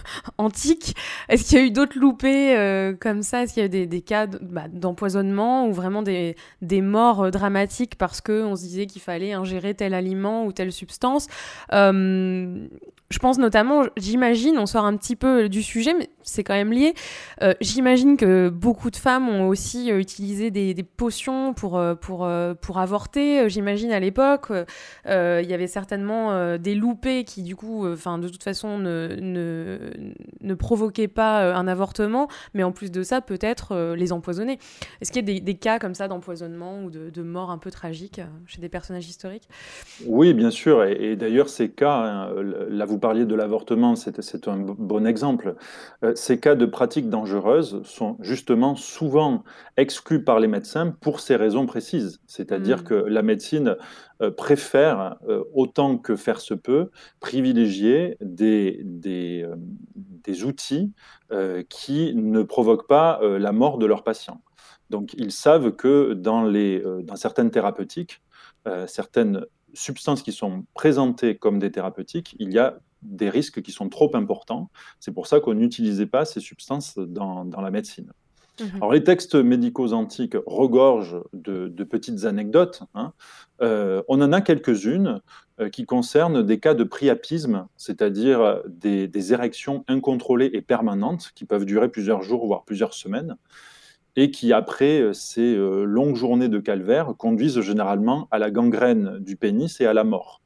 antique, 0.38 0.96
est-ce 1.28 1.44
qu'il 1.48 1.58
y 1.58 1.60
a 1.62 1.64
eu 1.64 1.70
d'autres 1.70 1.98
loupés 1.98 2.94
comme 3.00 3.22
ça? 3.22 3.42
Est-ce 3.42 3.54
qu'il 3.54 3.62
y 3.62 3.64
a 3.64 3.82
eu 3.82 3.86
des, 3.86 4.00
cas 4.02 4.26
bah, 4.26 4.64
d'empoisonnement 4.70 5.68
ou 5.68 5.72
vraiment 5.72 6.02
des, 6.02 6.36
des 6.60 6.82
morts 6.82 7.30
dramatiques 7.30 7.96
parce 7.96 8.20
qu'on 8.20 8.56
se 8.56 8.62
disait 8.62 8.86
qu'il 8.86 9.00
fallait 9.00 9.32
ingérer 9.32 9.74
tel 9.74 9.94
aliment 9.94 10.44
ou 10.44 10.52
telle 10.52 10.72
substance? 10.72 11.28
Je 13.14 13.18
pense 13.20 13.38
notamment, 13.38 13.84
j'imagine, 13.96 14.58
on 14.58 14.66
sort 14.66 14.84
un 14.84 14.96
petit 14.96 15.14
peu 15.14 15.48
du 15.48 15.62
sujet, 15.62 15.94
mais 15.96 16.08
c'est 16.24 16.42
quand 16.42 16.54
même 16.54 16.72
lié. 16.72 16.94
Euh, 17.42 17.54
j'imagine 17.60 18.16
que 18.16 18.48
beaucoup 18.48 18.90
de 18.90 18.96
femmes 18.96 19.28
ont 19.28 19.48
aussi 19.48 19.92
euh, 19.92 19.98
utilisé 19.98 20.50
des, 20.50 20.74
potions 20.82 21.54
pour, 21.54 21.78
euh, 21.78 21.94
pour, 21.94 22.28
pour 22.60 22.78
avorter. 22.78 23.48
J'imagine 23.48 23.92
à 23.92 24.00
l'époque, 24.00 24.48
il 24.50 25.10
y 25.10 25.54
avait 25.54 25.66
certainement 25.66 26.56
des 26.58 26.74
loupés 26.74 27.24
qui, 27.24 27.42
du 27.42 27.56
coup, 27.56 27.86
enfin 27.86 28.18
de 28.18 28.28
toute 28.28 28.42
façon, 28.42 28.78
ne, 28.78 29.16
ne, 29.20 29.78
ne, 30.40 30.54
provoquaient 30.54 31.08
pas 31.08 31.54
un 31.54 31.66
avortement, 31.66 32.28
mais 32.54 32.62
en 32.62 32.72
plus 32.72 32.90
de 32.90 33.02
ça, 33.02 33.20
peut-être 33.20 33.94
les 33.94 34.12
empoisonner. 34.12 34.58
Est-ce 35.00 35.12
qu'il 35.12 35.28
y 35.28 35.36
a 35.36 35.40
des, 35.40 35.54
cas 35.54 35.78
comme 35.78 35.94
ça 35.94 36.08
d'empoisonnement 36.08 36.82
ou 36.82 36.90
de, 36.90 37.10
de, 37.10 37.22
mort 37.22 37.50
un 37.50 37.58
peu 37.58 37.70
tragique 37.70 38.20
chez 38.46 38.60
des 38.60 38.68
personnages 38.68 39.08
historiques? 39.08 39.48
Oui, 40.06 40.34
bien 40.34 40.50
sûr. 40.50 40.84
Et, 40.84 41.16
d'ailleurs, 41.16 41.48
ces 41.48 41.70
cas, 41.70 41.94
hein, 41.94 42.28
là, 42.68 42.84
vous 42.84 42.98
parliez 42.98 43.24
de 43.24 43.34
l'avortement, 43.34 43.96
c'est 43.96 44.48
un 44.48 44.56
bon 44.58 45.06
exemple. 45.06 45.54
Euh, 46.14 46.16
ces 46.16 46.40
cas 46.40 46.54
de 46.54 46.66
pratiques 46.66 47.08
dangereuses 47.08 47.82
sont 47.84 48.16
justement 48.20 48.76
souvent 48.76 49.44
exclus 49.76 50.22
par 50.22 50.40
les 50.40 50.48
médecins 50.48 50.90
pour 51.00 51.20
ces 51.20 51.36
raisons 51.36 51.66
précises. 51.66 52.20
C'est-à-dire 52.26 52.80
mm. 52.80 52.84
que 52.84 52.94
la 52.94 53.22
médecine 53.22 53.76
euh, 54.22 54.30
préfère, 54.30 55.16
euh, 55.28 55.44
autant 55.52 55.98
que 55.98 56.16
faire 56.16 56.40
se 56.40 56.54
peut, 56.54 56.90
privilégier 57.20 58.16
des, 58.20 58.80
des, 58.84 59.46
des 59.94 60.44
outils 60.44 60.92
qui 61.68 62.14
ne 62.14 62.44
provoquent 62.44 62.86
pas 62.86 63.20
la 63.22 63.50
mort 63.50 63.78
de 63.78 63.86
leurs 63.86 64.04
patients. 64.04 64.40
Donc 64.88 65.14
ils 65.14 65.32
savent 65.32 65.72
que 65.72 66.12
dans, 66.12 66.44
les, 66.44 66.80
dans 67.02 67.16
certaines 67.16 67.50
thérapeutiques, 67.50 68.22
certaines 68.86 69.44
substances 69.72 70.22
qui 70.22 70.30
sont 70.30 70.64
présentées 70.74 71.36
comme 71.36 71.58
des 71.58 71.72
thérapeutiques, 71.72 72.36
il 72.38 72.52
y 72.52 72.58
a 72.60 72.78
des 73.04 73.30
risques 73.30 73.62
qui 73.62 73.72
sont 73.72 73.88
trop 73.88 74.14
importants. 74.14 74.70
C'est 75.00 75.12
pour 75.12 75.26
ça 75.26 75.40
qu'on 75.40 75.54
n'utilisait 75.54 76.06
pas 76.06 76.24
ces 76.24 76.40
substances 76.40 76.98
dans, 76.98 77.44
la 77.60 77.70
médecine. 77.70 78.10
Mhm. 78.60 78.70
Alors, 78.76 78.92
les 78.92 79.04
textes 79.04 79.34
médicaux 79.34 79.92
antiques 79.92 80.36
regorgent 80.46 81.22
de, 81.32 81.68
petites 81.84 82.24
anecdotes. 82.24 82.82
Hein. 82.94 83.12
Euh, 83.62 84.02
on 84.08 84.20
en 84.20 84.32
a 84.32 84.40
quelques-unes 84.40 85.20
euh, 85.60 85.68
qui 85.68 85.86
concernent 85.86 86.42
des 86.42 86.58
cas 86.58 86.74
de 86.74 86.84
priapisme, 86.84 87.66
c'est-à-dire 87.76 88.62
des, 88.68 89.08
des, 89.08 89.32
érections 89.32 89.84
incontrôlées 89.88 90.50
et 90.52 90.62
permanentes 90.62 91.32
qui 91.34 91.44
peuvent 91.44 91.64
durer 91.64 91.88
plusieurs 91.88 92.22
jours, 92.22 92.46
voire 92.46 92.64
plusieurs 92.64 92.94
semaines, 92.94 93.36
et 94.16 94.30
qui, 94.30 94.52
après 94.52 95.00
euh, 95.00 95.12
ces 95.12 95.56
longues 95.56 96.16
journées 96.16 96.48
de 96.48 96.60
calvaire, 96.60 97.14
conduisent 97.18 97.60
généralement 97.60 98.28
à 98.30 98.38
la 98.38 98.50
gangrène 98.50 99.18
du 99.18 99.36
pénis 99.36 99.80
et 99.80 99.86
à 99.86 99.92
la 99.92 100.04
mort. 100.04 100.43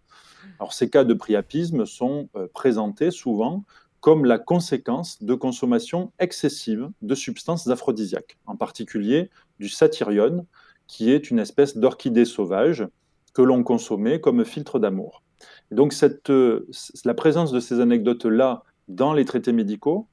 Alors, 0.59 0.73
ces 0.73 0.91
cas 0.91 1.05
de 1.05 1.15
priapisme 1.15 1.87
sont 1.87 2.29
euh, 2.37 2.47
présentés 2.53 3.11
souvent 3.11 3.65
comme 4.01 4.25
la 4.25 4.39
conséquence 4.39 5.23
de 5.23 5.35
consommation 5.35 6.13
excessive 6.19 6.91
de 7.03 7.15
substances 7.15 7.67
aphrodisiaques, 7.69 8.39
en 8.47 8.57
particulier 8.57 9.31
du 9.59 9.69
satyrion, 9.69 10.47
qui 10.87 11.11
est 11.11 11.31
une 11.31 11.39
espèce 11.39 11.77
d'orchidée 11.77 12.25
sauvage 12.25 12.87
que 13.35 13.43
l'on 13.43 13.63
consommait 13.63 14.21
comme 14.21 14.45
filtre 14.45 14.79
d'amour. 14.79 15.23
Donc 15.71 15.95
euh, 16.31 16.67
la 17.05 17.15
présence 17.15 17.53
de 17.53 17.61
ces 17.61 17.81
anecdotes-là 17.81 18.63
dans 18.89 19.13
les 19.13 19.25
traités 19.25 19.53
médicaux 19.53 20.09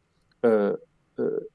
euh, 0.46 0.76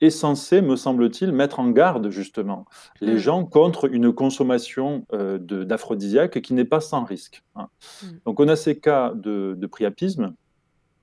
est 0.00 0.10
censé, 0.10 0.62
me 0.62 0.76
semble-t-il, 0.76 1.32
mettre 1.32 1.60
en 1.60 1.70
garde 1.70 2.10
justement 2.10 2.66
les 3.00 3.14
mm. 3.14 3.18
gens 3.18 3.44
contre 3.44 3.92
une 3.92 4.12
consommation 4.12 5.06
euh, 5.12 5.38
d'aphrodisiaques 5.38 6.40
qui 6.40 6.54
n'est 6.54 6.64
pas 6.64 6.80
sans 6.80 7.04
risque. 7.04 7.42
Hein. 7.56 7.68
Mm. 8.02 8.06
Donc 8.26 8.40
on 8.40 8.48
a 8.48 8.56
ces 8.56 8.78
cas 8.78 9.12
de, 9.14 9.56
priapisme 9.70 10.34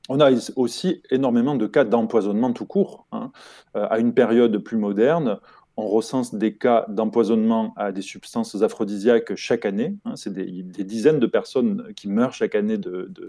On 0.10 0.20
a 0.20 0.32
aussi 0.56 1.02
énormément 1.12 1.56
de 1.56 1.68
cas 1.68 1.84
d'empoisonnement 1.84 2.52
tout 2.54 2.66
court. 2.66 3.08
Hein. 3.12 3.32
à 3.74 4.00
une 4.00 4.14
période 4.14 4.58
plus 4.58 4.78
moderne, 4.78 5.40
on 5.78 5.88
recense 5.88 6.34
des 6.34 6.56
cas 6.56 6.86
d'empoisonnement 6.90 7.74
à 7.78 7.92
des 7.92 8.02
substances 8.02 8.60
aphrodisiaques 8.64 9.36
chaque 9.36 9.66
année. 9.66 9.96
Hein, 10.06 10.16
c'est 10.16 10.34
des, 10.34 10.64
dizaines 10.84 11.20
de 11.20 11.28
personnes 11.28 11.94
qui 11.96 12.10
meurent 12.10 12.34
chaque 12.34 12.56
année 12.56 12.80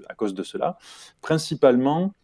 à 0.08 0.14
cause 0.14 0.34
de 0.34 0.42
cela, 0.42 0.78
principalement 1.20 2.14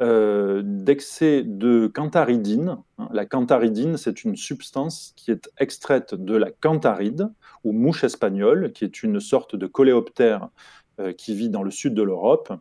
euh, 0.00 0.62
d'excès 0.64 1.42
de 1.42 1.86
cantharidine. 1.86 2.78
Hein, 2.98 3.08
la 3.12 3.26
cantharidine, 3.26 3.96
c'est 3.96 4.24
une 4.24 4.36
substance 4.36 5.12
qui 5.16 5.30
est 5.30 5.50
extraite 5.58 6.14
de 6.14 6.36
la 6.36 6.50
cantharide, 6.50 7.28
ou 7.64 7.72
mouche 7.72 8.04
espagnole, 8.04 8.72
qui 8.72 8.84
est 8.84 9.02
une 9.02 9.20
sorte 9.20 9.56
de 9.56 9.66
coléoptère 9.66 10.48
euh, 11.00 11.12
qui 11.12 11.34
vit 11.34 11.48
dans 11.48 11.62
le 11.62 11.70
sud 11.70 11.94
de 11.94 12.02
l'Europe 12.02 12.52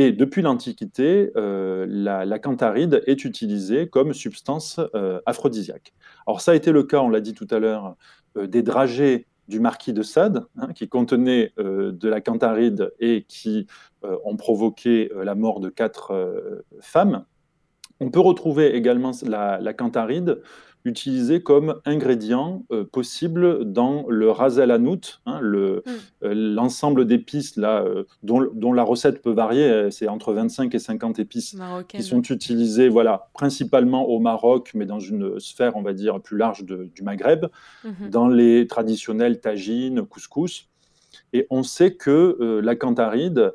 et 0.00 0.12
depuis 0.12 0.42
l'Antiquité, 0.42 1.32
euh, 1.36 1.84
la, 1.88 2.38
cantharide 2.38 3.02
est 3.06 3.24
utilisée 3.24 3.88
comme 3.88 4.14
substance 4.14 4.80
euh, 4.94 5.20
aphrodisiaque. 5.26 5.92
Alors 6.24 6.40
ça 6.40 6.52
a 6.52 6.54
été 6.54 6.70
le 6.70 6.84
cas, 6.84 7.00
on 7.00 7.08
l'a 7.08 7.20
dit 7.20 7.34
tout 7.34 7.48
à 7.50 7.58
l'heure, 7.58 7.96
euh, 8.36 8.46
des 8.46 8.62
dragées 8.62 9.26
du 9.48 9.58
marquis 9.58 9.92
de 9.92 10.02
Sade, 10.02 10.46
hein, 10.56 10.72
qui 10.72 10.88
contenaient 10.88 11.52
de 11.56 12.08
la 12.08 12.20
cantharide 12.20 12.92
et 13.00 13.24
qui 13.26 13.66
ont 14.02 14.36
provoqué 14.36 15.10
la 15.14 15.34
mort 15.34 15.60
de 15.60 15.68
quatre 15.68 16.64
femmes. 16.80 17.24
On 18.00 18.10
peut 18.10 18.20
retrouver 18.20 18.74
également 18.76 19.12
la, 19.26 19.58
la 19.60 19.72
cantharide 19.72 20.40
utilisé 20.84 21.42
comme 21.42 21.80
ingrédient 21.84 22.64
euh, 22.72 22.84
possible 22.84 23.70
dans 23.70 24.06
le 24.08 24.30
rasel 24.30 24.70
anout, 24.70 25.20
hein, 25.26 25.40
mm. 25.40 25.44
euh, 25.44 25.80
l'ensemble 26.22 27.06
d'épices 27.06 27.56
là, 27.56 27.82
euh, 27.82 28.04
dont, 28.22 28.72
la 28.72 28.82
recette 28.82 29.22
peut 29.22 29.32
varier, 29.32 29.90
c'est 29.90 30.08
entre 30.08 30.32
25 30.32 30.74
et 30.74 30.78
50 30.78 31.18
épices 31.18 31.56
qui 31.88 32.02
sont 32.02 32.22
utilisées 32.22 32.88
voilà, 32.88 33.28
principalement 33.34 34.08
au 34.08 34.20
Maroc, 34.20 34.72
mais 34.74 34.86
dans 34.86 35.00
une 35.00 35.38
sphère, 35.40 35.76
on 35.76 35.82
va 35.82 35.92
dire, 35.92 36.20
plus 36.20 36.36
large 36.36 36.64
du 36.64 37.02
Maghreb, 37.02 37.46
mm-hmm. 37.84 38.10
dans 38.10 38.28
les 38.28 38.66
traditionnels 38.66 39.40
tagines, 39.40 40.02
couscous. 40.02 40.68
Et 41.32 41.46
on 41.50 41.62
sait 41.62 41.94
que 41.94 42.60
la 42.62 42.74
cantharide 42.74 43.52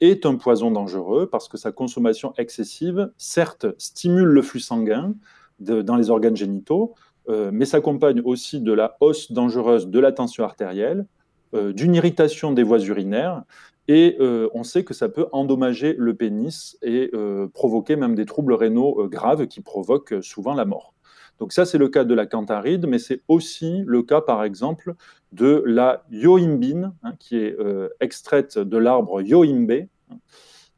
est 0.00 0.26
un 0.26 0.34
poison 0.34 0.70
dangereux 0.70 1.28
parce 1.30 1.48
que 1.48 1.56
sa 1.56 1.72
consommation 1.72 2.34
excessive, 2.36 3.10
certes, 3.16 3.66
stimule 3.78 4.28
le 4.28 4.42
flux 4.42 4.60
sanguin, 4.60 5.14
dans 5.58 5.96
les 5.96 6.10
organes 6.10 6.36
génitaux, 6.36 6.94
euh, 7.28 7.50
mais 7.52 7.64
s'accompagne 7.64 8.20
aussi 8.24 8.60
de 8.60 8.72
la 8.72 8.96
hausse 9.00 9.32
dangereuse 9.32 9.88
de 9.88 9.98
la 9.98 10.12
tension 10.12 10.44
artérielle, 10.44 11.06
euh, 11.54 11.72
d'une 11.72 11.94
irritation 11.94 12.52
des 12.52 12.62
voies 12.62 12.80
urinaires, 12.80 13.42
et 13.88 14.16
euh, 14.20 14.48
on 14.52 14.64
sait 14.64 14.84
que 14.84 14.94
ça 14.94 15.08
peut 15.08 15.26
endommager 15.32 15.94
le 15.96 16.14
pénis 16.14 16.76
et 16.82 17.10
provoquer 17.54 17.96
même 17.96 18.14
des 18.14 18.26
troubles 18.26 18.54
rénaux 18.54 19.08
graves 19.08 19.46
qui 19.46 19.60
provoquent 19.60 20.22
souvent 20.22 20.54
la 20.54 20.64
mort. 20.64 20.95
Donc 21.38 21.52
ça, 21.52 21.66
c'est 21.66 21.78
le 21.78 21.88
cas 21.88 22.04
de 22.04 22.14
la 22.14 22.26
cantharide, 22.26 22.86
mais 22.86 22.98
c'est 22.98 23.22
aussi 23.28 23.82
le 23.86 24.02
cas, 24.02 24.20
par 24.20 24.44
exemple, 24.44 24.94
de 25.32 25.62
la 25.66 26.04
yohimbine, 26.10 26.92
hein, 27.02 27.12
qui 27.18 27.36
est 27.36 27.56
extraite 28.00 28.58
de 28.58 28.76
l'arbre 28.78 29.20
yohimbe, 29.20 29.86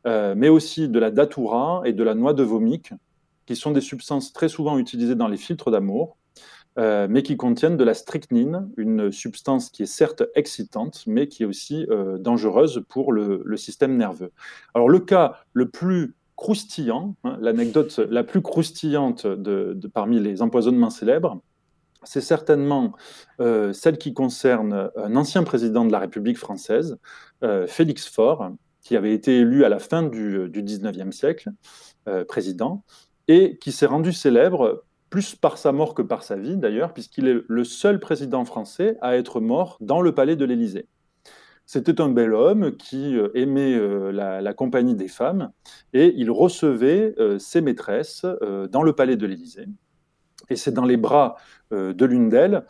mais 0.05 0.49
aussi 0.49 0.89
de 0.89 0.99
la 0.99 1.11
datura 1.11 1.83
et 1.85 1.93
de 1.93 2.03
la 2.03 2.15
noix 2.15 2.35
de 2.35 2.43
vomique, 2.43 2.93
qui 3.47 3.57
sont 3.57 3.71
des 3.71 3.81
substances 3.81 4.33
très 4.33 4.49
souvent 4.49 4.79
utilisées 4.79 5.15
dans 5.15 5.29
les 5.29 5.37
filtres 5.37 5.71
d'amour, 5.71 6.19
euh, 6.79 7.09
mais 7.11 7.25
qui 7.25 7.37
contiennent 7.37 7.77
de 7.77 7.83
la 7.83 7.95
strychnine, 7.95 8.71
une 8.77 9.11
substance 9.11 9.69
qui 9.69 9.83
est 9.83 9.87
certes 9.87 10.23
excitante, 10.37 11.03
mais 11.09 11.27
qui 11.27 11.43
est 11.43 11.47
aussi 11.47 11.85
euh, 11.91 12.19
dangereuse 12.19 12.85
pour 12.89 13.13
le, 13.13 13.57
système 13.57 13.97
nerveux. 13.97 14.31
Alors 14.75 14.89
le 14.89 15.01
cas 15.01 15.41
le 15.55 15.69
plus 15.71 16.15
croustillant, 16.39 17.17
hein, 17.25 17.37
l'anecdote 17.41 17.99
la 17.99 18.25
plus 18.25 18.41
croustillante 18.41 19.27
de, 19.27 19.79
parmi 19.93 20.21
les 20.21 20.41
empoisonnements 20.41 20.89
célèbres, 20.89 21.43
c'est 22.05 22.21
certainement 22.21 22.95
euh, 23.41 23.73
celle 23.73 23.99
qui 23.99 24.15
concerne 24.15 24.91
un 24.97 25.17
ancien 25.17 25.43
président 25.43 25.85
de 25.85 25.93
la 25.93 25.99
République 25.99 26.39
française, 26.39 26.97
Félix 27.67 28.09
Faure, 28.09 28.53
qui 28.83 28.97
avait 28.97 29.13
été 29.13 29.39
élu 29.39 29.65
à 29.65 29.69
la 29.69 29.81
fin 29.81 30.03
du, 30.03 30.49
du 30.49 30.63
19e 30.63 31.13
siècle 31.13 31.51
président, 32.27 32.85
et 33.27 33.59
qui 33.59 33.73
s'est 33.73 33.87
rendu 33.87 34.13
célèbre 34.13 34.85
plus 35.11 35.35
par 35.35 35.59
sa 35.59 35.73
mort 35.73 35.95
que 35.95 36.03
par 36.03 36.23
sa 36.23 36.37
vie 36.37 36.57
d'ailleurs, 36.57 36.93
puisqu'il 36.93 37.29
est 37.29 37.39
le 37.47 37.65
seul 37.65 38.01
président 38.01 38.45
français 38.45 38.97
à 39.01 39.17
être 39.17 39.41
mort 39.41 39.77
dans 39.81 40.01
le 40.01 40.15
palais 40.15 40.37
de 40.37 40.45
l'Élysée. 40.45 40.87
C'était 41.71 42.01
un 42.01 42.09
bel 42.09 42.33
homme 42.33 42.75
qui 42.79 43.15
euh, 43.15 43.29
aimait 43.35 43.75
euh, 43.75 44.11
la, 44.11 44.55
compagnie 44.55 44.95
des 44.95 45.07
femmes 45.07 45.53
et 45.93 46.15
il 46.17 46.31
recevait 46.31 47.15
euh, 47.19 47.39
ses 47.39 47.61
maîtresses 47.61 48.25
dans 48.73 48.83
le 48.83 48.95
palais 48.95 49.17
de 49.17 49.27
l'Élysée. 49.27 49.67
Et 50.49 50.57
c'est 50.57 50.73
dans 50.73 50.87
les 50.87 50.97
bras 50.97 51.37
de 51.71 52.05
l'une 52.07 52.31
d'elles 52.31 52.65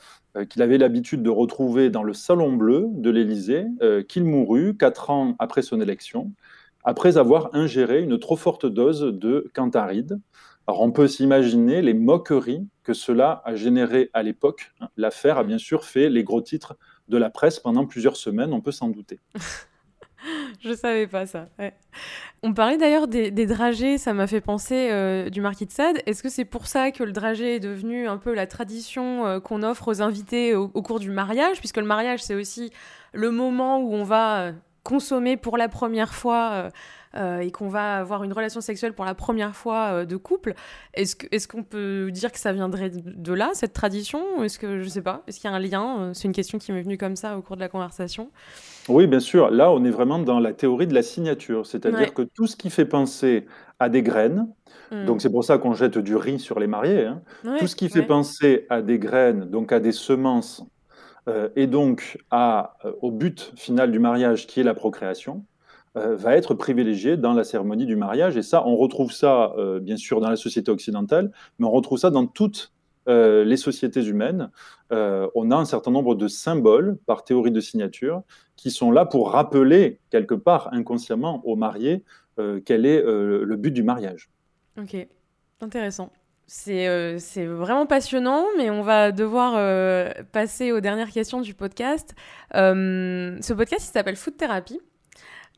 qu'il 0.51 0.62
avait 0.62 0.78
l'habitude 0.78 1.22
de 1.22 1.30
retrouver 1.30 1.90
dans 1.90 2.03
le 2.03 2.12
salon 2.12 2.53
bleu 2.53 2.88
de 2.90 3.11
l'Élysée 3.11 3.66
qu'il 4.09 4.24
mourut 4.24 4.76
quatre 4.76 5.11
ans 5.11 5.36
après 5.38 5.62
son 5.62 5.80
élection, 5.80 6.32
après 6.82 7.18
avoir 7.18 7.55
ingéré 7.55 8.03
une 8.03 8.18
trop 8.18 8.34
forte 8.34 8.66
dose 8.66 9.03
de 9.03 9.49
cantharide, 9.55 10.18
alors 10.66 10.82
on 10.82 10.90
peut 10.90 11.07
s'imaginer 11.07 11.82
les 11.82 11.94
moqueries 11.94 12.66
que 12.82 12.94
cela 12.94 13.42
a 13.44 13.55
généré 13.55 14.11
à 14.12 14.24
l'époque. 14.24 14.72
L'affaire 14.96 15.38
a 15.38 15.44
bien 15.44 15.59
sûr 15.59 15.84
fait 15.84 16.11
les 16.11 16.24
gros 16.24 16.42
titres 16.42 16.76
de 17.09 17.16
la 17.16 17.30
presse 17.30 17.59
pendant 17.59 17.86
plusieurs 17.86 18.16
semaines, 18.16 18.52
on 18.52 18.61
peut 18.61 18.72
s'en 18.72 18.88
douter. 18.88 19.18
Je 20.61 20.74
savais 20.74 21.06
pas 21.06 21.26
ça. 21.26 21.48
On 22.42 22.52
parlait 22.52 22.76
d'ailleurs 22.76 23.06
des, 23.09 23.46
dragées, 23.46 23.98
ça 23.98 24.12
m'a 24.12 24.26
fait 24.26 24.40
penser 24.40 24.88
euh, 24.90 25.30
du 25.30 25.40
marquis 25.40 25.66
de 25.66 25.72
Sade. 25.72 26.02
Est-ce 26.06 26.22
que 26.22 26.28
c'est 26.28 26.44
pour 26.44 26.66
ça 26.66 26.90
que 26.90 27.04
le 27.04 27.12
dragé 27.12 27.56
est 27.56 27.61
devenu 27.61 28.09
un 28.09 28.16
peu 28.16 28.34
la 28.34 28.46
tradition 28.46 29.26
euh, 29.26 29.40
qu'on 29.40 29.62
offre 29.62 29.88
aux 29.88 30.02
invités 30.02 30.54
au, 30.54 30.68
cours 30.68 31.00
du 31.00 31.11
mariage? 31.11 31.59
Puisque 31.59 31.76
le 31.76 31.84
mariage, 31.84 32.22
c'est 32.22 32.34
aussi 32.34 32.70
le 33.12 33.30
moment 33.30 33.78
où 33.80 33.94
on 33.94 34.04
va 34.04 34.40
euh, 34.40 34.52
consommer 34.89 35.36
pour 35.36 35.59
la 35.59 35.68
première 35.68 36.14
fois 36.14 36.70
euh, 37.16 37.41
et 37.41 37.51
qu'on 37.51 37.68
va 37.68 37.97
avoir 37.97 38.22
une 38.22 38.32
relation 38.32 38.61
sexuelle 38.61 38.93
pour 38.93 39.05
la 39.07 39.14
première 39.14 39.57
fois 39.57 39.86
euh, 39.86 40.05
de 40.05 40.16
couple, 40.16 40.55
est-ce 40.93 41.16
qu'on 41.16 41.26
est 41.30 41.47
qu'on 41.47 41.62
peut 41.62 42.11
dire 42.11 42.30
que 42.30 42.39
ça 42.39 42.53
viendrait 42.53 42.91
de 42.91 43.32
là, 43.32 43.51
cette 43.55 43.72
tradition 43.72 44.43
Est-ce 44.43 44.59
que, 44.59 44.82
je 44.82 44.89
sais 44.89 45.01
pas, 45.01 45.22
est-ce 45.26 45.41
qu'il 45.41 45.51
y 45.51 45.53
a 45.53 45.57
un 45.57 45.59
lien 45.59 45.97
euh, 46.01 46.11
C'est 46.12 46.28
une 46.28 46.34
question 46.34 46.59
qui 46.59 46.70
m'est 46.70 46.82
venue 46.82 46.99
comme 46.99 47.16
ça 47.16 47.39
au 47.39 47.43
cours 47.43 47.57
de 47.57 47.61
la 47.61 47.68
conversation. 47.68 48.30
Oui, 48.89 49.07
bien 49.07 49.20
sûr. 49.20 49.51
Là, 49.51 49.70
on 49.72 49.84
est 49.84 49.91
vraiment 49.91 50.18
dans 50.18 50.39
la 50.39 50.53
théorie 50.53 50.86
de 50.86 50.95
la 50.95 51.03
signature, 51.03 51.66
c'est-à-dire 51.66 52.12
que 52.12 52.22
tout 52.22 52.47
ce 52.47 52.57
qui 52.57 52.70
fait 52.70 52.84
penser 52.84 53.47
à 53.78 53.89
des 53.89 54.03
graines, 54.03 54.47
hmm. 54.91 55.07
donc 55.07 55.22
c'est 55.22 55.30
pour 55.30 55.45
ça 55.45 55.57
qu'on 55.57 55.72
jette 55.72 55.99
du 55.99 56.14
riz 56.14 56.39
sur 56.39 56.61
les 56.61 56.66
mariés, 56.66 57.07
hein, 57.07 57.22
tout 57.59 57.66
ce 57.66 57.76
qui 57.76 57.89
fait 57.89 58.03
penser 58.03 58.66
à 58.68 58.82
des 58.82 58.99
graines, 58.99 59.49
donc 59.49 59.72
à 59.72 59.80
des 59.80 59.93
semences, 59.93 60.62
et 61.56 61.66
donc 61.66 62.18
à, 62.30 62.78
au 63.02 63.10
but 63.10 63.52
final 63.56 63.92
du 63.92 63.98
mariage 63.98 64.46
qui 64.46 64.60
est 64.60 64.64
la 64.64 64.74
procréation, 64.74 65.44
euh, 65.98 66.16
va 66.16 66.36
être 66.36 66.54
privilégié 66.54 67.16
dans 67.16 67.32
la 67.32 67.44
cérémonie 67.44 67.86
du 67.86 67.96
mariage. 67.96 68.36
Et 68.36 68.42
ça, 68.42 68.66
on 68.66 68.76
retrouve 68.76 69.10
ça, 69.10 69.52
euh, 69.56 69.80
bien 69.80 69.96
sûr, 69.96 70.20
dans 70.20 70.28
la 70.28 70.36
société 70.36 70.70
occidentale, 70.70 71.32
mais 71.58 71.66
on 71.66 71.70
retrouve 71.70 71.98
ça 71.98 72.10
dans 72.10 72.26
toutes 72.26 72.72
euh, 73.08 73.42
les 73.42 73.56
sociétés 73.56 74.04
humaines. 74.04 74.50
on 74.90 75.50
a 75.50 75.56
un 75.56 75.64
certain 75.64 75.90
nombre 75.90 76.14
de 76.14 76.28
symboles, 76.28 76.98
par 77.06 77.24
théorie 77.24 77.50
de 77.50 77.60
signature, 77.60 78.22
qui 78.56 78.70
sont 78.70 78.90
là 78.90 79.06
pour 79.06 79.30
rappeler, 79.30 80.00
quelque 80.10 80.34
part, 80.34 80.68
inconsciemment, 80.72 81.42
aux 81.44 81.56
mariés, 81.56 82.04
quel 82.64 82.86
est 82.86 83.02
le 83.02 83.56
but 83.56 83.72
du 83.72 83.82
mariage. 83.82 84.30
Ok, 84.78 84.96
intéressant. 85.60 86.10
C'est 86.51 87.46
vraiment 87.46 87.86
passionnant, 87.86 88.46
mais 88.57 88.70
on 88.70 88.82
va 88.82 89.12
devoir 89.12 89.53
passer 90.32 90.72
aux 90.72 90.80
dernières 90.80 91.11
questions 91.11 91.42
du 91.42 91.55
podcast. 91.55 92.14
ce 92.53 93.53
podcast, 93.53 93.86
il 93.86 93.92
s'appelle 93.92 94.16
Food 94.16 94.36
Therapy. 94.36 94.80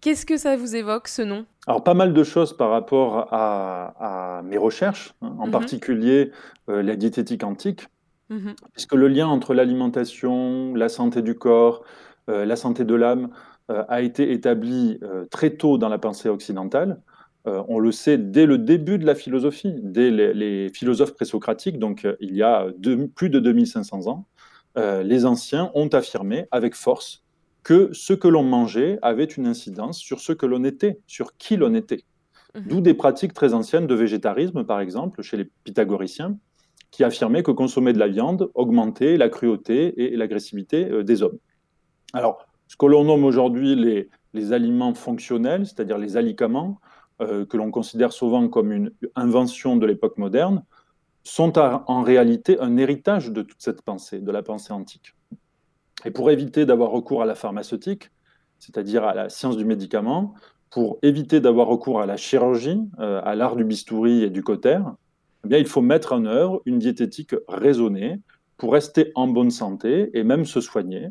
Qu'est-ce 0.01 0.25
que 0.25 0.39
ça 0.39 0.57
vous 0.57 0.77
évoque, 0.77 1.09
ce 1.09 1.21
nom? 1.21 1.45
Alors, 1.67 1.85
pas 1.85 1.93
mal 1.93 2.15
de 2.15 2.25
choses 2.25 2.57
par 2.57 2.71
rapport 2.71 3.29
à, 3.33 4.41
mes 4.45 4.57
recherches, 4.57 5.15
hein, 5.21 5.35
en 5.39 5.47
mhm. 5.47 5.53
particulier 5.53 6.33
euh, 6.71 6.83
la 6.83 6.97
diététique 6.97 7.45
antique, 7.45 7.89
mhm. 8.31 8.55
puisque 8.73 8.95
le 8.95 9.09
lien 9.09 9.27
entre 9.27 9.53
l'alimentation, 9.53 10.75
la 10.75 10.89
santé 10.89 11.21
du 11.21 11.35
corps, 11.35 11.85
euh, 12.31 12.47
la 12.47 12.57
santé 12.57 12.85
de 12.85 12.95
l'âme 12.95 13.29
euh, 13.71 13.85
a 13.89 14.01
été 14.01 14.33
établi 14.33 14.99
très 15.31 15.51
tôt 15.51 15.77
dans 15.77 15.91
la 15.91 15.99
pensée 15.99 16.31
occidentale. 16.31 17.01
On 17.45 17.79
le 17.79 17.91
sait 17.93 18.19
dès 18.19 18.47
le 18.47 18.59
début 18.59 18.99
de 18.99 19.07
la 19.07 19.15
philosophie, 19.15 19.75
dès 19.83 20.11
les, 20.11 20.69
philosophes 20.69 21.15
présocratiques, 21.15 21.79
donc 21.79 22.07
il 22.21 22.35
y 22.37 22.43
a 22.43 22.67
plus 23.15 23.31
de 23.31 23.39
2500 23.41 24.09
ans, 24.09 24.27
les 24.77 25.25
anciens 25.25 25.71
ont 25.75 25.89
affirmé 25.89 26.47
avec 26.51 26.75
force 26.75 27.25
que 27.63 27.91
ce 27.93 28.13
que 28.13 28.29
l'on 28.29 28.43
mangeait 28.43 28.99
avait 29.03 29.25
une 29.25 29.47
incidence 29.47 29.99
sur 29.99 30.21
ce 30.21 30.33
que 30.33 30.47
l'on 30.47 30.65
était, 30.65 31.01
sur 31.07 31.37
qui 31.37 31.57
l'on 31.57 31.75
était. 31.75 32.05
Mhm. 32.55 32.63
D'où 32.67 32.81
des 32.81 32.95
pratiques 32.95 33.35
très 33.35 33.55
anciennes 33.55 33.87
de 33.87 33.95
végétarisme, 33.95 34.65
par 34.65 34.81
exemple, 34.81 35.23
chez 35.23 35.37
les 35.37 35.51
pythagoriciens, 35.65 36.37
qui 36.91 37.05
affirmaient 37.05 37.43
que 37.43 37.53
consommer 37.53 37.93
de 37.93 37.99
la 37.99 38.09
viande 38.09 38.51
augmentait 38.55 39.17
la 39.17 39.29
cruauté 39.29 40.03
et 40.03 40.17
l'agressivité 40.17 40.91
euh, 40.91 41.05
des 41.05 41.23
hommes. 41.23 41.39
Alors, 42.13 42.47
ce 42.67 42.77
que 42.77 42.87
l'on 42.87 43.05
nomme 43.05 43.25
aujourd'hui 43.25 43.77
les, 43.77 44.53
aliments 44.53 44.95
fonctionnels, 44.95 45.67
c'est-à-dire 45.67 45.99
les 45.99 46.17
alicaments, 46.17 46.81
que 47.21 47.57
l'on 47.57 47.71
considère 47.71 48.13
souvent 48.13 48.49
comme 48.49 48.73
une 48.73 48.93
invention 49.15 49.77
de 49.77 49.87
l'époque 49.87 50.19
moderne, 50.19 50.65
sont 51.23 51.59
en 51.59 52.03
réalité 52.03 52.59
un 52.61 52.77
héritage 52.77 53.31
de 53.31 53.43
toute 53.43 53.61
cette 53.61 53.83
pensée, 53.83 54.21
de 54.21 54.33
la 54.33 54.43
pensée 54.43 54.73
antique. 54.73 55.15
Et 56.05 56.11
pour 56.11 56.31
éviter 56.31 56.65
d'avoir 56.67 56.91
recours 56.91 57.23
à 57.23 57.27
la 57.27 57.35
pharmaceutique, 57.35 58.11
c'est-à-dire 58.59 59.05
à 59.05 59.15
la 59.15 59.29
science 59.29 59.57
du 59.57 59.65
médicament, 59.65 60.35
pour 60.71 60.99
éviter 61.03 61.41
d'avoir 61.41 61.67
recours 61.67 62.01
à 62.01 62.07
la 62.07 62.17
chirurgie, 62.17 62.81
euh, 63.01 63.21
à 63.25 63.35
l'art 63.35 63.57
du 63.57 63.65
bistouri 63.65 64.23
et 64.23 64.31
du 64.31 64.43
cotter, 64.43 64.79
eh 65.45 65.49
bien, 65.49 65.59
il 65.59 65.67
faut 65.67 65.81
mettre 65.81 66.13
en 66.13 66.25
œuvre 66.27 66.63
une 66.65 66.79
diététique 66.79 67.35
raisonnée 67.49 68.21
pour 68.57 68.73
rester 68.73 69.11
en 69.15 69.27
bonne 69.27 69.51
santé 69.51 70.11
et 70.15 70.23
même 70.23 70.45
se 70.45 70.61
soigner, 70.61 71.09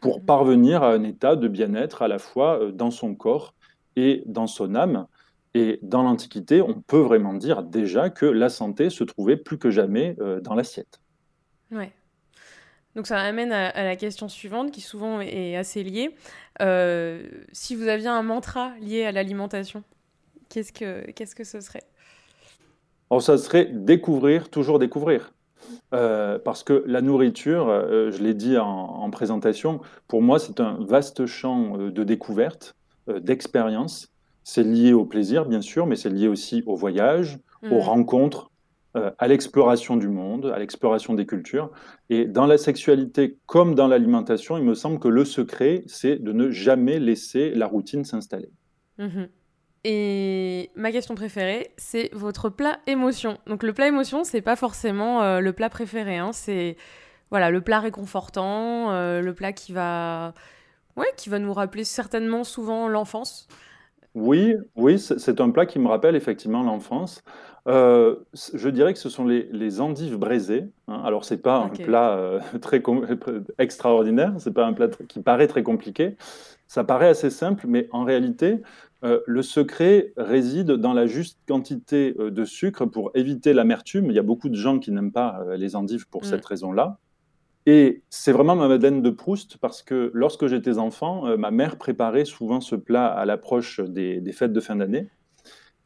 pour 0.00 0.18
mhm. 0.18 0.26
parvenir 0.26 0.82
à 0.82 0.92
un 0.92 1.04
état 1.04 1.36
de 1.36 1.48
bien-être 1.48 2.02
à 2.02 2.08
la 2.08 2.18
fois 2.18 2.60
euh, 2.60 2.72
dans 2.72 2.90
son 2.90 3.14
corps 3.14 3.54
et 3.96 4.22
dans 4.26 4.46
son 4.46 4.74
âme. 4.74 5.06
Et 5.54 5.78
dans 5.82 6.02
l'Antiquité, 6.02 6.60
on 6.60 6.74
peut 6.74 7.00
vraiment 7.00 7.34
dire 7.34 7.62
déjà 7.62 8.10
que 8.10 8.26
la 8.26 8.48
santé 8.48 8.90
se 8.90 9.04
trouvait 9.04 9.36
plus 9.36 9.58
que 9.58 9.70
jamais 9.70 10.16
euh, 10.20 10.40
dans 10.40 10.54
l'assiette. 10.54 11.00
Ouais. 11.70 11.92
Donc 12.98 13.06
ça 13.06 13.20
amène 13.20 13.52
à, 13.52 13.84
la 13.84 13.94
question 13.94 14.28
suivante, 14.28 14.72
qui 14.72 14.80
souvent 14.80 15.20
est 15.20 15.54
assez 15.54 15.84
liée. 15.84 16.16
Euh, 16.60 17.22
si 17.52 17.76
vous 17.76 17.86
aviez 17.86 18.08
un 18.08 18.22
mantra 18.22 18.72
lié 18.80 19.04
à 19.04 19.12
l'alimentation, 19.12 19.84
qu'est-ce 20.48 20.72
que, 20.72 21.08
qu'est-ce 21.12 21.36
que 21.36 21.44
ce 21.44 21.60
serait? 21.60 21.84
Alors 23.10 23.22
ça 23.22 23.38
serait 23.38 23.66
découvrir, 23.66 24.50
toujours 24.50 24.80
découvrir. 24.80 25.32
Euh, 25.94 26.40
parce 26.40 26.64
que 26.64 26.82
la 26.86 27.00
nourriture, 27.00 27.68
euh, 27.68 28.10
je 28.10 28.20
l'ai 28.20 28.34
dit 28.34 28.58
en, 28.58 29.08
présentation, 29.10 29.80
pour 30.08 30.20
moi 30.20 30.40
c'est 30.40 30.58
un 30.58 30.78
vaste 30.80 31.26
champ 31.26 31.78
de 31.78 32.02
découverte, 32.02 32.74
d'expérience. 33.06 34.08
C'est 34.48 34.62
lié 34.62 34.94
au 34.94 35.04
plaisir, 35.04 35.44
bien 35.44 35.60
sûr, 35.60 35.86
mais 35.86 35.94
c'est 35.94 36.08
lié 36.08 36.26
aussi 36.26 36.62
au 36.64 36.74
voyage, 36.74 37.38
aux 37.64 37.66
mmh. 37.66 37.80
rencontres, 37.80 38.50
euh, 38.96 39.10
à 39.18 39.28
l'exploration 39.28 39.98
du 39.98 40.08
monde, 40.08 40.46
à 40.46 40.58
l'exploration 40.58 41.12
des 41.12 41.26
cultures. 41.26 41.70
Et 42.08 42.24
dans 42.24 42.46
la 42.46 42.56
sexualité 42.56 43.36
comme 43.44 43.74
dans 43.74 43.86
l'alimentation, 43.88 44.56
il 44.56 44.64
me 44.64 44.72
semble 44.72 45.00
que 45.00 45.08
le 45.08 45.26
secret, 45.26 45.82
c'est 45.86 46.16
de 46.16 46.32
ne 46.32 46.48
jamais 46.48 46.98
laisser 46.98 47.50
la 47.50 47.66
routine 47.66 48.06
s'installer. 48.06 48.48
Mhm. 48.96 49.28
Et 49.84 50.70
ma 50.76 50.92
question 50.92 51.14
préférée, 51.14 51.74
c'est 51.76 52.08
votre 52.14 52.48
plat 52.48 52.78
émotion. 52.86 53.36
Donc 53.48 53.62
le 53.62 53.74
plat 53.74 53.88
émotion, 53.88 54.24
c'est 54.24 54.40
pas 54.40 54.56
forcément 54.56 55.20
euh, 55.20 55.40
le 55.40 55.52
plat 55.52 55.68
préféré, 55.68 56.16
hein. 56.16 56.30
c'est 56.32 56.78
voilà 57.30 57.50
le 57.50 57.60
plat 57.60 57.80
réconfortant, 57.80 58.92
euh, 58.92 59.20
le 59.20 59.34
plat 59.34 59.52
qui 59.52 59.72
va, 59.72 60.32
ouais, 60.96 61.12
qui 61.18 61.28
va 61.28 61.38
nous 61.38 61.52
rappeler 61.52 61.84
certainement 61.84 62.44
souvent 62.44 62.88
l'enfance. 62.88 63.46
Oui, 64.14 64.54
oui, 64.76 64.98
c'est 64.98 65.40
un 65.40 65.50
plat 65.50 65.66
qui 65.66 65.78
me 65.78 65.88
rappelle 65.88 66.16
effectivement 66.16 66.62
l'enfance. 66.62 67.22
Euh, 67.66 68.16
je 68.54 68.68
dirais 68.70 68.94
que 68.94 68.98
ce 68.98 69.10
sont 69.10 69.26
les, 69.26 69.80
endives 69.80 70.16
braisées. 70.16 70.64
Hein. 70.88 71.02
Alors, 71.04 71.24
c'est 71.24 71.42
pas 71.42 71.58
un 71.58 71.68
plat 71.68 72.16
euh, 72.16 72.40
très 72.60 72.82
extraordinaire, 73.58 74.34
c'est 74.38 74.54
pas 74.54 74.66
un 74.66 74.72
plat 74.72 74.88
qui 75.08 75.20
paraît 75.20 75.48
très 75.48 75.62
compliqué. 75.62 76.16
Ça 76.66 76.84
paraît 76.84 77.08
assez 77.08 77.30
simple, 77.30 77.66
mais 77.68 77.88
en 77.92 78.04
réalité, 78.04 78.62
euh, 79.04 79.20
le 79.26 79.42
secret 79.42 80.12
réside 80.16 80.72
dans 80.72 80.94
la 80.94 81.06
juste 81.06 81.38
quantité 81.46 82.14
de 82.18 82.44
sucre 82.44 82.86
pour 82.86 83.10
éviter 83.14 83.52
l'amertume. 83.52 84.06
Il 84.06 84.14
y 84.14 84.18
a 84.18 84.22
beaucoup 84.22 84.48
de 84.48 84.56
gens 84.56 84.78
qui 84.78 84.90
n'aiment 84.90 85.12
pas 85.12 85.44
les 85.56 85.76
endives 85.76 86.08
pour 86.08 86.24
cette 86.24 86.44
raison-là. 86.44 86.98
Et 87.70 88.02
c'est 88.08 88.32
vraiment 88.32 88.56
ma 88.56 88.66
Madeleine 88.66 89.02
de 89.02 89.10
Proust 89.10 89.58
parce 89.58 89.82
que 89.82 90.10
lorsque 90.14 90.46
j'étais 90.46 90.78
enfant, 90.78 91.36
ma 91.36 91.50
mère 91.50 91.76
préparait 91.76 92.24
souvent 92.24 92.62
ce 92.62 92.74
plat 92.74 93.08
à 93.08 93.26
l'approche 93.26 93.80
des, 93.80 94.22
des 94.22 94.32
fêtes 94.32 94.54
de 94.54 94.60
fin 94.60 94.76
d'année. 94.76 95.08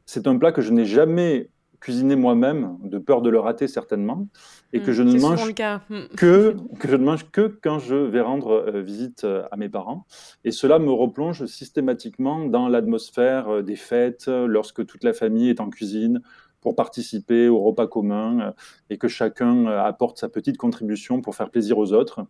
C'est 0.07 0.29
un 0.29 0.39
plat 0.39 0.53
que 0.53 0.63
je 0.63 0.71
n'ai 0.73 0.85
jamais 0.85 1.51
cuisiner 1.83 2.15
moi-même, 2.15 2.79
de 2.85 2.99
peur 2.99 3.23
de 3.23 3.29
le 3.29 3.41
rater 3.41 3.67
certainement, 3.67 4.29
et 4.73 4.81
que, 4.81 4.93
hmm, 4.93 4.95
je 4.95 5.03
ne 5.03 5.19
mange 5.19 5.51
hmm. 5.51 6.17
que, 6.17 6.57
que 6.79 6.89
je 6.89 6.95
ne 6.95 7.05
mange 7.05 7.29
que 7.33 7.59
quand 7.61 7.81
je 7.81 7.97
vais 7.97 8.21
rendre 8.21 8.53
euh, 8.53 8.81
visite 8.81 9.25
euh, 9.25 9.43
à 9.51 9.57
mes 9.57 9.69
parents. 9.69 10.07
Et 10.45 10.53
cela 10.53 10.79
me 10.79 10.93
replonge 10.93 11.45
systématiquement 11.47 12.47
dans 12.47 12.69
l'atmosphère 12.69 13.49
euh, 13.49 13.63
des 13.63 13.75
fêtes, 13.75 14.29
lorsque 14.29 14.87
toute 14.87 15.03
la 15.03 15.13
famille 15.13 15.51
est 15.51 15.61
en 15.61 15.71
cuisine 15.71 16.23
pour 16.63 16.75
participer 16.75 17.49
au 17.49 17.61
repas 17.61 17.87
commun 17.87 18.55
et 18.89 18.97
que 18.97 19.09
chacun 19.09 19.67
apporte 19.67 20.17
sa 20.17 20.31
petite 20.31 20.57
contribution 20.57 21.21
pour 21.21 21.35
faire 21.35 21.51
plaisir 21.51 21.77
aux 21.77 21.93
autres. 21.93 22.25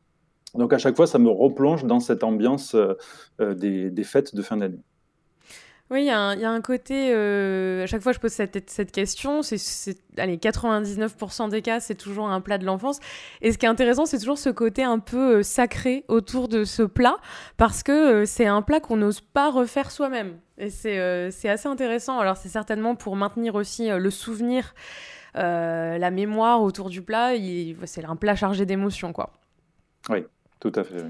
Donc 0.55 0.72
à 0.72 0.78
chaque 0.78 0.97
fois, 0.97 1.07
ça 1.07 1.20
me 1.20 1.30
replonge 1.30 1.85
dans 1.85 2.01
cette 2.01 2.24
ambiance 2.24 2.74
des 3.39 4.05
fêtes 4.05 4.35
de 4.35 4.43
fin 4.43 4.57
d'année. 4.57 4.83
Oui, 5.93 6.05
il 6.05 6.07
y, 6.07 6.11
a 6.11 6.51
un 6.51 6.61
côté. 6.62 7.12
Euh, 7.12 7.82
à 7.82 7.86
chaque 7.86 8.01
fois, 8.01 8.12
je 8.12 8.18
pose 8.18 8.32
cette, 8.32 8.93
question. 8.93 9.43
C'est, 9.43 9.95
allez, 10.16 10.38
99% 10.38 11.51
des 11.51 11.61
cas, 11.61 11.80
c'est 11.80 11.97
toujours 11.97 12.30
un 12.30 12.40
plat 12.40 12.57
de 12.57 12.64
l'enfance. 12.64 12.99
Et 13.43 13.53
ce 13.53 13.59
qui 13.59 13.66
est 13.66 13.68
intéressant, 13.68 14.07
c'est 14.07 14.18
toujours 14.18 14.38
ce 14.38 14.49
côté 14.49 14.84
un 14.84 15.01
peu 15.01 15.40
euh, 15.40 15.43
sacré 15.43 16.07
autour 16.09 16.49
de 16.49 16.64
ce 16.64 16.82
plat, 16.82 17.16
parce 17.59 17.82
que 17.82 17.93
euh, 17.93 18.24
c'est 18.24 18.47
un 18.47 18.62
plat 18.62 18.80
qu'on 18.80 18.97
n'ose 18.97 19.20
pas 19.20 19.51
refaire 19.51 19.90
soi-même. 19.90 20.38
Et 20.57 20.70
c'est, 20.70 20.99
assez 20.99 21.68
intéressant. 21.68 22.18
Alors, 22.18 22.38
c'est 22.38 22.49
certainement 22.49 22.95
pour 22.95 23.14
maintenir 23.14 23.55
aussi 23.55 23.90
le 23.90 24.11
souvenir, 24.11 24.74
la 25.34 26.11
mémoire 26.11 26.62
autour 26.62 26.88
du 26.88 27.03
plat. 27.03 27.32
c'est 27.84 28.05
un 28.07 28.16
plat 28.16 28.34
chargé 28.34 28.64
d'émotions, 28.64 29.12
quoi. 29.12 29.30
Oui, 30.09 30.24
tout 30.59 30.72
à 30.74 30.84
fait. 30.84 31.05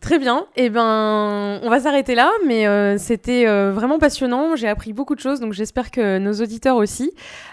Très 0.00 0.18
bien. 0.18 0.46
Eh 0.56 0.70
ben, 0.70 1.60
on 1.62 1.68
va 1.68 1.80
s'arrêter 1.80 2.14
là, 2.14 2.30
mais 2.46 2.66
euh, 2.66 2.98
c'était 2.98 3.46
euh, 3.46 3.72
vraiment 3.72 3.98
passionnant. 3.98 4.54
J'ai 4.54 4.68
appris 4.68 4.92
beaucoup 4.92 5.14
de 5.14 5.20
choses, 5.20 5.40
donc 5.40 5.52
j'espère 5.52 5.90
que 5.90 6.18
nos 6.18 6.34
auditeurs 6.34 6.76
aussi. 6.76 7.12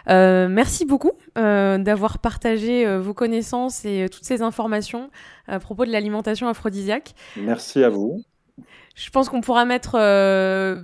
Euh, 0.09 0.47
merci 0.47 0.85
beaucoup 0.85 1.13
d'avoir 1.35 2.19
partagé 2.19 2.85
vos 2.97 3.13
connaissances 3.13 3.83
et 3.83 4.07
toutes 4.09 4.23
ces 4.23 4.41
informations 4.41 5.09
à 5.47 5.59
propos 5.59 5.85
de 5.85 5.91
l'alimentation 5.91 6.47
aphrodisiaque. 6.47 7.13
Merci 7.35 7.83
à 7.83 7.89
vous. 7.89 8.23
Je 8.95 9.09
pense 9.09 9.27
qu'on 9.29 9.41
pourra 9.41 9.65
mettre 9.65 9.91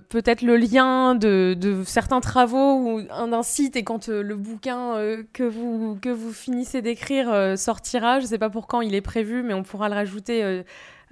peut-être 0.10 0.42
le 0.42 0.58
lien 0.58 1.16
de, 1.16 1.58
certains 1.86 2.20
travaux 2.20 3.00
ou 3.00 3.02
d'un 3.02 3.42
site 3.42 3.78
et 3.78 3.84
quand 3.84 4.10
le 4.10 4.36
bouquin 4.36 4.96
que, 5.32 5.44
vous, 5.44 5.98
que 6.02 6.10
vous 6.10 6.34
finissez 6.34 6.82
d'écrire 6.82 7.58
sortira, 7.58 8.20
je 8.20 8.26
ne 8.26 8.30
sais 8.30 8.38
pas 8.38 8.50
pour 8.50 8.68
quand 8.68 8.82
il 8.82 8.96
est 8.96 9.02
prévu, 9.02 9.44
mais 9.44 9.54
on 9.54 9.64
pourra 9.64 9.88
le 9.88 9.96
rajouter 9.96 10.64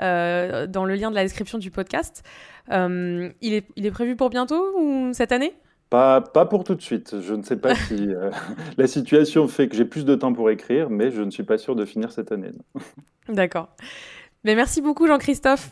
euh, 0.02 0.66
dans 0.66 0.86
le 0.86 0.96
lien 0.96 1.10
de 1.10 1.16
la 1.16 1.24
description 1.24 1.58
du 1.58 1.72
podcast. 1.72 2.24
Euh, 2.72 3.30
il, 3.42 3.54
est, 3.54 3.66
il 3.76 3.86
est 3.86 3.92
prévu 3.92 4.16
pour 4.16 4.30
bientôt 4.30 4.80
ou 4.80 5.12
cette 5.14 5.34
année? 5.34 5.54
Pas, 5.90 6.22
pas 6.22 6.46
pour 6.46 6.64
tout 6.64 6.76
de 6.76 6.82
suite. 6.82 7.20
Je 7.20 7.34
ne 7.34 7.44
sais 7.44 7.58
pas 7.58 7.76
si 7.76 8.14
euh, 8.14 8.32
la 8.78 8.88
situation 8.88 9.48
fait 9.48 9.68
que 9.68 9.76
j'ai 9.76 9.86
plus 9.86 10.06
de 10.06 10.16
temps 10.16 10.32
pour 10.32 10.50
écrire, 10.52 10.90
mais 10.90 11.12
je 11.12 11.22
ne 11.22 11.32
suis 11.32 11.44
pas 11.44 11.58
sûr 11.58 11.76
de 11.76 11.84
finir 11.84 12.12
cette 12.12 12.32
année. 12.32 12.52
D'accord. 13.28 13.70
Mais 14.46 14.56
merci 14.56 14.82
beaucoup 14.82 15.06
Jean-Christophe. 15.06 15.72